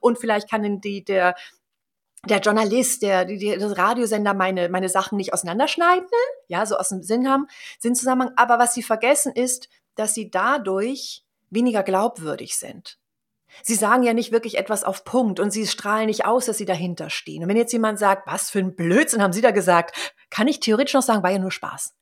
und 0.00 0.18
vielleicht 0.18 0.50
kann 0.50 0.80
die, 0.80 1.04
der, 1.04 1.34
der 2.26 2.40
Journalist, 2.40 3.02
der, 3.02 3.24
der 3.24 3.58
das 3.58 3.76
Radiosender 3.76 4.34
meine, 4.34 4.68
meine 4.68 4.88
Sachen 4.88 5.16
nicht 5.16 5.32
auseinanderschneiden, 5.32 6.06
ja, 6.48 6.64
so 6.66 6.76
aus 6.76 6.88
dem 6.88 7.02
Sinn 7.02 7.28
haben, 7.28 7.46
Sinnzusammenhang. 7.78 8.34
Aber 8.36 8.58
was 8.58 8.74
sie 8.74 8.82
vergessen 8.82 9.32
ist, 9.32 9.68
dass 9.94 10.14
sie 10.14 10.30
dadurch 10.30 11.24
weniger 11.50 11.82
glaubwürdig 11.82 12.56
sind. 12.56 12.98
Sie 13.62 13.76
sagen 13.76 14.02
ja 14.02 14.14
nicht 14.14 14.32
wirklich 14.32 14.58
etwas 14.58 14.82
auf 14.82 15.04
Punkt 15.04 15.38
und 15.38 15.52
sie 15.52 15.66
strahlen 15.66 16.06
nicht 16.06 16.26
aus, 16.26 16.46
dass 16.46 16.58
sie 16.58 16.64
dahinter 16.64 17.08
stehen. 17.08 17.42
Und 17.42 17.48
wenn 17.48 17.56
jetzt 17.56 17.72
jemand 17.72 17.98
sagt, 17.98 18.26
was 18.26 18.50
für 18.50 18.58
ein 18.58 18.74
Blödsinn 18.74 19.22
haben 19.22 19.32
Sie 19.32 19.42
da 19.42 19.52
gesagt, 19.52 20.14
kann 20.28 20.48
ich 20.48 20.58
theoretisch 20.58 20.94
noch 20.94 21.02
sagen, 21.02 21.22
war 21.22 21.30
ja 21.30 21.38
nur 21.38 21.52
Spaß. 21.52 21.94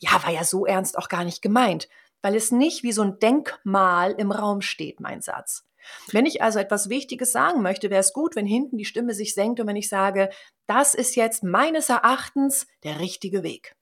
Ja, 0.00 0.22
war 0.22 0.30
ja 0.30 0.44
so 0.44 0.66
ernst 0.66 0.98
auch 0.98 1.08
gar 1.08 1.24
nicht 1.24 1.40
gemeint, 1.40 1.88
weil 2.20 2.34
es 2.34 2.52
nicht 2.52 2.82
wie 2.82 2.92
so 2.92 3.02
ein 3.02 3.18
Denkmal 3.20 4.12
im 4.12 4.32
Raum 4.32 4.60
steht, 4.60 5.00
mein 5.00 5.22
Satz. 5.22 5.64
Wenn 6.12 6.26
ich 6.26 6.42
also 6.42 6.58
etwas 6.58 6.88
Wichtiges 6.88 7.32
sagen 7.32 7.62
möchte, 7.62 7.90
wäre 7.90 8.00
es 8.00 8.12
gut, 8.12 8.36
wenn 8.36 8.46
hinten 8.46 8.78
die 8.78 8.84
Stimme 8.84 9.14
sich 9.14 9.34
senkt 9.34 9.60
und 9.60 9.66
wenn 9.66 9.76
ich 9.76 9.88
sage, 9.88 10.30
das 10.66 10.94
ist 10.94 11.16
jetzt 11.16 11.42
meines 11.42 11.88
Erachtens 11.88 12.66
der 12.84 13.00
richtige 13.00 13.42
Weg. 13.42 13.74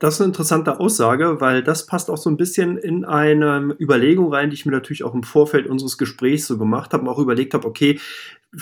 Das 0.00 0.14
ist 0.14 0.22
eine 0.22 0.28
interessante 0.28 0.80
Aussage, 0.80 1.42
weil 1.42 1.62
das 1.62 1.84
passt 1.84 2.08
auch 2.08 2.16
so 2.16 2.30
ein 2.30 2.38
bisschen 2.38 2.78
in 2.78 3.04
eine 3.04 3.76
Überlegung 3.78 4.32
rein, 4.32 4.48
die 4.48 4.54
ich 4.54 4.64
mir 4.64 4.72
natürlich 4.72 5.04
auch 5.04 5.14
im 5.14 5.22
Vorfeld 5.22 5.66
unseres 5.66 5.98
Gesprächs 5.98 6.46
so 6.46 6.56
gemacht 6.56 6.94
habe 6.94 7.02
und 7.02 7.10
auch 7.10 7.18
überlegt 7.18 7.52
habe, 7.52 7.68
okay, 7.68 8.00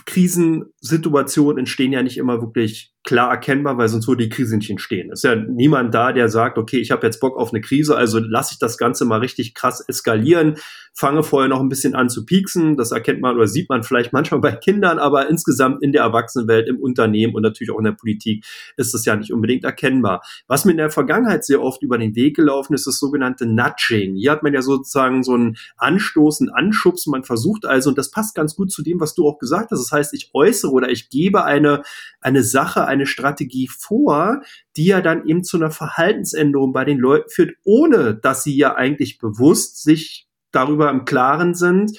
Krisensituationen 0.05 1.59
entstehen 1.59 1.93
ja 1.93 2.03
nicht 2.03 2.19
immer 2.19 2.41
wirklich 2.41 2.93
klar 3.05 3.31
erkennbar, 3.31 3.79
weil 3.79 3.89
sonst 3.89 4.07
würde 4.07 4.25
die 4.25 4.29
Krise 4.29 4.57
nicht 4.57 4.71
entstehen. 4.71 5.11
Es 5.11 5.21
ist 5.21 5.25
ja 5.25 5.35
niemand 5.35 5.95
da, 5.95 6.13
der 6.13 6.29
sagt, 6.29 6.59
okay, 6.59 6.79
ich 6.79 6.91
habe 6.91 7.07
jetzt 7.07 7.21
Bock 7.21 7.39
auf 7.39 7.53
eine 7.53 7.61
Krise, 7.61 7.97
also 7.97 8.19
lasse 8.19 8.53
ich 8.53 8.59
das 8.59 8.77
Ganze 8.77 9.05
mal 9.05 9.21
richtig 9.21 9.55
krass 9.55 9.81
eskalieren, 9.81 10.57
fange 10.99 11.23
vorher 11.23 11.49
noch 11.49 11.61
ein 11.61 11.69
bisschen 11.69 11.95
an 11.95 12.09
zu 12.09 12.27
pieksen. 12.27 12.77
Das 12.77 12.91
erkennt 12.91 13.21
man 13.21 13.37
oder 13.37 13.47
sieht 13.47 13.69
man 13.69 13.85
vielleicht 13.85 14.13
manchmal 14.13 14.41
bei 14.41 14.53
Kindern, 14.53 14.99
aber 14.99 15.31
insgesamt 15.31 15.83
in 15.83 15.93
der 15.93 16.03
Erwachsenenwelt, 16.03 16.69
im 16.69 16.81
Unternehmen 16.81 17.35
und 17.35 17.43
natürlich 17.43 17.71
auch 17.71 17.79
in 17.79 17.85
der 17.85 17.93
Politik 17.93 18.45
ist 18.77 18.95
das 18.95 19.05
ja 19.05 19.15
nicht 19.15 19.33
unbedingt 19.33 19.63
erkennbar. 19.63 20.23
Was 20.49 20.65
mir 20.65 20.73
in 20.73 20.79
der 20.79 20.91
Vergangenheit 20.91 21.45
sehr 21.45 21.63
oft 21.63 21.83
über 21.83 21.99
den 21.99 22.17
Weg 22.17 22.35
gelaufen 22.35 22.75
ist, 22.75 22.81
ist 22.81 22.87
das 22.87 22.99
sogenannte 22.99 23.47
Nudging. 23.47 24.17
Hier 24.17 24.33
hat 24.33 24.43
man 24.43 24.53
ja 24.53 24.61
sozusagen 24.61 25.23
so 25.23 25.37
ein 25.37 25.57
Anstoßen, 25.77 26.51
Anschubsen. 26.51 27.13
Man 27.13 27.23
versucht 27.23 27.65
also, 27.65 27.91
und 27.91 27.99
das 27.99 28.11
passt 28.11 28.35
ganz 28.35 28.57
gut 28.57 28.73
zu 28.73 28.83
dem, 28.83 28.99
was 28.99 29.15
du 29.15 29.29
auch 29.29 29.39
gesagt 29.39 29.71
hast. 29.71 29.81
Das 29.81 29.93
heißt, 29.93 30.15
ich 30.15 30.31
äußere 30.35 30.73
oder 30.73 30.91
ich 30.91 31.11
gebe 31.11 31.45
eine, 31.45 31.83
eine 32.21 32.43
Sache, 32.43 32.87
eine 32.89 33.07
Strategie 33.07 33.69
vor, 33.69 34.43
die 34.77 34.87
ja 34.87 35.01
dann 35.01 35.27
eben 35.27 35.45
zu 35.45 35.57
einer 35.57 35.71
Verhaltensänderung 35.71 36.73
bei 36.73 36.85
den 36.85 36.99
Leuten 36.99 37.31
führt, 37.31 37.53
ohne 37.65 38.15
dass 38.15 38.43
sie 38.43 38.57
ja 38.57 38.75
eigentlich 38.75 39.19
bewusst 39.19 39.83
sich 39.83 40.27
darüber 40.51 40.91
im 40.91 41.05
Klaren 41.05 41.55
sind, 41.55 41.99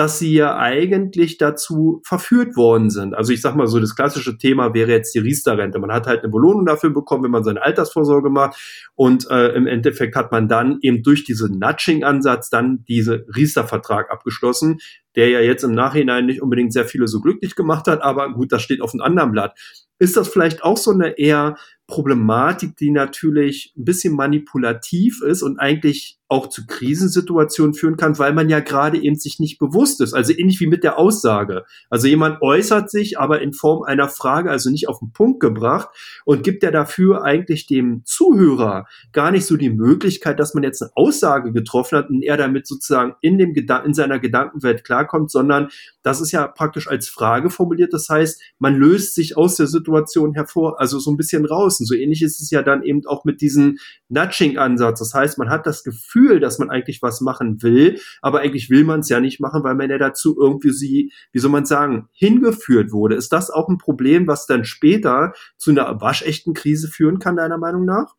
dass 0.00 0.18
sie 0.18 0.32
ja 0.32 0.56
eigentlich 0.56 1.36
dazu 1.36 2.00
verführt 2.06 2.56
worden 2.56 2.88
sind. 2.88 3.12
Also 3.12 3.34
ich 3.34 3.42
sag 3.42 3.54
mal 3.54 3.66
so, 3.66 3.78
das 3.80 3.94
klassische 3.94 4.38
Thema 4.38 4.72
wäre 4.72 4.90
jetzt 4.92 5.14
die 5.14 5.18
Riester-Rente. 5.18 5.78
Man 5.78 5.92
hat 5.92 6.06
halt 6.06 6.22
eine 6.22 6.32
Belohnung 6.32 6.64
dafür 6.64 6.88
bekommen, 6.88 7.24
wenn 7.24 7.30
man 7.30 7.44
seine 7.44 7.60
Altersvorsorge 7.60 8.30
macht 8.30 8.58
und 8.94 9.30
äh, 9.30 9.48
im 9.48 9.66
Endeffekt 9.66 10.16
hat 10.16 10.32
man 10.32 10.48
dann 10.48 10.78
eben 10.80 11.02
durch 11.02 11.24
diesen 11.24 11.58
Nudging-Ansatz 11.58 12.48
dann 12.48 12.82
diese 12.88 13.26
Riester-Vertrag 13.36 14.10
abgeschlossen, 14.10 14.78
der 15.16 15.28
ja 15.28 15.40
jetzt 15.40 15.64
im 15.64 15.72
Nachhinein 15.72 16.24
nicht 16.24 16.40
unbedingt 16.40 16.72
sehr 16.72 16.86
viele 16.86 17.06
so 17.06 17.20
glücklich 17.20 17.54
gemacht 17.54 17.86
hat, 17.86 18.00
aber 18.00 18.32
gut, 18.32 18.52
das 18.52 18.62
steht 18.62 18.80
auf 18.80 18.94
einem 18.94 19.02
anderen 19.02 19.32
Blatt. 19.32 19.58
Ist 19.98 20.16
das 20.16 20.28
vielleicht 20.28 20.64
auch 20.64 20.78
so 20.78 20.92
eine 20.92 21.18
eher 21.18 21.58
Problematik, 21.86 22.74
die 22.78 22.90
natürlich 22.90 23.74
ein 23.76 23.84
bisschen 23.84 24.14
manipulativ 24.14 25.20
ist 25.20 25.42
und 25.42 25.58
eigentlich 25.58 26.19
auch 26.30 26.48
zu 26.48 26.64
Krisensituationen 26.64 27.74
führen 27.74 27.96
kann, 27.96 28.18
weil 28.18 28.32
man 28.32 28.48
ja 28.48 28.60
gerade 28.60 29.02
eben 29.02 29.16
sich 29.16 29.40
nicht 29.40 29.58
bewusst 29.58 30.00
ist. 30.00 30.14
Also 30.14 30.32
ähnlich 30.32 30.60
wie 30.60 30.68
mit 30.68 30.84
der 30.84 30.96
Aussage. 30.96 31.64
Also 31.90 32.06
jemand 32.06 32.40
äußert 32.40 32.88
sich, 32.88 33.18
aber 33.18 33.42
in 33.42 33.52
Form 33.52 33.82
einer 33.82 34.08
Frage, 34.08 34.48
also 34.48 34.70
nicht 34.70 34.88
auf 34.88 35.00
den 35.00 35.12
Punkt 35.12 35.40
gebracht 35.40 35.88
und 36.24 36.44
gibt 36.44 36.62
ja 36.62 36.70
dafür 36.70 37.24
eigentlich 37.24 37.66
dem 37.66 38.02
Zuhörer 38.04 38.86
gar 39.12 39.32
nicht 39.32 39.44
so 39.44 39.56
die 39.56 39.70
Möglichkeit, 39.70 40.38
dass 40.38 40.54
man 40.54 40.62
jetzt 40.62 40.80
eine 40.80 40.92
Aussage 40.94 41.52
getroffen 41.52 41.98
hat 41.98 42.10
und 42.10 42.22
er 42.22 42.36
damit 42.36 42.64
sozusagen 42.66 43.16
in 43.20 43.36
dem 43.36 43.52
Gedan 43.52 43.84
in 43.84 43.94
seiner 43.94 44.20
Gedankenwelt 44.20 44.84
klarkommt, 44.84 45.32
sondern 45.32 45.68
das 46.02 46.20
ist 46.20 46.30
ja 46.30 46.46
praktisch 46.46 46.88
als 46.88 47.08
Frage 47.08 47.50
formuliert. 47.50 47.92
Das 47.92 48.08
heißt, 48.08 48.40
man 48.58 48.76
löst 48.76 49.16
sich 49.16 49.36
aus 49.36 49.56
der 49.56 49.66
Situation 49.66 50.34
hervor, 50.34 50.80
also 50.80 51.00
so 51.00 51.10
ein 51.10 51.16
bisschen 51.16 51.44
raus. 51.44 51.80
Und 51.80 51.86
so 51.86 51.94
ähnlich 51.94 52.22
ist 52.22 52.40
es 52.40 52.50
ja 52.50 52.62
dann 52.62 52.84
eben 52.84 53.04
auch 53.06 53.24
mit 53.24 53.40
diesem 53.40 53.78
Nudging-Ansatz. 54.08 55.00
Das 55.00 55.12
heißt, 55.12 55.38
man 55.38 55.50
hat 55.50 55.66
das 55.66 55.82
Gefühl, 55.82 56.19
Gefühl, 56.20 56.40
dass 56.40 56.58
man 56.58 56.70
eigentlich 56.70 57.02
was 57.02 57.20
machen 57.20 57.62
will, 57.62 58.00
aber 58.22 58.40
eigentlich 58.40 58.70
will 58.70 58.84
man 58.84 59.00
es 59.00 59.08
ja 59.08 59.20
nicht 59.20 59.40
machen, 59.40 59.62
weil 59.64 59.74
man 59.74 59.90
ja 59.90 59.98
dazu 59.98 60.36
irgendwie 60.38 60.72
sie, 60.72 61.12
wie 61.32 61.38
soll 61.38 61.50
man 61.50 61.66
sagen, 61.66 62.08
hingeführt 62.12 62.92
wurde. 62.92 63.14
Ist 63.14 63.32
das 63.32 63.50
auch 63.50 63.68
ein 63.68 63.78
Problem, 63.78 64.26
was 64.26 64.46
dann 64.46 64.64
später 64.64 65.32
zu 65.56 65.70
einer 65.70 66.00
waschechten 66.00 66.54
Krise 66.54 66.88
führen 66.88 67.18
kann, 67.18 67.36
deiner 67.36 67.58
Meinung 67.58 67.84
nach? 67.84 68.14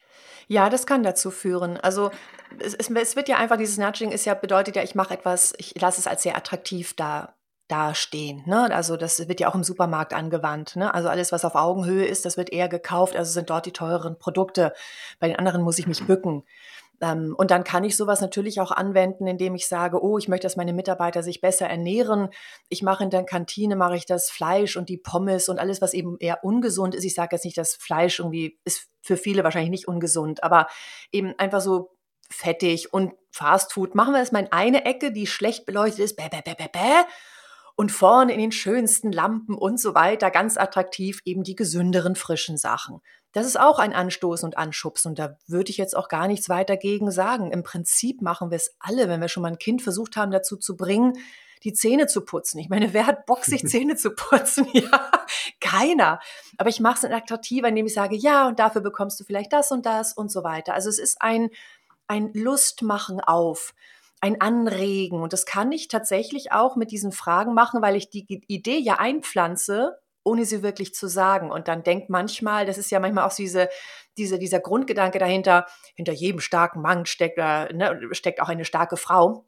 Ja, 0.48 0.70
das 0.70 0.86
kann 0.86 1.04
dazu 1.04 1.32
führen. 1.32 1.78
Also 1.78 2.12
es, 2.60 2.76
es, 2.76 3.16
wird 3.16 3.30
ja 3.30 3.38
einfach, 3.38 3.58
dieses 3.58 3.78
Nudging 3.78 4.12
ist 4.12 4.26
ja, 4.26 4.34
bedeutet 4.34 4.76
ja, 4.76 4.84
ich 4.84 4.96
mache 4.96 5.14
etwas, 5.14 5.54
ich 5.58 5.80
lasse 5.80 6.02
es 6.02 6.08
als 6.08 6.24
sehr 6.24 6.36
attraktiv 6.36 6.94
da 6.96 7.36
dastehen. 7.70 8.44
Ne? 8.46 8.70
Also 8.74 8.98
das 8.98 9.30
wird 9.30 9.40
ja 9.40 9.48
auch 9.48 9.56
im 9.56 9.64
Supermarkt 9.64 10.14
angewandt. 10.14 10.76
Ne? 10.76 10.94
Also 10.94 11.08
alles, 11.08 11.32
was 11.32 11.46
auf 11.46 11.56
Augenhöhe 11.56 12.06
ist, 12.06 12.26
das 12.26 12.36
wird 12.36 12.52
eher 12.52 12.68
gekauft. 12.68 13.16
Also 13.16 13.32
sind 13.32 13.50
dort 13.50 13.66
die 13.66 13.72
teureren 13.72 14.20
Produkte. 14.20 14.74
Bei 15.20 15.28
den 15.28 15.38
anderen 15.38 15.62
muss 15.62 15.80
ich 15.80 15.88
mich 15.88 16.06
bücken. 16.06 16.44
Ähm, 17.02 17.36
und 17.38 17.52
dann 17.52 17.64
kann 17.64 17.84
ich 17.84 17.98
sowas 17.98 18.22
natürlich 18.22 18.62
auch 18.62 18.72
anwenden, 18.72 19.28
indem 19.28 19.56
ich 19.56 19.68
sage, 19.68 20.02
oh, 20.02 20.18
ich 20.18 20.28
möchte, 20.28 20.46
dass 20.46 20.56
meine 20.56 20.74
Mitarbeiter 20.74 21.24
sich 21.24 21.42
besser 21.42 21.68
ernähren. 21.68 22.30
Ich 22.70 22.84
mache 22.84 23.04
in 23.04 23.10
der 23.10 23.24
Kantine, 23.24 23.76
mache 23.76 23.96
ich 23.96 24.06
das 24.06 24.30
Fleisch 24.30 24.78
und 24.78 24.88
die 24.90 24.98
Pommes 24.98 25.50
und 25.50 25.60
alles, 25.60 25.82
was 25.82 25.94
eben 25.94 26.18
eher 26.20 26.44
ungesund 26.44 26.96
ist. 26.96 27.04
Ich 27.04 27.16
sage 27.16 27.36
jetzt 27.36 27.46
nicht, 27.46 27.58
dass 27.58 27.76
Fleisch 27.76 28.20
irgendwie 28.20 28.60
ist 28.64 28.88
für 29.02 29.18
viele 29.18 29.44
wahrscheinlich 29.44 29.72
nicht 29.72 29.88
ungesund, 29.88 30.44
aber 30.44 30.68
eben 31.12 31.34
einfach 31.40 31.62
so 31.62 31.98
fettig 32.30 32.94
und 32.94 33.14
Fastfood. 33.32 33.96
Machen 33.96 34.14
wir 34.14 34.20
erstmal 34.20 34.44
in 34.44 34.52
eine 34.52 34.86
Ecke, 34.86 35.12
die 35.12 35.28
schlecht 35.28 35.66
beleuchtet 35.66 36.06
ist. 36.06 36.16
Bäh, 36.16 36.30
bäh, 36.30 36.42
bäh, 36.44 36.56
bäh, 36.56 36.70
bäh 36.72 37.04
und 37.76 37.92
vorne 37.92 38.34
in 38.34 38.40
den 38.40 38.52
schönsten 38.52 39.12
Lampen 39.12 39.56
und 39.56 39.80
so 39.80 39.96
weiter, 39.96 40.32
ganz 40.32 40.58
attraktiv 40.58 41.22
eben 41.26 41.44
die 41.44 41.56
gesünderen, 41.56 42.16
frischen 42.16 42.58
Sachen. 42.58 43.02
Das 43.34 43.46
ist 43.46 43.60
auch 43.60 43.80
ein 43.80 43.94
Anstoß 43.94 44.44
und 44.44 44.58
Anschubs 44.58 45.06
und 45.06 45.18
da 45.18 45.38
würde 45.48 45.70
ich 45.70 45.78
jetzt 45.78 45.96
auch 45.96 46.10
gar 46.10 46.28
nichts 46.28 46.50
weiter 46.50 46.76
gegen 46.76 47.12
sagen. 47.12 47.52
Im 47.52 47.64
Prinzip 47.64 48.22
machen 48.22 48.52
wir 48.52 48.58
es 48.58 48.76
alle, 48.80 49.08
wenn 49.08 49.22
wir 49.22 49.30
schon 49.30 49.44
mal 49.44 49.52
ein 49.52 49.58
Kind 49.58 49.82
versucht 49.82 50.18
haben, 50.18 50.32
dazu 50.32 50.58
zu 50.58 50.76
bringen, 50.76 51.14
die 51.64 51.74
Zähne 51.74 52.08
zu 52.08 52.22
putzen. 52.22 52.60
Ich 52.60 52.70
meine, 52.70 52.94
wer 52.94 53.06
hat 53.08 53.26
Bock, 53.26 53.46
sich 53.46 53.64
Zähne 53.68 53.96
zu 53.96 54.12
putzen? 54.12 54.68
Ja, 54.74 55.12
keiner. 55.60 56.20
Aber 56.58 56.70
ich 56.70 56.80
mache 56.80 57.06
es 57.06 57.12
attraktiver, 57.12 57.68
indem 57.68 57.86
ich 57.86 57.94
sage, 57.94 58.16
ja, 58.16 58.48
und 58.48 58.60
dafür 58.60 58.82
bekommst 58.82 59.20
du 59.20 59.24
vielleicht 59.24 59.54
das 59.54 59.72
und 59.72 59.86
das 59.86 60.14
und 60.14 60.32
so 60.32 60.44
weiter. 60.44 60.74
Also 60.74 60.90
es 60.90 61.00
ist 61.00 61.22
ein, 61.22 61.50
ein 62.08 62.32
Lustmachen 62.34 63.22
auf 63.22 63.74
ein 64.22 64.40
Anregen. 64.40 65.22
Und 65.22 65.34
das 65.34 65.46
kann 65.46 65.72
ich 65.72 65.88
tatsächlich 65.88 66.52
auch 66.52 66.76
mit 66.76 66.92
diesen 66.92 67.12
Fragen 67.12 67.54
machen, 67.54 67.82
weil 67.82 67.96
ich 67.96 68.10
die 68.10 68.44
Idee 68.48 68.78
ja 68.78 69.00
einpflanze, 69.00 70.00
ohne 70.24 70.46
sie 70.46 70.62
wirklich 70.62 70.94
zu 70.94 71.08
sagen. 71.08 71.52
Und 71.52 71.68
dann 71.68 71.84
denkt 71.84 72.10
manchmal, 72.10 72.66
das 72.68 72.78
ist 72.78 72.92
ja 72.92 73.00
manchmal 73.00 73.26
auch 73.28 73.34
diese, 73.34 73.68
diese, 74.18 74.38
dieser 74.38 74.60
Grundgedanke 74.60 75.18
dahinter, 75.18 75.66
hinter 75.96 76.14
jedem 76.14 76.40
starken 76.40 76.82
Mann 76.82 77.08
steckt, 77.08 77.40
äh, 77.40 77.74
ne, 77.74 78.00
steckt 78.12 78.42
auch 78.42 78.50
eine 78.50 78.66
starke 78.66 78.98
Frau, 78.98 79.48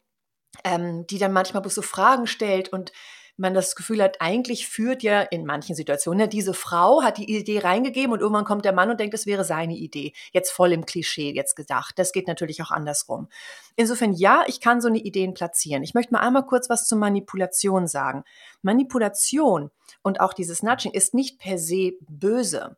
ähm, 0.64 1.06
die 1.08 1.20
dann 1.20 1.34
manchmal 1.34 1.62
bloß 1.62 1.76
so 1.76 1.84
Fragen 1.84 2.26
stellt 2.26 2.70
und 2.70 2.92
man 3.36 3.54
das 3.54 3.76
Gefühl 3.76 4.02
hat, 4.04 4.18
eigentlich 4.20 4.68
führt 4.68 5.02
ja 5.02 5.22
in 5.22 5.46
manchen 5.46 5.76
Situationen, 5.76 6.20
ne, 6.20 6.28
diese 6.28 6.54
Frau 6.54 7.02
hat 7.02 7.18
die 7.18 7.36
Idee 7.36 7.60
reingegeben 7.60 8.14
und 8.14 8.20
irgendwann 8.20 8.46
kommt 8.46 8.64
der 8.64 8.74
Mann 8.74 8.92
und 8.92 9.00
denkt, 9.00 9.14
das 9.14 9.26
wäre 9.26 9.44
seine 9.44 9.76
Idee. 9.76 10.14
Jetzt 10.32 10.52
voll 10.52 10.72
im 10.72 10.86
Klischee 10.86 11.32
jetzt 11.34 11.56
gedacht. 11.56 11.98
Das 11.98 12.12
geht 12.12 12.28
natürlich 12.28 12.62
auch 12.62 12.72
andersrum. 12.72 13.28
Insofern 13.76 14.14
ja, 14.14 14.44
ich 14.48 14.60
kann 14.60 14.82
so 14.82 14.88
eine 14.88 15.00
Ideen 15.00 15.34
platzieren. 15.34 15.84
Ich 15.84 15.94
möchte 15.94 16.14
mal 16.14 16.20
einmal 16.20 16.46
kurz 16.46 16.70
was 16.70 16.88
zur 16.88 17.00
Manipulation 17.00 17.88
sagen. 17.88 18.24
Manipulation 18.62 19.72
und 20.04 20.20
auch 20.20 20.34
dieses 20.34 20.62
Nudging 20.62 20.92
ist 20.92 21.14
nicht 21.14 21.40
per 21.40 21.58
se 21.58 21.94
böse. 22.02 22.78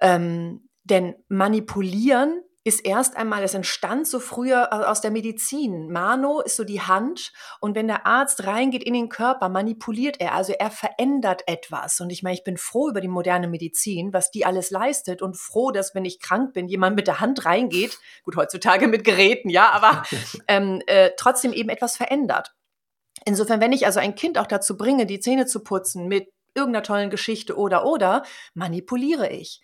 Ähm, 0.00 0.68
denn 0.84 1.14
manipulieren 1.28 2.42
ist 2.64 2.84
erst 2.84 3.16
einmal, 3.16 3.42
es 3.42 3.54
entstand 3.54 4.06
so 4.06 4.20
früher 4.20 4.88
aus 4.88 5.00
der 5.00 5.10
Medizin. 5.10 5.90
Mano 5.90 6.40
ist 6.40 6.56
so 6.56 6.64
die 6.64 6.82
Hand 6.82 7.32
und 7.60 7.74
wenn 7.74 7.86
der 7.86 8.06
Arzt 8.06 8.46
reingeht 8.46 8.84
in 8.84 8.92
den 8.92 9.08
Körper, 9.08 9.48
manipuliert 9.48 10.20
er, 10.20 10.34
also 10.34 10.52
er 10.52 10.70
verändert 10.70 11.42
etwas. 11.46 12.00
Und 12.00 12.10
ich 12.10 12.22
meine, 12.22 12.34
ich 12.34 12.44
bin 12.44 12.58
froh 12.58 12.90
über 12.90 13.00
die 13.00 13.08
moderne 13.08 13.48
Medizin, 13.48 14.12
was 14.12 14.30
die 14.30 14.44
alles 14.44 14.70
leistet 14.70 15.22
und 15.22 15.38
froh, 15.38 15.70
dass 15.70 15.94
wenn 15.94 16.04
ich 16.04 16.20
krank 16.20 16.52
bin, 16.52 16.68
jemand 16.68 16.96
mit 16.96 17.06
der 17.06 17.20
Hand 17.20 17.46
reingeht, 17.46 17.98
gut 18.24 18.36
heutzutage 18.36 18.88
mit 18.88 19.04
Geräten, 19.04 19.48
ja, 19.48 19.70
aber 19.70 20.02
ähm, 20.48 20.82
äh, 20.86 21.10
trotzdem 21.16 21.54
eben 21.54 21.70
etwas 21.70 21.96
verändert. 21.96 22.54
Insofern, 23.24 23.60
wenn 23.60 23.72
ich 23.72 23.86
also 23.86 24.00
ein 24.00 24.14
Kind 24.14 24.38
auch 24.38 24.46
dazu 24.46 24.76
bringe, 24.76 25.06
die 25.06 25.20
Zähne 25.20 25.46
zu 25.46 25.62
putzen 25.62 26.08
mit 26.08 26.28
irgendeiner 26.54 26.82
tollen 26.82 27.10
Geschichte 27.10 27.56
oder 27.56 27.84
oder, 27.84 28.22
manipuliere 28.54 29.28
ich. 29.30 29.60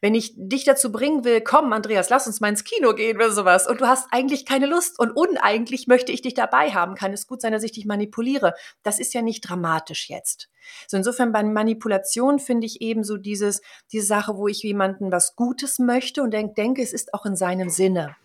Wenn 0.00 0.14
ich 0.14 0.32
dich 0.36 0.64
dazu 0.64 0.92
bringen 0.92 1.24
will, 1.24 1.40
komm, 1.40 1.72
Andreas, 1.72 2.10
lass 2.10 2.26
uns 2.26 2.40
mal 2.40 2.48
ins 2.48 2.64
Kino 2.64 2.94
gehen 2.94 3.16
oder 3.16 3.30
sowas, 3.30 3.66
und 3.66 3.80
du 3.80 3.86
hast 3.86 4.08
eigentlich 4.10 4.44
keine 4.44 4.66
Lust 4.66 4.98
und 4.98 5.12
uneigentlich 5.12 5.86
möchte 5.86 6.12
ich 6.12 6.22
dich 6.22 6.34
dabei 6.34 6.70
haben, 6.70 6.94
kann 6.94 7.12
es 7.12 7.26
gut 7.26 7.40
sein, 7.40 7.52
dass 7.52 7.62
ich 7.62 7.72
dich 7.72 7.86
manipuliere. 7.86 8.54
Das 8.82 8.98
ist 8.98 9.14
ja 9.14 9.22
nicht 9.22 9.42
dramatisch 9.42 10.08
jetzt. 10.08 10.48
So 10.86 10.96
insofern 10.96 11.32
bei 11.32 11.42
Manipulation 11.42 12.38
finde 12.38 12.66
ich 12.66 12.80
eben 12.80 13.04
so 13.04 13.16
dieses, 13.16 13.62
diese 13.92 14.06
Sache, 14.06 14.36
wo 14.36 14.48
ich 14.48 14.62
jemanden 14.62 15.12
was 15.12 15.36
Gutes 15.36 15.78
möchte 15.78 16.22
und 16.22 16.32
denk, 16.32 16.56
denke, 16.56 16.82
es 16.82 16.92
ist 16.92 17.14
auch 17.14 17.24
in 17.24 17.36
seinem 17.36 17.70
Sinne. 17.70 18.16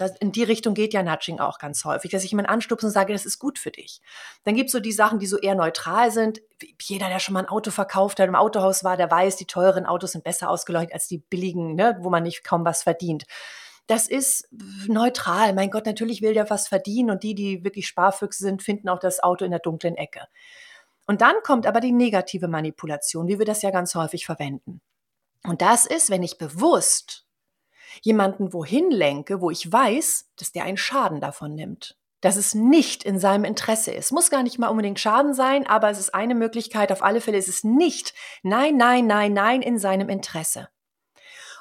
Das, 0.00 0.16
in 0.16 0.32
die 0.32 0.44
Richtung 0.44 0.72
geht 0.72 0.94
ja 0.94 1.02
Nudging 1.02 1.40
auch 1.40 1.58
ganz 1.58 1.84
häufig, 1.84 2.10
dass 2.10 2.24
ich 2.24 2.30
jemanden 2.30 2.50
anstupse 2.50 2.86
und 2.86 2.92
sage, 2.92 3.12
das 3.12 3.26
ist 3.26 3.38
gut 3.38 3.58
für 3.58 3.70
dich. 3.70 4.00
Dann 4.44 4.54
gibt 4.54 4.68
es 4.68 4.72
so 4.72 4.80
die 4.80 4.92
Sachen, 4.92 5.18
die 5.18 5.26
so 5.26 5.36
eher 5.36 5.54
neutral 5.54 6.10
sind. 6.10 6.40
Jeder, 6.80 7.08
der 7.08 7.18
schon 7.18 7.34
mal 7.34 7.40
ein 7.40 7.48
Auto 7.50 7.70
verkauft 7.70 8.18
hat, 8.18 8.26
im 8.26 8.34
Autohaus 8.34 8.82
war, 8.82 8.96
der 8.96 9.10
weiß, 9.10 9.36
die 9.36 9.44
teuren 9.44 9.84
Autos 9.84 10.12
sind 10.12 10.24
besser 10.24 10.48
ausgeleuchtet 10.48 10.94
als 10.94 11.06
die 11.06 11.18
billigen, 11.18 11.74
ne, 11.74 11.98
wo 12.00 12.08
man 12.08 12.22
nicht 12.22 12.44
kaum 12.44 12.64
was 12.64 12.82
verdient. 12.82 13.24
Das 13.88 14.08
ist 14.08 14.48
neutral. 14.86 15.52
Mein 15.52 15.70
Gott, 15.70 15.84
natürlich 15.84 16.22
will 16.22 16.32
der 16.32 16.48
was 16.48 16.66
verdienen 16.66 17.10
und 17.10 17.22
die, 17.22 17.34
die 17.34 17.62
wirklich 17.62 17.86
Sparfüchse 17.86 18.42
sind, 18.42 18.62
finden 18.62 18.88
auch 18.88 19.00
das 19.00 19.22
Auto 19.22 19.44
in 19.44 19.50
der 19.50 19.60
dunklen 19.60 19.96
Ecke. 19.96 20.28
Und 21.06 21.20
dann 21.20 21.34
kommt 21.42 21.66
aber 21.66 21.80
die 21.80 21.92
negative 21.92 22.48
Manipulation, 22.48 23.28
wie 23.28 23.38
wir 23.38 23.46
das 23.46 23.60
ja 23.60 23.70
ganz 23.70 23.94
häufig 23.94 24.24
verwenden. 24.24 24.80
Und 25.44 25.60
das 25.60 25.84
ist, 25.84 26.08
wenn 26.08 26.22
ich 26.22 26.38
bewusst 26.38 27.26
jemanden 28.02 28.52
wohin 28.52 28.90
lenke, 28.90 29.40
wo 29.40 29.50
ich 29.50 29.70
weiß, 29.70 30.30
dass 30.36 30.52
der 30.52 30.64
einen 30.64 30.76
Schaden 30.76 31.20
davon 31.20 31.54
nimmt. 31.54 31.96
Dass 32.20 32.36
es 32.36 32.54
nicht 32.54 33.04
in 33.04 33.18
seinem 33.18 33.44
Interesse 33.44 33.92
ist. 33.92 34.12
Muss 34.12 34.30
gar 34.30 34.42
nicht 34.42 34.58
mal 34.58 34.68
unbedingt 34.68 35.00
Schaden 35.00 35.32
sein, 35.32 35.66
aber 35.66 35.90
es 35.90 35.98
ist 35.98 36.14
eine 36.14 36.34
Möglichkeit. 36.34 36.92
Auf 36.92 37.02
alle 37.02 37.20
Fälle 37.20 37.38
ist 37.38 37.48
es 37.48 37.64
nicht, 37.64 38.14
nein, 38.42 38.76
nein, 38.76 39.06
nein, 39.06 39.32
nein, 39.32 39.62
in 39.62 39.78
seinem 39.78 40.08
Interesse. 40.08 40.68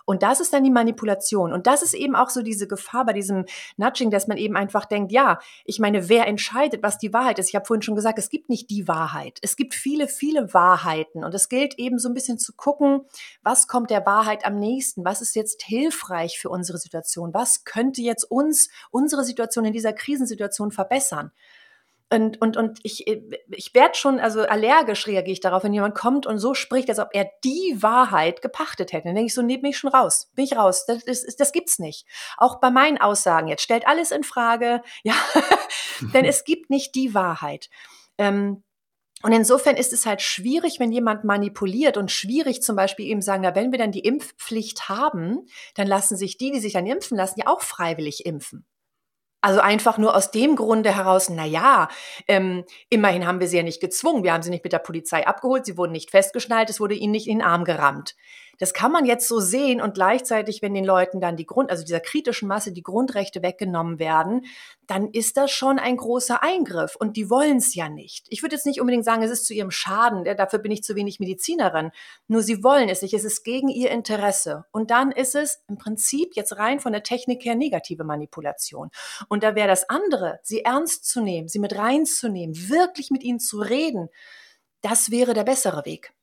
Und 0.10 0.24
das 0.24 0.39
ist 0.39 0.54
dann 0.54 0.63
die 0.63 0.72
Manipulation. 0.72 1.54
Und 1.54 1.67
das 1.67 1.84
ist 1.84 1.93
eben 1.93 2.15
auch 2.15 2.32
so 2.32 2.41
diese 2.41 2.67
Gefahr 2.67 3.06
bei 3.06 3.13
diesem 3.13 3.45
Nudging, 3.78 4.10
dass 4.10 4.26
man 4.26 4.38
eben 4.38 4.58
einfach 4.58 4.86
denkt, 4.86 5.12
ja, 5.12 5.38
ich 5.65 5.78
meine, 5.78 6.10
wer 6.10 6.26
entscheidet, 6.26 6.82
was 6.82 6.98
die 6.98 7.13
Wahrheit 7.13 7.38
ist? 7.38 7.50
Ich 7.50 7.56
habe 7.56 7.67
vorhin 7.67 7.84
schon 7.84 7.93
gesagt, 7.93 8.17
es 8.17 8.32
gibt 8.32 8.50
nicht 8.50 8.72
die 8.72 8.88
Wahrheit. 8.88 9.38
Es 9.43 9.56
gibt 9.56 9.76
viele, 9.76 10.08
viele 10.08 10.52
Wahrheiten. 10.52 11.24
Und 11.24 11.36
es 11.36 11.48
gilt 11.48 11.78
eben 11.78 12.00
so 12.00 12.10
ein 12.10 12.15
bisschen 12.15 12.39
zu 12.39 12.54
gucken, 12.54 13.02
was 13.43 13.67
kommt 13.67 13.91
der 13.91 14.04
Wahrheit 14.08 14.48
am 14.48 14.56
nächsten? 14.56 15.06
Was 15.06 15.22
ist 15.22 15.36
jetzt 15.36 15.62
hilfreich 15.62 16.39
für 16.39 16.50
unsere 16.50 16.80
Situation? 16.80 17.36
Was 17.36 17.63
könnte 17.63 18.02
jetzt 18.02 18.24
uns, 18.24 18.69
unsere 18.89 19.24
Situation 19.24 19.65
in 19.65 19.74
dieser 19.74 19.93
Krisensituation 19.93 20.72
verbessern? 20.72 21.32
Und, 22.12 22.41
und, 22.41 22.57
und 22.57 22.80
ich, 22.82 23.05
ich 23.07 23.74
werde 23.76 23.95
schon, 23.95 24.20
also 24.20 24.41
allergisch 24.41 25.05
reagiere 25.05 25.34
ich 25.34 25.41
darauf, 25.41 25.64
wenn 25.64 25.74
jemand 25.74 25.93
kommt 25.93 26.26
und 26.26 26.39
so 26.39 26.55
spricht, 26.55 26.89
als 26.89 26.97
ob 26.97 27.10
er 27.14 27.30
die 27.43 27.78
Wahrheit 27.80 28.41
gepachtet 28.41 28.93
hätte. 28.93 29.05
Dann 29.05 29.16
denke 29.16 29.28
ich 29.28 29.36
so, 29.36 29.43
nee, 29.43 29.57
bin 29.57 29.70
ich 29.70 29.78
schon 29.78 29.91
raus. 29.91 30.32
Bin 30.34 30.45
ich 30.45 30.57
raus. 30.57 30.86
Das, 30.88 31.05
das, 31.05 31.24
das 31.36 31.51
gibt's 31.51 31.78
nicht. 31.78 32.07
Auch 32.38 32.60
bei 32.60 32.72
meinen 32.72 32.97
Aussagen 32.97 33.47
jetzt. 33.47 33.62
Stellt 33.62 33.88
alles 33.88 34.12
in 34.12 34.24
Frage. 34.24 34.82
Ja, 35.03 35.16
denn 36.14 36.26
es 36.26 36.43
gibt 36.43 36.70
nicht 36.70 36.93
die 36.93 37.14
Wahrheit. 37.14 37.70
Ähm, 38.18 38.64
und 39.22 39.32
insofern 39.32 39.76
ist 39.76 39.91
es 39.91 40.05
halt 40.05 40.22
schwierig, 40.22 40.80
wenn 40.80 40.91
jemand 40.91 41.24
manipuliert 41.24 41.97
und 41.97 42.12
schwierig 42.12 42.62
zum 42.62 42.76
Beispiel 42.76 43.05
eben 43.05 43.22
sagen, 43.22 43.43
na, 43.43 43.55
wenn 43.55 43.72
wir 43.72 43.80
dann 43.80 43.91
die 43.91 43.99
Impfpflicht 43.99 44.88
haben, 44.88 45.45
dann 45.76 45.88
lassen 45.88 46.16
sich 46.16 46.38
die, 46.38 46.51
die 46.51 46.60
sich 46.60 46.74
dann 46.74 46.86
impfen 46.86 47.18
lassen, 47.18 47.39
ja 47.39 47.47
auch 47.47 47.62
freiwillig 47.62 48.26
impfen. 48.26 48.66
Also 49.41 49.61
einfach 49.61 49.97
nur 49.97 50.15
aus 50.15 50.31
dem 50.31 50.55
Grunde 50.57 50.93
heraus, 50.95 51.29
na 51.29 51.45
ja, 51.45 51.87
ähm, 52.27 52.65
immerhin 52.89 53.25
haben 53.25 53.39
wir 53.39 53.47
sie 53.47 53.57
ja 53.57 53.63
nicht 53.63 53.79
gezwungen, 53.79 54.23
wir 54.23 54.33
haben 54.33 54.43
sie 54.43 54.49
nicht 54.49 54.65
mit 54.65 54.73
der 54.73 54.79
Polizei 54.79 55.25
abgeholt, 55.25 55.65
sie 55.65 55.77
wurden 55.77 55.93
nicht 55.93 56.11
festgeschnallt, 56.11 56.69
es 56.69 56.81
wurde 56.81 56.95
ihnen 56.95 57.11
nicht 57.11 57.27
in 57.27 57.39
den 57.39 57.47
Arm 57.47 57.63
gerammt. 57.63 58.15
Das 58.60 58.74
kann 58.74 58.91
man 58.91 59.05
jetzt 59.05 59.28
so 59.28 59.39
sehen 59.39 59.82
und 59.82 59.95
gleichzeitig, 59.95 60.62
wenn 60.62 60.74
den 60.74 60.86
Leuten 60.86 61.20
dann 61.20 61.38
die 61.38 61.45
Grund, 61.45 61.72
also 61.72 61.84
dieser 61.84 62.01
kritischen 62.01 62.47
Masse 62.47 62.72
die 62.72 62.84
Grundrechte 62.84 63.41
weggenommen 63.41 63.97
werden, 63.97 64.45
dann 64.86 65.10
ist 65.10 65.38
das 65.38 65.49
schon 65.49 65.80
ein 65.80 65.97
großer 65.97 66.43
Eingriff 66.43 66.95
und 66.95 67.16
die 67.18 67.30
wollen 67.30 67.57
es 67.57 67.74
ja 67.74 67.89
nicht. 67.89 68.26
Ich 68.30 68.41
würde 68.43 68.55
jetzt 68.55 68.66
nicht 68.66 68.82
unbedingt 68.82 69.05
sagen, 69.05 69.24
es 69.24 69.32
ist 69.32 69.45
zu 69.45 69.53
ihrem 69.53 69.72
Schaden, 69.72 70.26
dafür 70.26 70.60
bin 70.60 70.72
ich 70.72 70.84
zu 70.84 70.95
wenig 70.95 71.20
Medizinerin, 71.20 71.91
nur 72.28 72.43
sie 72.43 72.64
wollen 72.64 72.89
es 72.89 73.01
nicht, 73.01 73.14
es 73.14 73.24
ist 73.24 73.43
gegen 73.43 73.70
ihr 73.70 73.91
Interesse. 73.91 74.66
Und 74.72 74.91
dann 74.91 75.12
ist 75.12 75.36
es 75.36 75.64
im 75.70 75.78
Prinzip 75.78 76.36
jetzt 76.36 76.57
rein 76.57 76.80
von 76.80 76.91
der 76.91 77.03
Technik 77.03 77.45
her 77.45 77.55
negative 77.55 78.03
Manipulation. 78.03 78.89
Und 79.30 79.43
da 79.43 79.55
wäre 79.55 79.70
das 79.70 79.89
andere, 79.89 80.39
sie 80.43 80.66
ernst 80.66 81.05
zu 81.05 81.22
nehmen, 81.22 81.47
sie 81.47 81.60
mit 81.60 81.78
reinzunehmen, 81.78 82.70
wirklich 82.70 83.10
mit 83.10 83.24
ihnen 83.24 83.39
zu 83.39 83.60
reden, 83.60 84.10
das 84.82 85.12
wäre 85.12 85.34
der 85.34 85.45
bessere 85.45 85.86
Weg. 85.86 86.14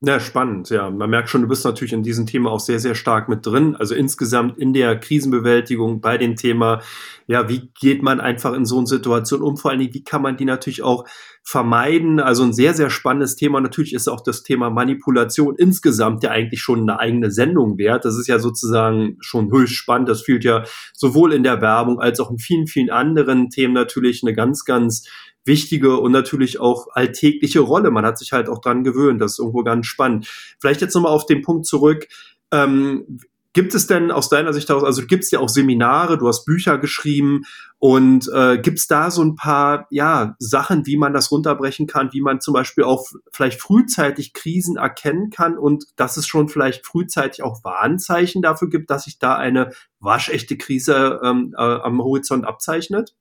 Mhm. 0.00 0.08
Ja, 0.08 0.18
spannend, 0.18 0.70
ja. 0.70 0.90
Man 0.90 1.10
merkt 1.10 1.28
schon, 1.28 1.42
du 1.42 1.48
bist 1.48 1.64
natürlich 1.64 1.92
in 1.92 2.02
diesem 2.02 2.26
Thema 2.26 2.50
auch 2.50 2.60
sehr, 2.60 2.80
sehr 2.80 2.94
stark 2.94 3.28
mit 3.28 3.44
drin. 3.44 3.76
Also 3.76 3.94
insgesamt 3.94 4.58
in 4.58 4.72
der 4.72 4.98
Krisenbewältigung 4.98 6.00
bei 6.00 6.16
dem 6.16 6.36
Thema, 6.36 6.80
ja, 7.26 7.48
wie 7.50 7.70
geht 7.78 8.02
man 8.02 8.18
einfach 8.18 8.54
in 8.54 8.64
so 8.64 8.78
eine 8.78 8.86
Situation 8.86 9.42
um? 9.42 9.58
Vor 9.58 9.70
allen 9.70 9.80
Dingen, 9.80 9.92
wie 9.92 10.02
kann 10.02 10.22
man 10.22 10.38
die 10.38 10.46
natürlich 10.46 10.82
auch 10.82 11.04
vermeiden? 11.42 12.18
Also 12.18 12.44
ein 12.44 12.54
sehr, 12.54 12.72
sehr 12.72 12.88
spannendes 12.88 13.36
Thema. 13.36 13.60
Natürlich 13.60 13.92
ist 13.92 14.08
auch 14.08 14.22
das 14.22 14.42
Thema 14.42 14.70
Manipulation 14.70 15.54
insgesamt 15.58 16.22
ja 16.24 16.30
eigentlich 16.30 16.62
schon 16.62 16.80
eine 16.80 16.98
eigene 16.98 17.30
Sendung 17.30 17.76
wert. 17.76 18.06
Das 18.06 18.16
ist 18.18 18.26
ja 18.26 18.38
sozusagen 18.38 19.16
schon 19.20 19.52
höchst 19.52 19.74
spannend. 19.74 20.08
Das 20.08 20.22
fühlt 20.22 20.44
ja 20.44 20.64
sowohl 20.94 21.34
in 21.34 21.42
der 21.42 21.60
Werbung 21.60 22.00
als 22.00 22.20
auch 22.20 22.30
in 22.30 22.38
vielen, 22.38 22.66
vielen 22.66 22.90
anderen 22.90 23.50
Themen 23.50 23.74
natürlich 23.74 24.22
eine 24.22 24.34
ganz, 24.34 24.64
ganz 24.64 25.06
wichtige 25.44 25.98
und 25.98 26.12
natürlich 26.12 26.60
auch 26.60 26.88
alltägliche 26.92 27.60
Rolle. 27.60 27.90
Man 27.90 28.04
hat 28.04 28.18
sich 28.18 28.32
halt 28.32 28.48
auch 28.48 28.60
dran 28.60 28.84
gewöhnt. 28.84 29.20
Das 29.20 29.32
ist 29.32 29.38
irgendwo 29.38 29.62
ganz 29.62 29.86
spannend. 29.86 30.26
Vielleicht 30.58 30.80
jetzt 30.80 30.94
nochmal 30.94 31.12
auf 31.12 31.26
den 31.26 31.42
Punkt 31.42 31.66
zurück. 31.66 32.06
Ähm, 32.52 33.20
Gibt 33.52 33.74
es 33.74 33.88
denn 33.88 34.12
aus 34.12 34.28
deiner 34.28 34.52
Sicht 34.52 34.68
heraus, 34.68 34.84
also 34.84 35.04
gibt 35.04 35.24
es 35.24 35.32
ja 35.32 35.40
auch 35.40 35.48
Seminare, 35.48 36.18
du 36.18 36.28
hast 36.28 36.44
Bücher 36.44 36.78
geschrieben 36.78 37.42
und 37.80 38.30
äh, 38.32 38.58
gibt 38.58 38.78
es 38.78 38.86
da 38.86 39.10
so 39.10 39.22
ein 39.24 39.34
paar 39.34 39.88
ja, 39.90 40.36
Sachen, 40.38 40.86
wie 40.86 40.96
man 40.96 41.12
das 41.12 41.32
runterbrechen 41.32 41.88
kann, 41.88 42.12
wie 42.12 42.20
man 42.20 42.40
zum 42.40 42.54
Beispiel 42.54 42.84
auch 42.84 43.08
vielleicht 43.32 43.60
frühzeitig 43.60 44.34
Krisen 44.34 44.76
erkennen 44.76 45.30
kann 45.30 45.58
und 45.58 45.86
dass 45.96 46.16
es 46.16 46.28
schon 46.28 46.48
vielleicht 46.48 46.86
frühzeitig 46.86 47.42
auch 47.42 47.64
Warnzeichen 47.64 48.40
dafür 48.40 48.68
gibt, 48.68 48.88
dass 48.88 49.04
sich 49.04 49.18
da 49.18 49.34
eine 49.34 49.72
waschechte 49.98 50.56
Krise 50.56 51.18
ähm, 51.24 51.52
äh, 51.56 51.60
am 51.60 52.00
Horizont 52.00 52.44
abzeichnet? 52.46 53.16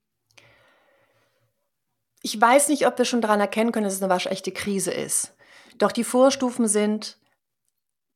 Ich 2.22 2.40
weiß 2.40 2.70
nicht, 2.70 2.86
ob 2.86 2.98
wir 2.98 3.06
schon 3.06 3.22
daran 3.22 3.40
erkennen 3.40 3.72
können, 3.72 3.86
dass 3.86 3.94
es 3.94 4.02
eine 4.02 4.12
waschechte 4.12 4.52
Krise 4.52 4.92
ist. 4.92 5.34
Doch 5.78 5.92
die 5.92 6.04
Vorstufen 6.04 6.68
sind, 6.68 7.18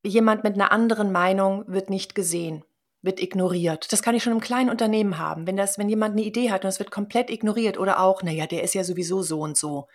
jemand 0.03 0.43
mit 0.43 0.55
einer 0.55 0.71
anderen 0.71 1.11
Meinung 1.11 1.63
wird 1.67 1.89
nicht 1.89 2.13
gesehen, 2.13 2.65
wird 3.01 3.21
ignoriert. 3.21 3.91
Das 3.93 4.01
kann 4.01 4.15
ich 4.15 4.23
schon 4.23 4.33
im 4.33 4.41
kleinen 4.41 4.69
Unternehmen 4.69 5.17
haben. 5.17 5.47
Wenn, 5.47 5.55
das, 5.55 5.77
wenn 5.77 5.89
jemand 5.89 6.13
eine 6.13 6.23
Idee 6.23 6.51
hat 6.51 6.65
und 6.65 6.69
es 6.69 6.79
wird 6.79 6.91
komplett 6.91 7.29
ignoriert 7.29 7.77
oder 7.77 8.01
auch, 8.01 8.21
naja, 8.23 8.45
der 8.45 8.63
ist 8.63 8.73
ja 8.73 8.83
sowieso 8.83 9.21
so 9.21 9.39
und 9.39 9.57
so. 9.57 9.87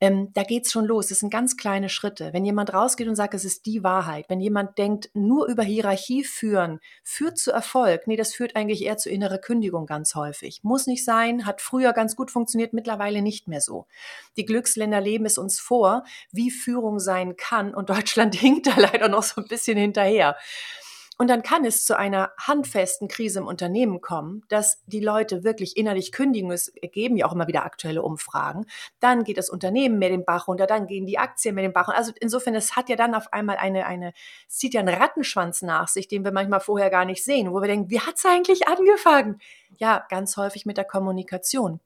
Ähm, 0.00 0.32
da 0.32 0.44
geht's 0.44 0.70
schon 0.70 0.84
los. 0.84 1.08
Das 1.08 1.20
sind 1.20 1.30
ganz 1.30 1.56
kleine 1.56 1.88
Schritte. 1.88 2.32
Wenn 2.32 2.44
jemand 2.44 2.72
rausgeht 2.72 3.08
und 3.08 3.16
sagt, 3.16 3.34
es 3.34 3.44
ist 3.44 3.66
die 3.66 3.82
Wahrheit, 3.82 4.26
wenn 4.28 4.40
jemand 4.40 4.78
denkt, 4.78 5.10
nur 5.14 5.46
über 5.46 5.62
Hierarchie 5.62 6.24
führen 6.24 6.80
führt 7.02 7.38
zu 7.38 7.50
Erfolg, 7.50 8.06
nee, 8.06 8.16
das 8.16 8.34
führt 8.34 8.54
eigentlich 8.54 8.84
eher 8.84 8.96
zu 8.96 9.10
innerer 9.10 9.38
Kündigung 9.38 9.86
ganz 9.86 10.14
häufig. 10.14 10.60
Muss 10.62 10.86
nicht 10.86 11.04
sein, 11.04 11.46
hat 11.46 11.60
früher 11.60 11.92
ganz 11.92 12.16
gut 12.16 12.30
funktioniert, 12.30 12.72
mittlerweile 12.72 13.22
nicht 13.22 13.48
mehr 13.48 13.60
so. 13.60 13.86
Die 14.36 14.44
Glücksländer 14.44 15.00
leben 15.00 15.26
es 15.26 15.38
uns 15.38 15.58
vor, 15.58 16.04
wie 16.30 16.50
Führung 16.50 17.00
sein 17.00 17.36
kann 17.36 17.74
und 17.74 17.90
Deutschland 17.98 18.34
hinkt 18.34 18.66
da 18.66 18.74
leider 18.76 19.08
noch 19.08 19.22
so 19.22 19.40
ein 19.40 19.48
bisschen 19.48 19.78
hinterher. 19.78 20.36
Und 21.20 21.28
dann 21.28 21.42
kann 21.42 21.64
es 21.64 21.84
zu 21.84 21.98
einer 21.98 22.30
handfesten 22.38 23.08
Krise 23.08 23.40
im 23.40 23.48
Unternehmen 23.48 24.00
kommen, 24.00 24.44
dass 24.48 24.84
die 24.86 25.00
Leute 25.00 25.42
wirklich 25.42 25.76
innerlich 25.76 26.12
kündigen. 26.12 26.52
Es 26.52 26.72
geben 26.92 27.16
ja 27.16 27.26
auch 27.26 27.32
immer 27.32 27.48
wieder 27.48 27.64
aktuelle 27.64 28.02
Umfragen. 28.02 28.66
Dann 29.00 29.24
geht 29.24 29.36
das 29.36 29.50
Unternehmen 29.50 29.98
mehr 29.98 30.10
den 30.10 30.24
Bach 30.24 30.46
runter, 30.46 30.68
dann 30.68 30.86
gehen 30.86 31.06
die 31.06 31.18
Aktien 31.18 31.56
mehr 31.56 31.62
den 31.66 31.72
Bach 31.72 31.88
runter. 31.88 31.98
Also 31.98 32.12
insofern, 32.20 32.54
es 32.54 32.76
hat 32.76 32.88
ja 32.88 32.94
dann 32.94 33.16
auf 33.16 33.32
einmal 33.32 33.56
eine, 33.56 33.86
eine, 33.86 34.12
es 34.48 34.58
zieht 34.58 34.74
ja 34.74 34.80
einen 34.80 34.94
Rattenschwanz 34.94 35.62
nach 35.62 35.88
sich, 35.88 36.06
den 36.06 36.22
wir 36.22 36.30
manchmal 36.30 36.60
vorher 36.60 36.88
gar 36.88 37.04
nicht 37.04 37.24
sehen, 37.24 37.52
wo 37.52 37.60
wir 37.60 37.66
denken, 37.66 37.90
wie 37.90 38.00
hat's 38.00 38.24
eigentlich 38.24 38.68
angefangen? 38.68 39.40
Ja, 39.76 40.06
ganz 40.08 40.36
häufig 40.36 40.66
mit 40.66 40.76
der 40.76 40.84
Kommunikation. 40.84 41.80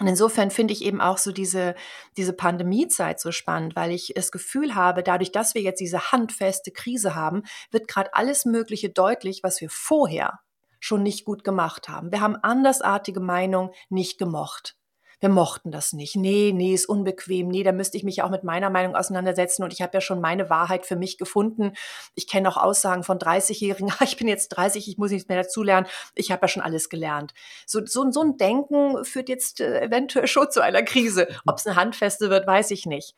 Und 0.00 0.06
insofern 0.06 0.50
finde 0.50 0.72
ich 0.72 0.82
eben 0.82 1.00
auch 1.00 1.18
so 1.18 1.30
diese, 1.30 1.74
diese 2.16 2.32
Pandemiezeit 2.32 3.20
so 3.20 3.32
spannend, 3.32 3.76
weil 3.76 3.92
ich 3.92 4.12
das 4.16 4.32
Gefühl 4.32 4.74
habe, 4.74 5.02
dadurch, 5.02 5.30
dass 5.30 5.54
wir 5.54 5.60
jetzt 5.60 5.80
diese 5.80 6.10
handfeste 6.10 6.70
Krise 6.70 7.14
haben, 7.14 7.42
wird 7.70 7.86
gerade 7.86 8.14
alles 8.14 8.46
Mögliche 8.46 8.88
deutlich, 8.88 9.42
was 9.42 9.60
wir 9.60 9.68
vorher 9.68 10.40
schon 10.80 11.02
nicht 11.02 11.26
gut 11.26 11.44
gemacht 11.44 11.90
haben. 11.90 12.10
Wir 12.10 12.22
haben 12.22 12.36
andersartige 12.36 13.20
Meinungen 13.20 13.70
nicht 13.90 14.18
gemocht 14.18 14.74
wir 15.20 15.28
mochten 15.28 15.70
das 15.70 15.92
nicht. 15.92 16.16
Nee, 16.16 16.52
nee, 16.54 16.74
ist 16.74 16.86
unbequem. 16.86 17.48
Nee, 17.48 17.62
da 17.62 17.72
müsste 17.72 17.96
ich 17.96 18.04
mich 18.04 18.22
auch 18.22 18.30
mit 18.30 18.42
meiner 18.42 18.70
Meinung 18.70 18.96
auseinandersetzen 18.96 19.62
und 19.62 19.72
ich 19.72 19.82
habe 19.82 19.92
ja 19.94 20.00
schon 20.00 20.20
meine 20.20 20.50
Wahrheit 20.50 20.86
für 20.86 20.96
mich 20.96 21.18
gefunden. 21.18 21.72
Ich 22.14 22.26
kenne 22.26 22.48
auch 22.48 22.56
Aussagen 22.56 23.04
von 23.04 23.18
30-Jährigen, 23.18 23.92
ich 24.00 24.16
bin 24.16 24.28
jetzt 24.28 24.48
30, 24.48 24.88
ich 24.88 24.98
muss 24.98 25.10
nichts 25.10 25.28
mehr 25.28 25.42
dazulernen. 25.42 25.86
Ich 26.14 26.32
habe 26.32 26.42
ja 26.42 26.48
schon 26.48 26.62
alles 26.62 26.88
gelernt. 26.88 27.34
So, 27.66 27.84
so, 27.84 28.10
so 28.10 28.22
ein 28.22 28.36
Denken 28.38 29.04
führt 29.04 29.28
jetzt 29.28 29.60
äh, 29.60 29.80
eventuell 29.82 30.26
schon 30.26 30.50
zu 30.50 30.62
einer 30.62 30.82
Krise. 30.82 31.28
Ob 31.46 31.58
es 31.58 31.66
eine 31.66 31.76
handfeste 31.76 32.30
wird, 32.30 32.46
weiß 32.46 32.70
ich 32.70 32.86
nicht. 32.86 33.14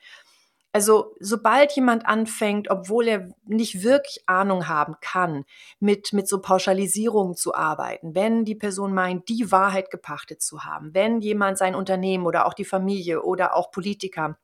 Also 0.75 1.15
sobald 1.21 1.73
jemand 1.73 2.07
anfängt, 2.07 2.71
obwohl 2.71 3.07
er 3.07 3.29
nicht 3.45 3.83
wirklich 3.83 4.25
Ahnung 4.27 4.69
haben 4.69 4.97
kann, 5.03 5.45
mit, 5.81 6.15
mit 6.15 6.27
so 6.29 6.41
Pauschalisierungen 6.41 7.37
zu 7.37 7.55
arbeiten, 7.55 8.15
wenn 8.15 8.47
die 8.47 8.55
Person 8.55 8.95
meint, 8.95 9.29
die 9.29 9.53
Wahrheit 9.53 9.91
gepachtet 9.91 10.41
zu 10.41 10.65
haben, 10.65 10.95
wenn 10.95 11.21
jemand 11.21 11.59
sein 11.59 11.75
Unternehmen 11.75 12.25
oder 12.25 12.47
auch 12.47 12.55
die 12.55 12.65
Familie 12.65 13.23
oder 13.23 13.55
auch 13.55 13.71
Politiker 13.71 14.39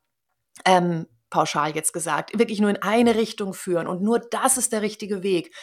ähm, 0.65 1.07
pauschal 1.31 1.75
jetzt 1.75 1.93
gesagt, 1.93 2.37
wirklich 2.37 2.61
nur 2.61 2.69
in 2.69 2.81
eine 2.81 3.15
Richtung 3.15 3.53
führen 3.53 3.87
und 3.87 4.01
nur 4.03 4.19
das 4.19 4.57
ist 4.57 4.71
der 4.71 4.83
richtige 4.83 5.23
Weg, 5.23 5.55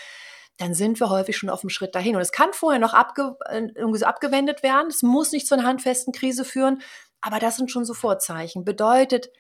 dann 0.57 0.75
sind 0.75 0.99
wir 1.01 1.11
häufig 1.11 1.37
schon 1.37 1.51
auf 1.51 1.61
dem 1.61 1.71
Schritt 1.71 1.95
dahin. 1.95 2.17
Und 2.17 2.23
es 2.23 2.33
kann 2.33 2.53
vorher 2.53 2.81
noch 2.81 2.95
abge 2.95 3.37
äh, 3.45 3.69
irgendwie 3.75 3.99
so 3.99 4.07
abgewendet 4.07 4.63
werden. 4.63 4.89
Es 4.89 5.03
muss 5.03 5.33
nicht 5.33 5.47
zu 5.47 5.55
einer 5.55 5.67
handfesten 5.67 6.13
Krise 6.13 6.45
führen, 6.45 6.81
aber 7.21 7.39
das 7.39 7.57
sind 7.57 7.71
schon 7.71 7.85
so 7.85 7.95
Vorzeichen. 7.95 8.65
Bedeutet, 8.65 9.31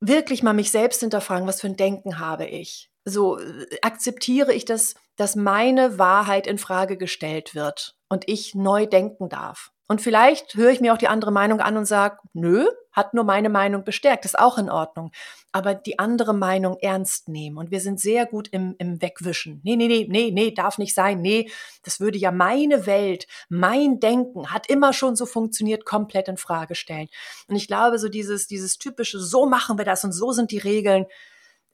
wirklich 0.00 0.42
mal 0.42 0.52
mich 0.52 0.70
selbst 0.70 1.00
hinterfragen, 1.00 1.46
was 1.46 1.60
für 1.60 1.66
ein 1.66 1.76
Denken 1.76 2.18
habe 2.18 2.46
ich? 2.46 2.90
So 3.04 3.38
äh, 3.38 3.66
akzeptiere 3.82 4.52
ich 4.52 4.64
das, 4.64 4.94
dass 5.16 5.36
meine 5.36 5.98
Wahrheit 5.98 6.46
in 6.46 6.58
Frage 6.58 6.96
gestellt 6.96 7.54
wird 7.54 7.96
und 8.08 8.28
ich 8.28 8.54
neu 8.54 8.86
denken 8.86 9.28
darf. 9.28 9.72
Und 9.88 10.02
vielleicht 10.02 10.54
höre 10.54 10.70
ich 10.70 10.80
mir 10.80 10.92
auch 10.92 10.98
die 10.98 11.08
andere 11.08 11.32
Meinung 11.32 11.60
an 11.60 11.76
und 11.76 11.86
sage, 11.86 12.18
nö, 12.34 12.66
hat 12.98 13.14
nur 13.14 13.24
meine 13.24 13.48
Meinung 13.48 13.84
bestärkt, 13.84 14.24
ist 14.24 14.38
auch 14.38 14.58
in 14.58 14.68
Ordnung. 14.68 15.12
Aber 15.52 15.74
die 15.74 15.98
andere 15.98 16.34
Meinung 16.34 16.76
ernst 16.80 17.28
nehmen. 17.28 17.56
Und 17.56 17.70
wir 17.70 17.80
sind 17.80 18.00
sehr 18.00 18.26
gut 18.26 18.48
im, 18.48 18.74
im 18.78 19.00
Wegwischen. 19.00 19.60
Nee, 19.64 19.76
nee, 19.76 19.86
nee, 19.86 20.06
nee, 20.10 20.30
nee, 20.30 20.50
darf 20.50 20.76
nicht 20.76 20.94
sein. 20.94 21.22
Nee, 21.22 21.50
das 21.84 22.00
würde 22.00 22.18
ja 22.18 22.32
meine 22.32 22.84
Welt, 22.86 23.26
mein 23.48 24.00
Denken 24.00 24.52
hat 24.52 24.68
immer 24.68 24.92
schon 24.92 25.16
so 25.16 25.24
funktioniert, 25.24 25.86
komplett 25.86 26.28
in 26.28 26.36
Frage 26.36 26.74
stellen. 26.74 27.08
Und 27.46 27.56
ich 27.56 27.68
glaube, 27.68 27.98
so 27.98 28.08
dieses, 28.08 28.46
dieses 28.46 28.76
typische, 28.78 29.20
so 29.20 29.46
machen 29.46 29.78
wir 29.78 29.84
das 29.84 30.04
und 30.04 30.12
so 30.12 30.32
sind 30.32 30.50
die 30.50 30.58
Regeln, 30.58 31.06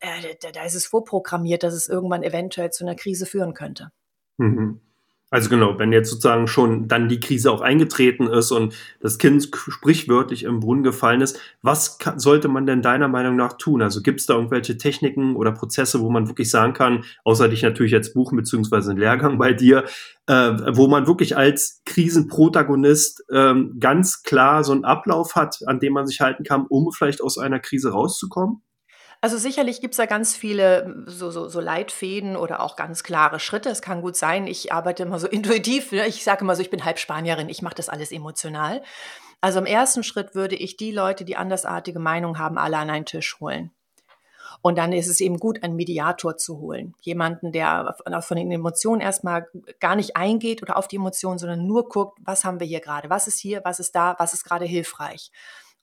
äh, 0.00 0.34
da, 0.40 0.50
da 0.52 0.64
ist 0.64 0.74
es 0.74 0.86
vorprogrammiert, 0.86 1.62
dass 1.62 1.74
es 1.74 1.88
irgendwann 1.88 2.22
eventuell 2.22 2.70
zu 2.70 2.84
einer 2.84 2.94
Krise 2.94 3.26
führen 3.26 3.54
könnte. 3.54 3.90
Mhm. 4.36 4.80
Also 5.34 5.50
genau, 5.50 5.80
wenn 5.80 5.92
jetzt 5.92 6.10
sozusagen 6.10 6.46
schon 6.46 6.86
dann 6.86 7.08
die 7.08 7.18
Krise 7.18 7.50
auch 7.50 7.60
eingetreten 7.60 8.28
ist 8.28 8.52
und 8.52 8.72
das 9.00 9.18
Kind 9.18 9.50
sprichwörtlich 9.52 10.44
im 10.44 10.60
Brunnen 10.60 10.84
gefallen 10.84 11.22
ist, 11.22 11.40
was 11.60 11.98
kann, 11.98 12.20
sollte 12.20 12.46
man 12.46 12.66
denn 12.66 12.82
deiner 12.82 13.08
Meinung 13.08 13.34
nach 13.34 13.54
tun? 13.54 13.82
Also 13.82 14.00
gibt 14.00 14.20
es 14.20 14.26
da 14.26 14.34
irgendwelche 14.34 14.78
Techniken 14.78 15.34
oder 15.34 15.50
Prozesse, 15.50 16.00
wo 16.00 16.08
man 16.08 16.28
wirklich 16.28 16.52
sagen 16.52 16.72
kann, 16.72 17.02
außer 17.24 17.48
dich 17.48 17.64
natürlich 17.64 17.90
jetzt 17.90 18.14
buchen 18.14 18.36
beziehungsweise 18.36 18.92
einen 18.92 19.00
Lehrgang 19.00 19.36
bei 19.36 19.52
dir, 19.52 19.82
äh, 20.28 20.52
wo 20.76 20.86
man 20.86 21.08
wirklich 21.08 21.36
als 21.36 21.82
Krisenprotagonist 21.84 23.24
ähm, 23.32 23.78
ganz 23.80 24.22
klar 24.22 24.62
so 24.62 24.70
einen 24.70 24.84
Ablauf 24.84 25.34
hat, 25.34 25.58
an 25.66 25.80
dem 25.80 25.94
man 25.94 26.06
sich 26.06 26.20
halten 26.20 26.44
kann, 26.44 26.64
um 26.68 26.92
vielleicht 26.92 27.20
aus 27.20 27.38
einer 27.38 27.58
Krise 27.58 27.90
rauszukommen? 27.90 28.62
Also 29.24 29.38
sicherlich 29.38 29.80
gibt 29.80 29.94
es 29.94 29.96
da 29.96 30.04
ganz 30.04 30.36
viele 30.36 30.84
hm, 30.84 31.04
so, 31.06 31.30
so, 31.30 31.48
so 31.48 31.58
Leitfäden 31.58 32.36
oder 32.36 32.60
auch 32.60 32.76
ganz 32.76 33.02
klare 33.02 33.40
Schritte. 33.40 33.70
Es 33.70 33.80
kann 33.80 34.02
gut 34.02 34.16
sein, 34.16 34.46
ich 34.46 34.70
arbeite 34.70 35.04
immer 35.04 35.18
so 35.18 35.26
intuitiv. 35.30 35.92
Ne? 35.92 36.06
Ich 36.06 36.22
sage 36.22 36.42
immer 36.42 36.54
so, 36.54 36.60
ich 36.60 36.68
bin 36.68 36.84
halb 36.84 36.98
Spanierin, 36.98 37.48
ich 37.48 37.62
mache 37.62 37.74
das 37.74 37.88
alles 37.88 38.12
emotional. 38.12 38.82
Also 39.40 39.60
im 39.60 39.64
ersten 39.64 40.02
Schritt 40.02 40.34
würde 40.34 40.56
ich 40.56 40.76
die 40.76 40.92
Leute, 40.92 41.24
die 41.24 41.36
andersartige 41.36 42.00
Meinung 42.00 42.38
haben, 42.38 42.58
alle 42.58 42.76
an 42.76 42.90
einen 42.90 43.06
Tisch 43.06 43.40
holen. 43.40 43.70
Und 44.60 44.76
dann 44.76 44.92
ist 44.92 45.08
es 45.08 45.20
eben 45.20 45.38
gut, 45.38 45.62
einen 45.62 45.76
Mediator 45.76 46.36
zu 46.36 46.58
holen. 46.58 46.94
Jemanden, 47.00 47.50
der 47.50 47.96
von 48.20 48.36
den 48.36 48.52
Emotionen 48.52 49.00
erstmal 49.00 49.48
gar 49.80 49.96
nicht 49.96 50.18
eingeht 50.18 50.62
oder 50.62 50.76
auf 50.76 50.86
die 50.86 50.96
Emotionen, 50.96 51.38
sondern 51.38 51.66
nur 51.66 51.88
guckt, 51.88 52.18
was 52.22 52.44
haben 52.44 52.60
wir 52.60 52.66
hier 52.66 52.80
gerade? 52.80 53.08
Was 53.08 53.26
ist 53.26 53.38
hier? 53.38 53.62
Was 53.64 53.80
ist 53.80 53.96
da? 53.96 54.16
Was 54.18 54.34
ist 54.34 54.44
gerade 54.44 54.66
hilfreich? 54.66 55.30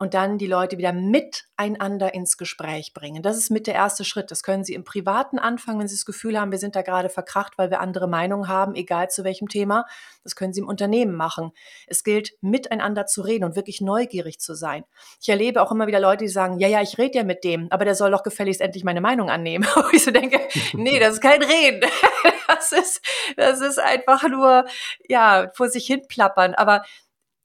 Und 0.01 0.15
dann 0.15 0.39
die 0.39 0.47
Leute 0.47 0.79
wieder 0.79 0.93
miteinander 0.93 2.15
ins 2.15 2.35
Gespräch 2.35 2.91
bringen. 2.95 3.21
Das 3.21 3.37
ist 3.37 3.51
mit 3.51 3.67
der 3.67 3.75
erste 3.75 4.03
Schritt. 4.03 4.31
Das 4.31 4.41
können 4.41 4.63
Sie 4.63 4.73
im 4.73 4.83
Privaten 4.83 5.37
anfangen, 5.37 5.79
wenn 5.79 5.87
Sie 5.87 5.93
das 5.93 6.05
Gefühl 6.05 6.39
haben, 6.39 6.51
wir 6.51 6.57
sind 6.57 6.75
da 6.75 6.81
gerade 6.81 7.07
verkracht, 7.07 7.59
weil 7.59 7.69
wir 7.69 7.81
andere 7.81 8.07
Meinungen 8.07 8.47
haben, 8.47 8.73
egal 8.73 9.11
zu 9.11 9.23
welchem 9.23 9.47
Thema. 9.47 9.85
Das 10.23 10.35
können 10.35 10.53
Sie 10.53 10.59
im 10.61 10.67
Unternehmen 10.67 11.13
machen. 11.13 11.51
Es 11.85 12.03
gilt, 12.03 12.31
miteinander 12.41 13.05
zu 13.05 13.21
reden 13.21 13.43
und 13.43 13.55
wirklich 13.55 13.79
neugierig 13.79 14.39
zu 14.39 14.55
sein. 14.55 14.85
Ich 15.21 15.29
erlebe 15.29 15.61
auch 15.61 15.71
immer 15.71 15.85
wieder 15.85 15.99
Leute, 15.99 16.23
die 16.23 16.31
sagen, 16.31 16.57
ja, 16.57 16.67
ja, 16.67 16.81
ich 16.81 16.97
rede 16.97 17.19
ja 17.19 17.23
mit 17.23 17.43
dem, 17.43 17.67
aber 17.69 17.85
der 17.85 17.93
soll 17.93 18.09
doch 18.09 18.23
gefälligst 18.23 18.59
endlich 18.59 18.83
meine 18.83 19.01
Meinung 19.01 19.29
annehmen. 19.29 19.67
Wo 19.75 19.83
ich 19.93 20.03
so 20.03 20.09
denke, 20.09 20.39
nee, 20.73 20.99
das 20.99 21.13
ist 21.13 21.21
kein 21.21 21.43
Reden. 21.43 21.87
Das 22.47 22.73
ist, 22.73 23.01
das 23.37 23.61
ist 23.61 23.79
einfach 23.79 24.27
nur, 24.27 24.65
ja, 25.07 25.49
vor 25.53 25.69
sich 25.69 25.87
hin 25.87 26.01
plappern. 26.07 26.53
Aber 26.53 26.83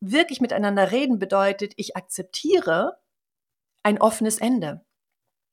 wirklich 0.01 0.41
miteinander 0.41 0.93
reden 0.93 1.19
bedeutet, 1.19 1.73
ich 1.77 1.97
akzeptiere 1.97 2.99
ein 3.83 4.01
offenes 4.01 4.39
Ende. 4.39 4.85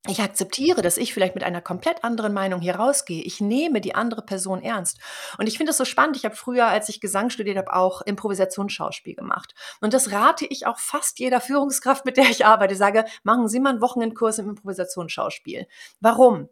Ich 0.06 0.20
akzeptiere, 0.20 0.82
dass 0.82 0.98
ich 0.98 1.14
vielleicht 1.14 1.34
mit 1.34 1.46
einer 1.46 1.62
komplett 1.62 2.04
anderen 2.04 2.34
Meinung 2.34 2.60
hier 2.60 2.76
rausgehe. 2.76 3.24
Ich 3.24 3.40
nehme 3.40 3.80
die 3.80 3.96
andere 3.96 4.22
Person 4.22 4.62
ernst. 4.62 5.00
Und 5.38 5.48
ich 5.48 5.56
finde 5.56 5.70
das 5.70 5.78
so 5.78 5.86
spannend. 5.86 6.18
Ich 6.18 6.26
habe 6.26 6.36
früher, 6.36 6.68
als 6.68 6.90
ich 6.90 7.00
Gesang 7.00 7.30
studiert 7.30 7.58
habe, 7.58 7.74
auch 7.74 8.02
Improvisationsschauspiel 8.02 9.16
gemacht. 9.16 9.56
Und 9.80 9.94
das 9.94 10.12
rate 10.12 10.46
ich 10.46 10.68
auch 10.68 10.78
fast 10.78 11.20
jeder 11.20 11.40
Führungskraft, 11.40 12.04
mit 12.04 12.18
der 12.18 12.30
ich 12.30 12.46
arbeite. 12.46 12.74
Ich 12.74 12.80
sage, 12.80 13.06
machen 13.24 13.48
Sie 13.48 13.62
mal 13.62 13.70
einen 13.70 13.82
Wochenendkurs 13.82 14.40
im 14.40 14.50
Improvisationsschauspiel. 14.50 15.68
Warum? 16.02 16.50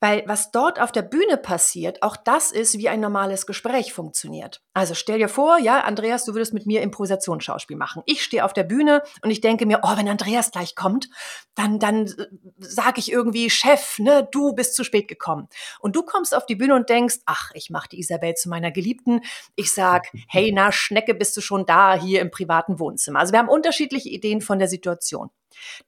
Weil 0.00 0.24
was 0.26 0.50
dort 0.50 0.80
auf 0.80 0.92
der 0.92 1.02
Bühne 1.02 1.36
passiert, 1.36 2.02
auch 2.02 2.16
das 2.16 2.52
ist, 2.52 2.78
wie 2.78 2.88
ein 2.88 3.00
normales 3.00 3.46
Gespräch 3.46 3.92
funktioniert. 3.92 4.62
Also 4.72 4.94
stell 4.94 5.18
dir 5.18 5.28
vor, 5.28 5.58
ja, 5.58 5.80
Andreas, 5.80 6.24
du 6.24 6.32
würdest 6.34 6.54
mit 6.54 6.64
mir 6.64 6.80
Improvisationsschauspiel 6.80 7.76
machen. 7.76 8.02
Ich 8.06 8.22
stehe 8.22 8.44
auf 8.44 8.54
der 8.54 8.64
Bühne 8.64 9.02
und 9.22 9.30
ich 9.30 9.42
denke 9.42 9.66
mir, 9.66 9.80
oh, 9.82 9.96
wenn 9.96 10.08
Andreas 10.08 10.50
gleich 10.50 10.74
kommt, 10.74 11.10
dann, 11.54 11.78
dann 11.78 12.06
äh, 12.06 12.26
sage 12.58 12.98
ich 12.98 13.12
irgendwie, 13.12 13.50
Chef, 13.50 13.98
ne, 13.98 14.26
du 14.30 14.54
bist 14.54 14.74
zu 14.74 14.84
spät 14.84 15.06
gekommen. 15.06 15.48
Und 15.80 15.96
du 15.96 16.02
kommst 16.02 16.34
auf 16.34 16.46
die 16.46 16.56
Bühne 16.56 16.74
und 16.74 16.88
denkst, 16.88 17.16
ach, 17.26 17.50
ich 17.54 17.68
mache 17.68 17.90
die 17.90 17.98
Isabel 17.98 18.34
zu 18.34 18.48
meiner 18.48 18.70
Geliebten. 18.70 19.20
Ich 19.54 19.70
sag, 19.72 20.06
hey, 20.28 20.50
na, 20.54 20.72
Schnecke, 20.72 21.14
bist 21.14 21.36
du 21.36 21.42
schon 21.42 21.66
da 21.66 21.94
hier 21.94 22.22
im 22.22 22.30
privaten 22.30 22.78
Wohnzimmer? 22.78 23.20
Also 23.20 23.32
wir 23.32 23.38
haben 23.38 23.48
unterschiedliche 23.48 24.08
Ideen 24.08 24.40
von 24.40 24.58
der 24.58 24.68
Situation. 24.68 25.30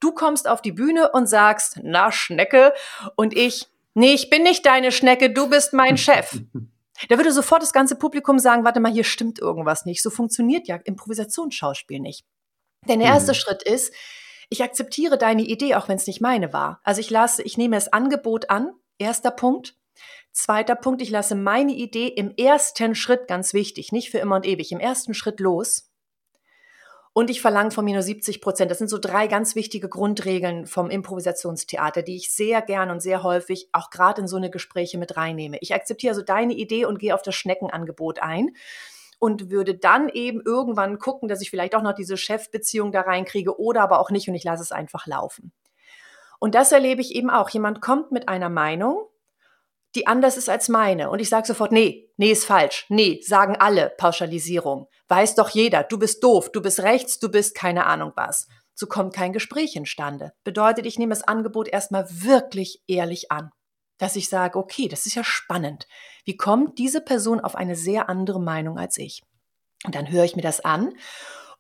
Du 0.00 0.12
kommst 0.12 0.48
auf 0.48 0.62
die 0.62 0.72
Bühne 0.72 1.10
und 1.12 1.28
sagst, 1.28 1.80
na, 1.82 2.12
Schnecke, 2.12 2.72
und 3.16 3.34
ich, 3.36 3.68
nee, 3.95 4.14
ich 4.14 4.30
bin 4.30 4.43
nicht 4.43 4.66
deine 4.66 4.93
Schnecke, 4.93 5.32
du 5.32 5.49
bist 5.49 5.72
mein 5.72 5.97
Chef. 5.97 6.40
Da 7.09 7.16
würde 7.16 7.32
sofort 7.32 7.62
das 7.62 7.72
ganze 7.72 7.97
Publikum 7.97 8.38
sagen, 8.38 8.62
warte 8.62 8.78
mal, 8.78 8.93
hier 8.93 9.03
stimmt 9.03 9.40
irgendwas 9.40 9.86
nicht. 9.86 10.03
So 10.03 10.11
funktioniert 10.11 10.68
ja 10.68 10.76
Improvisationsschauspiel 10.76 11.99
nicht. 11.99 12.24
Denn 12.86 13.01
der 13.01 13.09
erste 13.09 13.32
mhm. 13.32 13.36
Schritt 13.36 13.62
ist, 13.64 13.93
ich 14.51 14.62
akzeptiere 14.62 15.18
deine 15.18 15.43
Idee, 15.43 15.74
auch 15.74 15.88
wenn 15.88 15.97
es 15.97 16.07
nicht 16.07 16.20
meine 16.20 16.53
war. 16.53 16.80
Also 16.84 17.01
ich 17.01 17.11
lasse, 17.11 17.43
ich 17.43 17.57
nehme 17.57 17.74
das 17.74 17.93
Angebot 17.93 18.51
an, 18.51 18.72
erster 18.99 19.32
Punkt. 19.32 19.74
Zweiter 20.32 20.76
Punkt, 20.76 21.03
ich 21.03 21.11
lasse 21.11 21.34
meine 21.34 21.72
Idee 21.72 22.09
im 22.09 22.32
ersten 22.36 22.95
Schritt, 22.95 23.26
ganz 23.26 23.53
wichtig, 23.53 23.90
nicht 23.90 24.11
für 24.11 24.18
immer 24.18 24.36
und 24.36 24.47
ewig, 24.47 24.70
im 24.70 24.78
ersten 24.78 25.14
Schritt 25.14 25.40
los 25.40 25.91
und 27.14 27.28
ich 27.28 27.42
verlange 27.42 27.70
von 27.70 27.84
mir 27.84 27.94
nur 27.94 28.02
70 28.02 28.40
Prozent. 28.40 28.70
Das 28.70 28.78
sind 28.78 28.88
so 28.88 28.98
drei 28.98 29.26
ganz 29.26 29.54
wichtige 29.54 29.88
Grundregeln 29.88 30.66
vom 30.66 30.88
Improvisationstheater, 30.88 32.02
die 32.02 32.16
ich 32.16 32.32
sehr 32.32 32.62
gern 32.62 32.90
und 32.90 33.00
sehr 33.00 33.22
häufig 33.22 33.68
auch 33.72 33.90
gerade 33.90 34.22
in 34.22 34.28
so 34.28 34.36
eine 34.36 34.50
Gespräche 34.50 34.96
mit 34.96 35.16
reinnehme. 35.16 35.58
Ich 35.60 35.74
akzeptiere 35.74 36.12
also 36.12 36.22
deine 36.22 36.54
Idee 36.54 36.86
und 36.86 36.98
gehe 36.98 37.14
auf 37.14 37.22
das 37.22 37.34
Schneckenangebot 37.34 38.20
ein 38.20 38.56
und 39.18 39.50
würde 39.50 39.74
dann 39.74 40.08
eben 40.08 40.40
irgendwann 40.40 40.98
gucken, 40.98 41.28
dass 41.28 41.42
ich 41.42 41.50
vielleicht 41.50 41.74
auch 41.74 41.82
noch 41.82 41.94
diese 41.94 42.16
Chefbeziehung 42.16 42.92
da 42.92 43.02
reinkriege 43.02 43.60
oder 43.60 43.82
aber 43.82 44.00
auch 44.00 44.10
nicht 44.10 44.28
und 44.28 44.34
ich 44.34 44.44
lasse 44.44 44.62
es 44.62 44.72
einfach 44.72 45.06
laufen. 45.06 45.52
Und 46.40 46.54
das 46.54 46.72
erlebe 46.72 47.02
ich 47.02 47.14
eben 47.14 47.30
auch. 47.30 47.50
Jemand 47.50 47.80
kommt 47.80 48.10
mit 48.10 48.28
einer 48.28 48.48
Meinung, 48.48 49.06
die 49.94 50.06
anders 50.06 50.36
ist 50.36 50.48
als 50.48 50.68
meine. 50.68 51.10
Und 51.10 51.20
ich 51.20 51.28
sage 51.28 51.46
sofort, 51.46 51.70
nee, 51.70 52.10
nee 52.16 52.32
ist 52.32 52.46
falsch. 52.46 52.86
Nee, 52.88 53.20
sagen 53.22 53.54
alle 53.56 53.92
Pauschalisierung. 53.96 54.88
Weiß 55.09 55.34
doch 55.34 55.50
jeder, 55.50 55.82
du 55.84 55.98
bist 55.98 56.22
doof, 56.22 56.50
du 56.53 56.62
bist 56.62 56.80
rechts, 56.80 57.18
du 57.18 57.30
bist 57.30 57.55
keine 57.55 57.86
Ahnung 57.86 58.12
was. 58.16 58.46
So 58.74 58.86
kommt 58.86 59.14
kein 59.14 59.32
Gespräch 59.32 59.76
instande. 59.76 60.32
Bedeutet, 60.44 60.86
ich 60.86 60.98
nehme 60.98 61.14
das 61.14 61.22
Angebot 61.22 61.68
erstmal 61.68 62.07
wirklich 62.09 62.82
ehrlich 62.86 63.30
an. 63.30 63.50
Dass 63.98 64.16
ich 64.16 64.28
sage, 64.28 64.59
okay, 64.59 64.88
das 64.88 65.07
ist 65.07 65.14
ja 65.14 65.22
spannend. 65.22 65.86
Wie 66.24 66.36
kommt 66.36 66.78
diese 66.78 67.00
Person 67.00 67.40
auf 67.40 67.55
eine 67.55 67.76
sehr 67.76 68.09
andere 68.09 68.40
Meinung 68.40 68.78
als 68.78 68.96
ich? 68.96 69.22
Und 69.84 69.94
dann 69.94 70.11
höre 70.11 70.24
ich 70.24 70.36
mir 70.36 70.42
das 70.42 70.64
an 70.64 70.94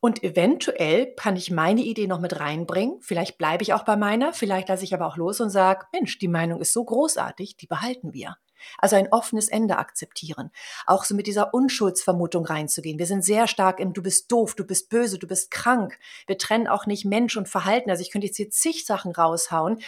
und 0.04 0.24
eventuell 0.24 1.14
kann 1.14 1.36
ich 1.36 1.52
meine 1.52 1.82
Idee 1.82 2.08
noch 2.08 2.18
mit 2.18 2.40
reinbringen. 2.40 3.00
Vielleicht 3.02 3.38
bleibe 3.38 3.62
ich 3.62 3.72
auch 3.72 3.84
bei 3.84 3.96
meiner, 3.96 4.32
vielleicht 4.32 4.68
lasse 4.68 4.82
ich 4.82 4.94
aber 4.94 5.06
auch 5.06 5.16
los 5.16 5.40
und 5.40 5.50
sage, 5.50 5.86
Mensch, 5.92 6.18
die 6.18 6.26
Meinung 6.26 6.60
ist 6.60 6.72
so 6.72 6.84
großartig, 6.84 7.56
die 7.56 7.68
behalten 7.68 8.12
wir. 8.12 8.36
Also 8.78 8.96
ein 8.96 9.08
offenes 9.12 9.48
Ende 9.48 9.78
akzeptieren. 9.78 10.50
Auch 10.86 11.04
so 11.04 11.14
mit 11.14 11.26
dieser 11.26 11.54
Unschuldsvermutung 11.54 12.46
reinzugehen. 12.46 12.98
Wir 12.98 13.06
sind 13.06 13.24
sehr 13.24 13.46
stark 13.46 13.80
im 13.80 13.92
Du 13.92 14.02
bist 14.02 14.30
doof, 14.30 14.54
du 14.54 14.64
bist 14.64 14.88
böse, 14.88 15.18
du 15.18 15.26
bist 15.26 15.50
krank. 15.50 15.98
Wir 16.26 16.38
trennen 16.38 16.68
auch 16.68 16.86
nicht 16.86 17.04
Mensch 17.04 17.36
und 17.36 17.48
Verhalten. 17.48 17.90
Also 17.90 18.02
ich 18.02 18.10
könnte 18.10 18.26
jetzt 18.26 18.36
hier 18.36 18.50
zig 18.50 18.84
Sachen 18.84 19.12
raushauen. 19.12 19.80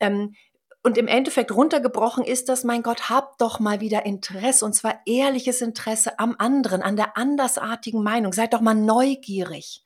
Ähm, 0.00 0.34
und 0.84 0.98
im 0.98 1.06
Endeffekt 1.06 1.52
runtergebrochen 1.52 2.24
ist 2.24 2.48
das, 2.48 2.64
mein 2.64 2.82
Gott, 2.82 3.08
habt 3.08 3.40
doch 3.40 3.60
mal 3.60 3.80
wieder 3.80 4.04
Interesse, 4.04 4.64
und 4.64 4.72
zwar 4.72 5.00
ehrliches 5.06 5.60
Interesse 5.60 6.18
am 6.18 6.34
anderen, 6.38 6.82
an 6.82 6.96
der 6.96 7.16
andersartigen 7.16 8.02
Meinung. 8.02 8.32
Seid 8.32 8.52
doch 8.52 8.60
mal 8.60 8.74
neugierig. 8.74 9.84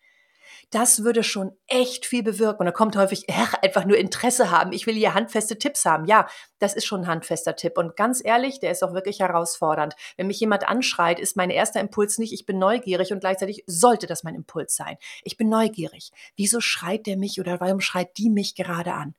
Das 0.70 1.04
würde 1.04 1.22
schon 1.22 1.52
echt 1.68 2.06
viel 2.06 2.24
bewirken. 2.24 2.60
Und 2.60 2.66
da 2.66 2.72
kommt 2.72 2.96
häufig, 2.96 3.26
ach, 3.30 3.54
einfach 3.62 3.84
nur 3.84 3.96
Interesse 3.96 4.50
haben. 4.50 4.72
Ich 4.72 4.86
will 4.86 4.94
hier 4.94 5.14
handfeste 5.14 5.58
Tipps 5.58 5.84
haben. 5.84 6.06
Ja, 6.06 6.26
das 6.58 6.74
ist 6.74 6.86
schon 6.86 7.02
ein 7.02 7.06
handfester 7.06 7.54
Tipp. 7.54 7.78
Und 7.78 7.96
ganz 7.96 8.20
ehrlich, 8.24 8.58
der 8.58 8.72
ist 8.72 8.82
auch 8.82 8.92
wirklich 8.92 9.20
herausfordernd. 9.20 9.94
Wenn 10.16 10.26
mich 10.26 10.40
jemand 10.40 10.68
anschreit, 10.68 11.20
ist 11.20 11.36
mein 11.36 11.50
erster 11.50 11.80
Impuls 11.80 12.18
nicht, 12.18 12.32
ich 12.32 12.46
bin 12.46 12.58
neugierig 12.58 13.12
und 13.12 13.20
gleichzeitig 13.20 13.62
sollte 13.66 14.06
das 14.06 14.24
mein 14.24 14.34
Impuls 14.34 14.74
sein. 14.74 14.96
Ich 15.22 15.36
bin 15.36 15.48
neugierig. 15.48 16.10
Wieso 16.36 16.60
schreit 16.60 17.06
der 17.06 17.16
mich 17.16 17.40
oder 17.40 17.60
warum 17.60 17.80
schreit 17.80 18.18
die 18.18 18.30
mich 18.30 18.56
gerade 18.56 18.92
an? 18.92 19.14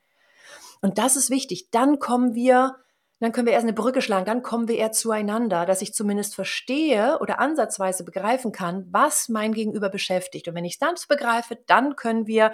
Und 0.81 0.97
das 0.97 1.15
ist 1.15 1.29
wichtig. 1.29 1.71
Dann 1.71 1.99
kommen 1.99 2.35
wir, 2.35 2.75
dann 3.19 3.31
können 3.31 3.47
wir 3.47 3.53
erst 3.53 3.65
eine 3.65 3.73
Brücke 3.73 4.01
schlagen, 4.01 4.25
dann 4.25 4.43
kommen 4.43 4.67
wir 4.67 4.77
eher 4.77 4.91
zueinander, 4.91 5.65
dass 5.65 5.81
ich 5.81 5.93
zumindest 5.93 6.35
verstehe 6.35 7.17
oder 7.19 7.39
ansatzweise 7.39 8.03
begreifen 8.03 8.51
kann, 8.51 8.85
was 8.91 9.27
mein 9.29 9.53
Gegenüber 9.53 9.89
beschäftigt. 9.89 10.47
Und 10.47 10.55
wenn 10.55 10.65
ich 10.65 10.73
es 10.73 10.79
dann 10.79 10.95
begreife, 11.09 11.57
dann 11.65 11.95
können 11.95 12.27
wir 12.27 12.51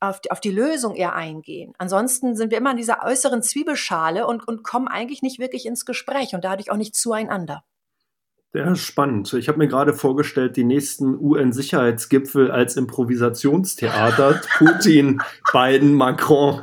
auf 0.00 0.20
die, 0.20 0.30
auf 0.30 0.40
die 0.40 0.50
Lösung 0.50 0.94
eher 0.94 1.14
eingehen. 1.14 1.72
Ansonsten 1.78 2.36
sind 2.36 2.50
wir 2.50 2.58
immer 2.58 2.70
in 2.70 2.76
dieser 2.76 3.04
äußeren 3.04 3.42
Zwiebelschale 3.42 4.26
und, 4.26 4.46
und 4.46 4.62
kommen 4.62 4.88
eigentlich 4.88 5.22
nicht 5.22 5.38
wirklich 5.38 5.66
ins 5.66 5.84
Gespräch 5.84 6.34
und 6.34 6.44
dadurch 6.44 6.70
auch 6.70 6.76
nicht 6.76 6.94
zueinander. 6.94 7.64
Ja, 8.52 8.74
spannend. 8.74 9.32
Ich 9.34 9.48
habe 9.48 9.58
mir 9.58 9.68
gerade 9.68 9.92
vorgestellt, 9.92 10.56
die 10.56 10.64
nächsten 10.64 11.14
UN-Sicherheitsgipfel 11.14 12.50
als 12.50 12.76
Improvisationstheater. 12.76 14.40
Putin, 14.58 15.20
Biden, 15.52 15.92
Macron. 15.92 16.62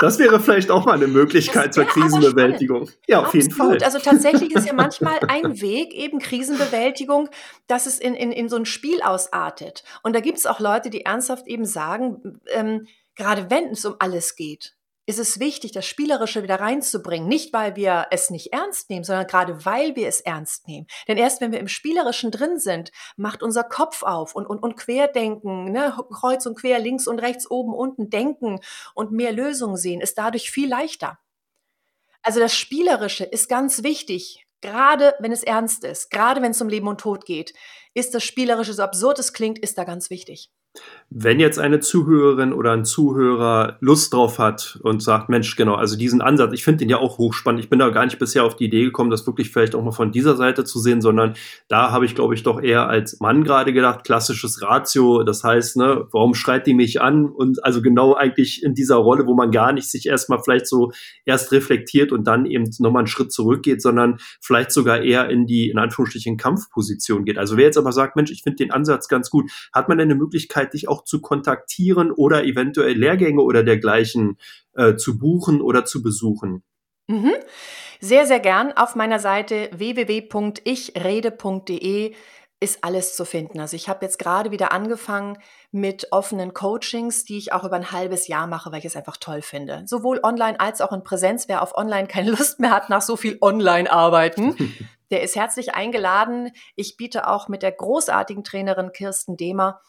Das 0.00 0.18
wäre 0.18 0.40
vielleicht 0.40 0.70
auch 0.70 0.86
mal 0.86 0.94
eine 0.94 1.08
Möglichkeit 1.08 1.74
zur 1.74 1.84
Krisenbewältigung. 1.84 2.88
Ja, 3.06 3.18
auf 3.18 3.26
Absolut. 3.26 3.44
jeden 3.44 3.54
Fall. 3.54 3.78
Also 3.84 3.98
tatsächlich 3.98 4.54
ist 4.54 4.66
ja 4.66 4.72
manchmal 4.74 5.20
ein 5.28 5.60
Weg, 5.60 5.92
eben 5.92 6.18
Krisenbewältigung, 6.18 7.28
dass 7.66 7.84
es 7.84 7.98
in, 7.98 8.14
in, 8.14 8.32
in 8.32 8.48
so 8.48 8.56
ein 8.56 8.64
Spiel 8.64 9.02
ausartet. 9.02 9.84
Und 10.02 10.16
da 10.16 10.20
gibt 10.20 10.38
es 10.38 10.46
auch 10.46 10.58
Leute, 10.58 10.88
die 10.88 11.04
ernsthaft 11.04 11.46
eben 11.46 11.66
sagen, 11.66 12.40
ähm, 12.46 12.86
gerade 13.14 13.50
wenn 13.50 13.72
es 13.72 13.84
um 13.84 13.96
alles 13.98 14.36
geht, 14.36 14.74
ist 15.10 15.18
es 15.18 15.40
wichtig, 15.40 15.72
das 15.72 15.86
Spielerische 15.86 16.44
wieder 16.44 16.60
reinzubringen. 16.60 17.28
Nicht, 17.28 17.52
weil 17.52 17.74
wir 17.74 18.06
es 18.12 18.30
nicht 18.30 18.52
ernst 18.52 18.90
nehmen, 18.90 19.04
sondern 19.04 19.26
gerade 19.26 19.64
weil 19.66 19.96
wir 19.96 20.06
es 20.06 20.20
ernst 20.20 20.68
nehmen. 20.68 20.86
Denn 21.08 21.18
erst 21.18 21.40
wenn 21.40 21.50
wir 21.50 21.58
im 21.58 21.68
Spielerischen 21.68 22.30
drin 22.30 22.60
sind, 22.60 22.92
macht 23.16 23.42
unser 23.42 23.64
Kopf 23.64 24.04
auf 24.04 24.36
und, 24.36 24.46
und, 24.46 24.62
und 24.62 24.76
Querdenken, 24.76 25.72
ne? 25.72 25.96
kreuz 26.12 26.46
und 26.46 26.56
quer, 26.56 26.78
links 26.78 27.08
und 27.08 27.18
rechts, 27.18 27.50
oben, 27.50 27.74
unten 27.74 28.08
denken 28.08 28.60
und 28.94 29.10
mehr 29.10 29.32
Lösungen 29.32 29.76
sehen, 29.76 30.00
ist 30.00 30.16
dadurch 30.16 30.50
viel 30.52 30.68
leichter. 30.68 31.18
Also 32.22 32.38
das 32.38 32.54
Spielerische 32.54 33.24
ist 33.24 33.48
ganz 33.48 33.82
wichtig, 33.82 34.46
gerade 34.60 35.14
wenn 35.18 35.32
es 35.32 35.42
ernst 35.42 35.82
ist, 35.82 36.10
gerade 36.10 36.40
wenn 36.40 36.52
es 36.52 36.60
um 36.62 36.68
Leben 36.68 36.86
und 36.86 37.00
Tod 37.00 37.24
geht, 37.24 37.52
ist 37.94 38.14
das 38.14 38.22
Spielerische, 38.22 38.74
so 38.74 38.84
absurd 38.84 39.18
es 39.18 39.32
klingt, 39.32 39.58
ist 39.58 39.76
da 39.76 39.82
ganz 39.82 40.08
wichtig. 40.08 40.52
Wenn 41.12 41.40
jetzt 41.40 41.58
eine 41.58 41.80
Zuhörerin 41.80 42.52
oder 42.52 42.70
ein 42.70 42.84
Zuhörer 42.84 43.78
Lust 43.80 44.14
drauf 44.14 44.38
hat 44.38 44.78
und 44.84 45.02
sagt, 45.02 45.28
Mensch, 45.28 45.56
genau, 45.56 45.74
also 45.74 45.98
diesen 45.98 46.20
Ansatz, 46.20 46.52
ich 46.52 46.62
finde 46.62 46.78
den 46.78 46.88
ja 46.88 46.98
auch 46.98 47.18
hochspannend. 47.18 47.60
Ich 47.60 47.68
bin 47.68 47.80
da 47.80 47.88
gar 47.88 48.04
nicht 48.04 48.20
bisher 48.20 48.44
auf 48.44 48.54
die 48.54 48.66
Idee 48.66 48.84
gekommen, 48.84 49.10
das 49.10 49.26
wirklich 49.26 49.50
vielleicht 49.50 49.74
auch 49.74 49.82
mal 49.82 49.90
von 49.90 50.12
dieser 50.12 50.36
Seite 50.36 50.62
zu 50.62 50.78
sehen, 50.78 51.00
sondern 51.00 51.34
da 51.66 51.90
habe 51.90 52.04
ich, 52.04 52.14
glaube 52.14 52.34
ich, 52.34 52.44
doch 52.44 52.62
eher 52.62 52.88
als 52.88 53.18
Mann 53.18 53.42
gerade 53.42 53.72
gedacht, 53.72 54.04
klassisches 54.04 54.62
Ratio. 54.62 55.24
Das 55.24 55.42
heißt, 55.42 55.78
ne, 55.78 56.06
warum 56.12 56.34
schreit 56.34 56.68
die 56.68 56.74
mich 56.74 57.02
an? 57.02 57.26
Und 57.26 57.64
also 57.64 57.82
genau 57.82 58.14
eigentlich 58.14 58.62
in 58.62 58.74
dieser 58.74 58.96
Rolle, 58.96 59.26
wo 59.26 59.34
man 59.34 59.50
gar 59.50 59.72
nicht 59.72 59.90
sich 59.90 60.06
erstmal 60.06 60.40
vielleicht 60.44 60.68
so 60.68 60.92
erst 61.24 61.50
reflektiert 61.50 62.12
und 62.12 62.22
dann 62.22 62.46
eben 62.46 62.70
nochmal 62.78 63.00
einen 63.00 63.08
Schritt 63.08 63.32
zurückgeht, 63.32 63.82
sondern 63.82 64.18
vielleicht 64.40 64.70
sogar 64.70 65.02
eher 65.02 65.28
in 65.28 65.46
die, 65.46 65.70
in 65.70 65.78
Anführungsstrichen, 65.78 66.36
Kampfposition 66.36 67.24
geht. 67.24 67.36
Also 67.36 67.56
wer 67.56 67.64
jetzt 67.64 67.78
aber 67.78 67.90
sagt, 67.90 68.14
Mensch, 68.14 68.30
ich 68.30 68.44
finde 68.44 68.58
den 68.58 68.70
Ansatz 68.70 69.08
ganz 69.08 69.28
gut, 69.28 69.50
hat 69.72 69.88
man 69.88 69.98
denn 69.98 70.08
eine 70.08 70.14
Möglichkeit, 70.18 70.59
Möglichkeit, 70.60 70.74
dich 70.74 70.88
auch 70.88 71.04
zu 71.04 71.20
kontaktieren 71.20 72.10
oder 72.12 72.44
eventuell 72.44 72.94
Lehrgänge 72.94 73.42
oder 73.42 73.62
dergleichen 73.62 74.38
äh, 74.74 74.96
zu 74.96 75.18
buchen 75.18 75.60
oder 75.60 75.84
zu 75.84 76.02
besuchen? 76.02 76.64
Mhm. 77.06 77.34
Sehr, 78.00 78.26
sehr 78.26 78.40
gern. 78.40 78.72
Auf 78.72 78.96
meiner 78.96 79.18
Seite 79.18 79.68
www.ichrede.de 79.72 82.14
ist 82.62 82.84
alles 82.84 83.16
zu 83.16 83.24
finden. 83.24 83.58
Also 83.58 83.74
ich 83.74 83.88
habe 83.88 84.04
jetzt 84.04 84.18
gerade 84.18 84.50
wieder 84.50 84.70
angefangen 84.70 85.38
mit 85.72 86.08
offenen 86.10 86.52
Coachings, 86.52 87.24
die 87.24 87.38
ich 87.38 87.54
auch 87.54 87.64
über 87.64 87.76
ein 87.76 87.90
halbes 87.90 88.28
Jahr 88.28 88.46
mache, 88.46 88.70
weil 88.70 88.80
ich 88.80 88.84
es 88.84 88.96
einfach 88.96 89.16
toll 89.16 89.40
finde. 89.40 89.84
Sowohl 89.86 90.20
online 90.22 90.60
als 90.60 90.82
auch 90.82 90.92
in 90.92 91.02
Präsenz. 91.02 91.48
Wer 91.48 91.62
auf 91.62 91.74
online 91.74 92.06
keine 92.06 92.32
Lust 92.32 92.60
mehr 92.60 92.70
hat 92.70 92.90
nach 92.90 93.00
so 93.00 93.16
viel 93.16 93.38
Online-Arbeiten, 93.40 94.74
der 95.10 95.22
ist 95.22 95.36
herzlich 95.36 95.74
eingeladen. 95.74 96.50
Ich 96.76 96.98
biete 96.98 97.28
auch 97.28 97.48
mit 97.48 97.62
der 97.62 97.72
großartigen 97.72 98.44
Trainerin 98.44 98.92
Kirsten 98.92 99.38
Demer 99.38 99.80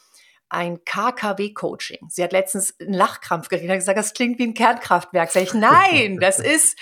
ein 0.51 0.83
KKW-Coaching. 0.83 2.09
Sie 2.09 2.21
hat 2.21 2.33
letztens 2.33 2.77
einen 2.79 2.93
Lachkrampf 2.93 3.47
gekriegt 3.47 3.71
und 3.71 3.77
gesagt, 3.77 3.97
das 3.97 4.13
klingt 4.13 4.37
wie 4.37 4.43
ein 4.43 4.53
Kernkraftwerk. 4.53 5.31
Sag 5.31 5.43
ich, 5.43 5.53
nein, 5.53 6.17
das 6.19 6.39
ist 6.39 6.77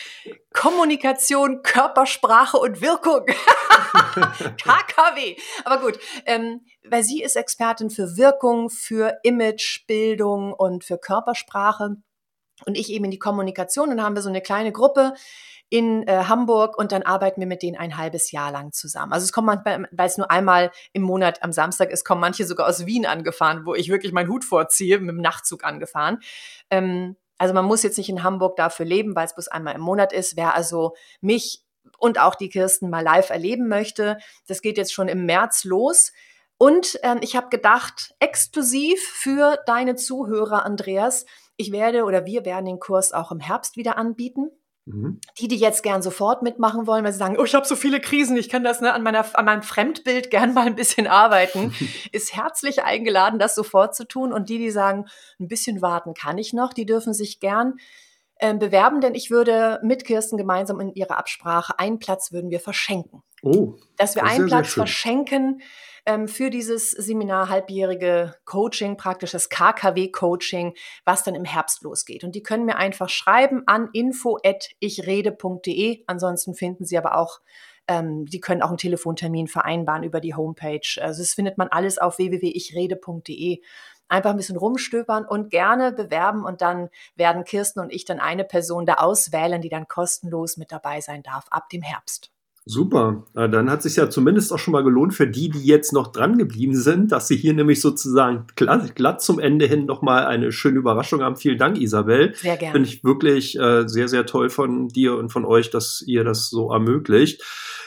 Kommunikation, 0.53 1.61
Körpersprache 1.61 2.57
und 2.57 2.81
Wirkung. 2.81 3.25
KKW. 4.57 5.35
Aber 5.65 5.81
gut, 5.81 5.99
ähm, 6.25 6.65
weil 6.89 7.03
sie 7.03 7.21
ist 7.21 7.35
Expertin 7.35 7.91
für 7.91 8.17
Wirkung, 8.17 8.71
für 8.71 9.19
Imagebildung 9.21 10.53
und 10.53 10.83
für 10.83 10.97
Körpersprache 10.97 11.97
und 12.65 12.77
ich 12.77 12.91
eben 12.91 13.05
in 13.05 13.11
die 13.11 13.19
Kommunikation. 13.19 13.89
Und 13.89 13.97
dann 13.97 14.05
haben 14.05 14.15
wir 14.15 14.21
so 14.21 14.29
eine 14.29 14.41
kleine 14.41 14.71
Gruppe, 14.71 15.13
in 15.69 16.07
äh, 16.07 16.23
Hamburg 16.25 16.77
und 16.77 16.91
dann 16.91 17.03
arbeiten 17.03 17.39
wir 17.39 17.47
mit 17.47 17.61
denen 17.61 17.77
ein 17.77 17.95
halbes 17.95 18.31
Jahr 18.31 18.51
lang 18.51 18.71
zusammen. 18.71 19.13
Also 19.13 19.25
es 19.25 19.31
kommt 19.31 19.45
manchmal, 19.45 19.87
weil 19.91 20.07
es 20.07 20.17
nur 20.17 20.29
einmal 20.31 20.71
im 20.93 21.03
Monat 21.03 21.43
am 21.43 21.51
Samstag 21.51 21.91
ist, 21.91 22.03
kommen 22.03 22.21
manche 22.21 22.45
sogar 22.45 22.67
aus 22.67 22.85
Wien 22.85 23.05
angefahren, 23.05 23.65
wo 23.65 23.75
ich 23.75 23.89
wirklich 23.89 24.11
meinen 24.11 24.29
Hut 24.29 24.43
vorziehe, 24.43 24.99
mit 24.99 25.09
dem 25.09 25.21
Nachtzug 25.21 25.63
angefahren. 25.63 26.19
Ähm, 26.71 27.15
also 27.37 27.53
man 27.53 27.65
muss 27.65 27.83
jetzt 27.83 27.97
nicht 27.97 28.09
in 28.09 28.23
Hamburg 28.23 28.55
dafür 28.55 28.85
leben, 28.85 29.15
weil 29.15 29.25
es 29.25 29.35
bloß 29.35 29.47
einmal 29.47 29.75
im 29.75 29.81
Monat 29.81 30.11
ist. 30.11 30.35
Wer 30.35 30.55
also 30.55 30.95
mich 31.21 31.63
und 31.99 32.19
auch 32.19 32.35
die 32.35 32.49
Kirsten 32.49 32.89
mal 32.89 33.03
live 33.03 33.29
erleben 33.29 33.67
möchte, 33.67 34.17
das 34.47 34.61
geht 34.61 34.77
jetzt 34.77 34.93
schon 34.93 35.07
im 35.07 35.25
März 35.25 35.65
los. 35.65 36.11
Und 36.57 36.99
ähm, 37.03 37.19
ich 37.21 37.35
habe 37.35 37.49
gedacht, 37.49 38.13
exklusiv 38.19 39.01
für 39.01 39.57
deine 39.65 39.95
Zuhörer, 39.95 40.65
Andreas, 40.65 41.25
ich 41.59 41.73
werde 41.73 42.05
oder 42.05 42.25
wir 42.25 42.45
werden 42.45 42.65
den 42.65 42.79
Kurs 42.79 43.11
auch 43.11 43.31
im 43.31 43.41
Herbst 43.41 43.75
wieder 43.75 43.97
anbieten. 43.97 44.49
Mhm. 44.85 45.19
Die, 45.37 45.49
die 45.49 45.57
jetzt 45.57 45.83
gern 45.83 46.01
sofort 46.01 46.41
mitmachen 46.41 46.87
wollen, 46.87 47.03
weil 47.03 47.11
sie 47.11 47.19
sagen, 47.19 47.37
oh, 47.37 47.43
ich 47.43 47.53
habe 47.53 47.67
so 47.67 47.75
viele 47.75 47.99
Krisen, 47.99 48.37
ich 48.37 48.47
kann 48.47 48.63
das 48.63 48.79
ne, 48.79 48.93
an, 48.93 49.03
meiner, 49.03 49.25
an 49.37 49.45
meinem 49.45 49.61
Fremdbild 49.61 50.31
gern 50.31 50.53
mal 50.53 50.65
ein 50.65 50.75
bisschen 50.75 51.05
arbeiten, 51.23 51.75
ist 52.13 52.33
herzlich 52.33 52.83
eingeladen, 52.83 53.39
das 53.39 53.55
sofort 53.55 53.93
zu 53.93 54.07
tun. 54.07 54.31
Und 54.31 54.49
die, 54.49 54.57
die 54.57 54.71
sagen, 54.71 55.05
ein 55.39 55.49
bisschen 55.49 55.81
warten 55.81 56.13
kann 56.13 56.37
ich 56.37 56.53
noch, 56.53 56.73
die 56.73 56.85
dürfen 56.85 57.13
sich 57.13 57.41
gern 57.41 57.75
äh, 58.35 58.55
bewerben, 58.55 59.01
denn 59.01 59.13
ich 59.13 59.29
würde 59.29 59.81
mit 59.83 60.05
Kirsten 60.05 60.37
gemeinsam 60.37 60.79
in 60.79 60.93
ihrer 60.93 61.17
Absprache 61.17 61.77
einen 61.77 61.99
Platz 61.99 62.31
würden 62.31 62.49
wir 62.49 62.61
verschenken. 62.61 63.21
Oh, 63.43 63.75
dass 63.97 64.15
wir 64.15 64.23
einen 64.23 64.47
Platz 64.47 64.73
verschenken 64.73 65.61
ähm, 66.09 66.27
für 66.27 66.49
dieses 66.49 66.89
Seminar 66.89 67.47
halbjährige 67.49 68.33
Coaching, 68.45 68.97
praktisches 68.97 69.49
KKW-Coaching, 69.49 70.73
was 71.05 71.23
dann 71.23 71.35
im 71.35 71.45
Herbst 71.45 71.83
losgeht. 71.83 72.23
Und 72.23 72.33
die 72.33 72.41
können 72.41 72.65
mir 72.65 72.77
einfach 72.77 73.09
schreiben 73.09 73.61
an 73.67 73.89
info@ichrede.de. 73.93 76.03
Ansonsten 76.07 76.55
finden 76.55 76.85
Sie 76.85 76.97
aber 76.97 77.15
auch 77.15 77.41
ähm, 77.87 78.25
die 78.25 78.39
können 78.39 78.63
auch 78.63 78.69
einen 78.69 78.77
Telefontermin 78.77 79.47
vereinbaren 79.47 80.03
über 80.03 80.19
die 80.19 80.33
Homepage. 80.35 80.99
Also 80.99 81.21
das 81.21 81.33
findet 81.33 81.59
man 81.59 81.67
alles 81.67 81.99
auf 81.99 82.17
www.ichrede.de 82.17 83.61
einfach 84.07 84.31
ein 84.31 84.37
bisschen 84.37 84.57
rumstöbern 84.57 85.25
und 85.25 85.51
gerne 85.51 85.91
bewerben 85.91 86.43
und 86.43 86.61
dann 86.61 86.89
werden 87.15 87.43
Kirsten 87.43 87.79
und 87.79 87.93
ich 87.93 88.05
dann 88.05 88.19
eine 88.19 88.45
Person 88.45 88.87
da 88.87 88.95
auswählen, 88.95 89.61
die 89.61 89.69
dann 89.69 89.87
kostenlos 89.87 90.57
mit 90.57 90.71
dabei 90.71 91.01
sein 91.01 91.21
darf 91.23 91.45
ab 91.51 91.69
dem 91.69 91.83
Herbst. 91.83 92.31
Super. 92.69 93.23
Dann 93.33 93.67
hat 93.71 93.79
es 93.79 93.85
sich 93.85 93.95
ja 93.95 94.11
zumindest 94.11 94.53
auch 94.53 94.59
schon 94.59 94.73
mal 94.73 94.83
gelohnt 94.83 95.15
für 95.15 95.25
die, 95.25 95.49
die 95.49 95.65
jetzt 95.65 95.91
noch 95.91 96.11
dran 96.11 96.37
geblieben 96.37 96.75
sind, 96.75 97.11
dass 97.11 97.27
sie 97.27 97.35
hier 97.35 97.55
nämlich 97.55 97.81
sozusagen 97.81 98.45
glatt, 98.55 98.95
glatt 98.95 99.23
zum 99.23 99.39
Ende 99.39 99.65
hin 99.65 99.87
nochmal 99.87 100.27
eine 100.27 100.51
schöne 100.51 100.77
Überraschung 100.77 101.23
haben. 101.23 101.35
Vielen 101.35 101.57
Dank, 101.57 101.81
Isabel. 101.81 102.35
Sehr 102.35 102.57
gerne. 102.57 102.73
Finde 102.73 102.87
ich 102.89 103.03
wirklich 103.03 103.57
äh, 103.57 103.87
sehr, 103.87 104.07
sehr 104.07 104.27
toll 104.27 104.51
von 104.51 104.87
dir 104.87 105.17
und 105.17 105.29
von 105.29 105.45
euch, 105.45 105.71
dass 105.71 106.03
ihr 106.05 106.23
das 106.23 106.51
so 106.51 106.71
ermöglicht. 106.71 107.41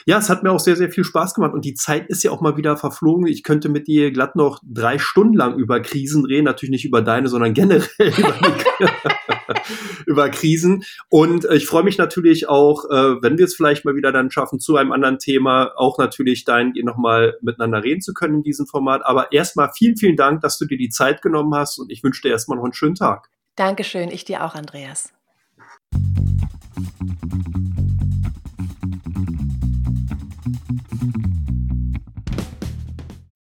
Ja, 0.05 0.19
es 0.19 0.29
hat 0.29 0.43
mir 0.43 0.51
auch 0.51 0.59
sehr, 0.59 0.75
sehr 0.75 0.91
viel 0.91 1.05
Spaß 1.05 1.35
gemacht 1.35 1.55
und 1.55 1.65
die 1.65 1.75
Zeit 1.75 2.09
ist 2.09 2.25
ja 2.25 2.33
auch 2.33 2.41
mal 2.41 2.57
wieder 2.57 2.77
verflogen. 2.77 3.29
Ich 3.29 3.45
könnte 3.45 3.69
mit 3.69 3.87
dir 3.87 4.11
glatt 4.11 4.35
noch 4.35 4.59
drei 4.65 4.99
Stunden 4.99 5.35
lang 5.35 5.57
über 5.59 5.79
Krisen 5.79 6.25
reden, 6.25 6.45
natürlich 6.45 6.73
nicht 6.73 6.85
über 6.85 7.03
deine, 7.03 7.29
sondern 7.29 7.55
generell 7.55 7.87
über, 8.01 8.35
über 10.07 10.29
Krisen. 10.31 10.85
Und 11.09 11.45
äh, 11.45 11.55
ich 11.55 11.67
freue 11.67 11.85
mich 11.85 11.99
natürlich 11.99 12.49
auch, 12.49 12.85
äh, 12.91 13.23
wenn 13.23 13.39
wir 13.39 13.45
es 13.45 13.55
vielleicht 13.55 13.85
mal 13.85 13.95
wieder 13.95 14.13
dann 14.13 14.31
schaffen, 14.31 14.59
zu 14.59 14.77
einem 14.77 14.93
anderen 14.93 15.19
Thema 15.19 15.73
auch 15.77 15.99
natürlich 15.99 16.45
dein 16.45 16.73
dahingehend 16.73 16.87
nochmal 16.87 17.37
miteinander 17.43 17.83
reden 17.83 18.01
zu 18.01 18.15
können 18.15 18.37
in 18.37 18.43
diesem 18.43 18.67
Format. 18.67 19.03
Aber 19.05 19.33
erstmal 19.33 19.71
vielen, 19.77 19.97
vielen 19.97 20.17
Dank, 20.17 20.41
dass 20.41 20.59
du 20.59 20.67
dir 20.67 20.79
die 20.79 20.89
Zeit 20.89 21.23
genommen 21.23 21.55
hast 21.55 21.79
und 21.79 21.91
ich 21.91 22.03
wünsche 22.03 22.23
dir 22.23 22.31
erstmal 22.31 22.59
noch 22.59 22.65
einen 22.65 22.73
schönen 22.73 22.95
Tag. 22.95 23.29
Dankeschön, 23.57 24.11
ich 24.11 24.25
dir 24.25 24.45
auch, 24.45 24.55
Andreas. 24.55 25.13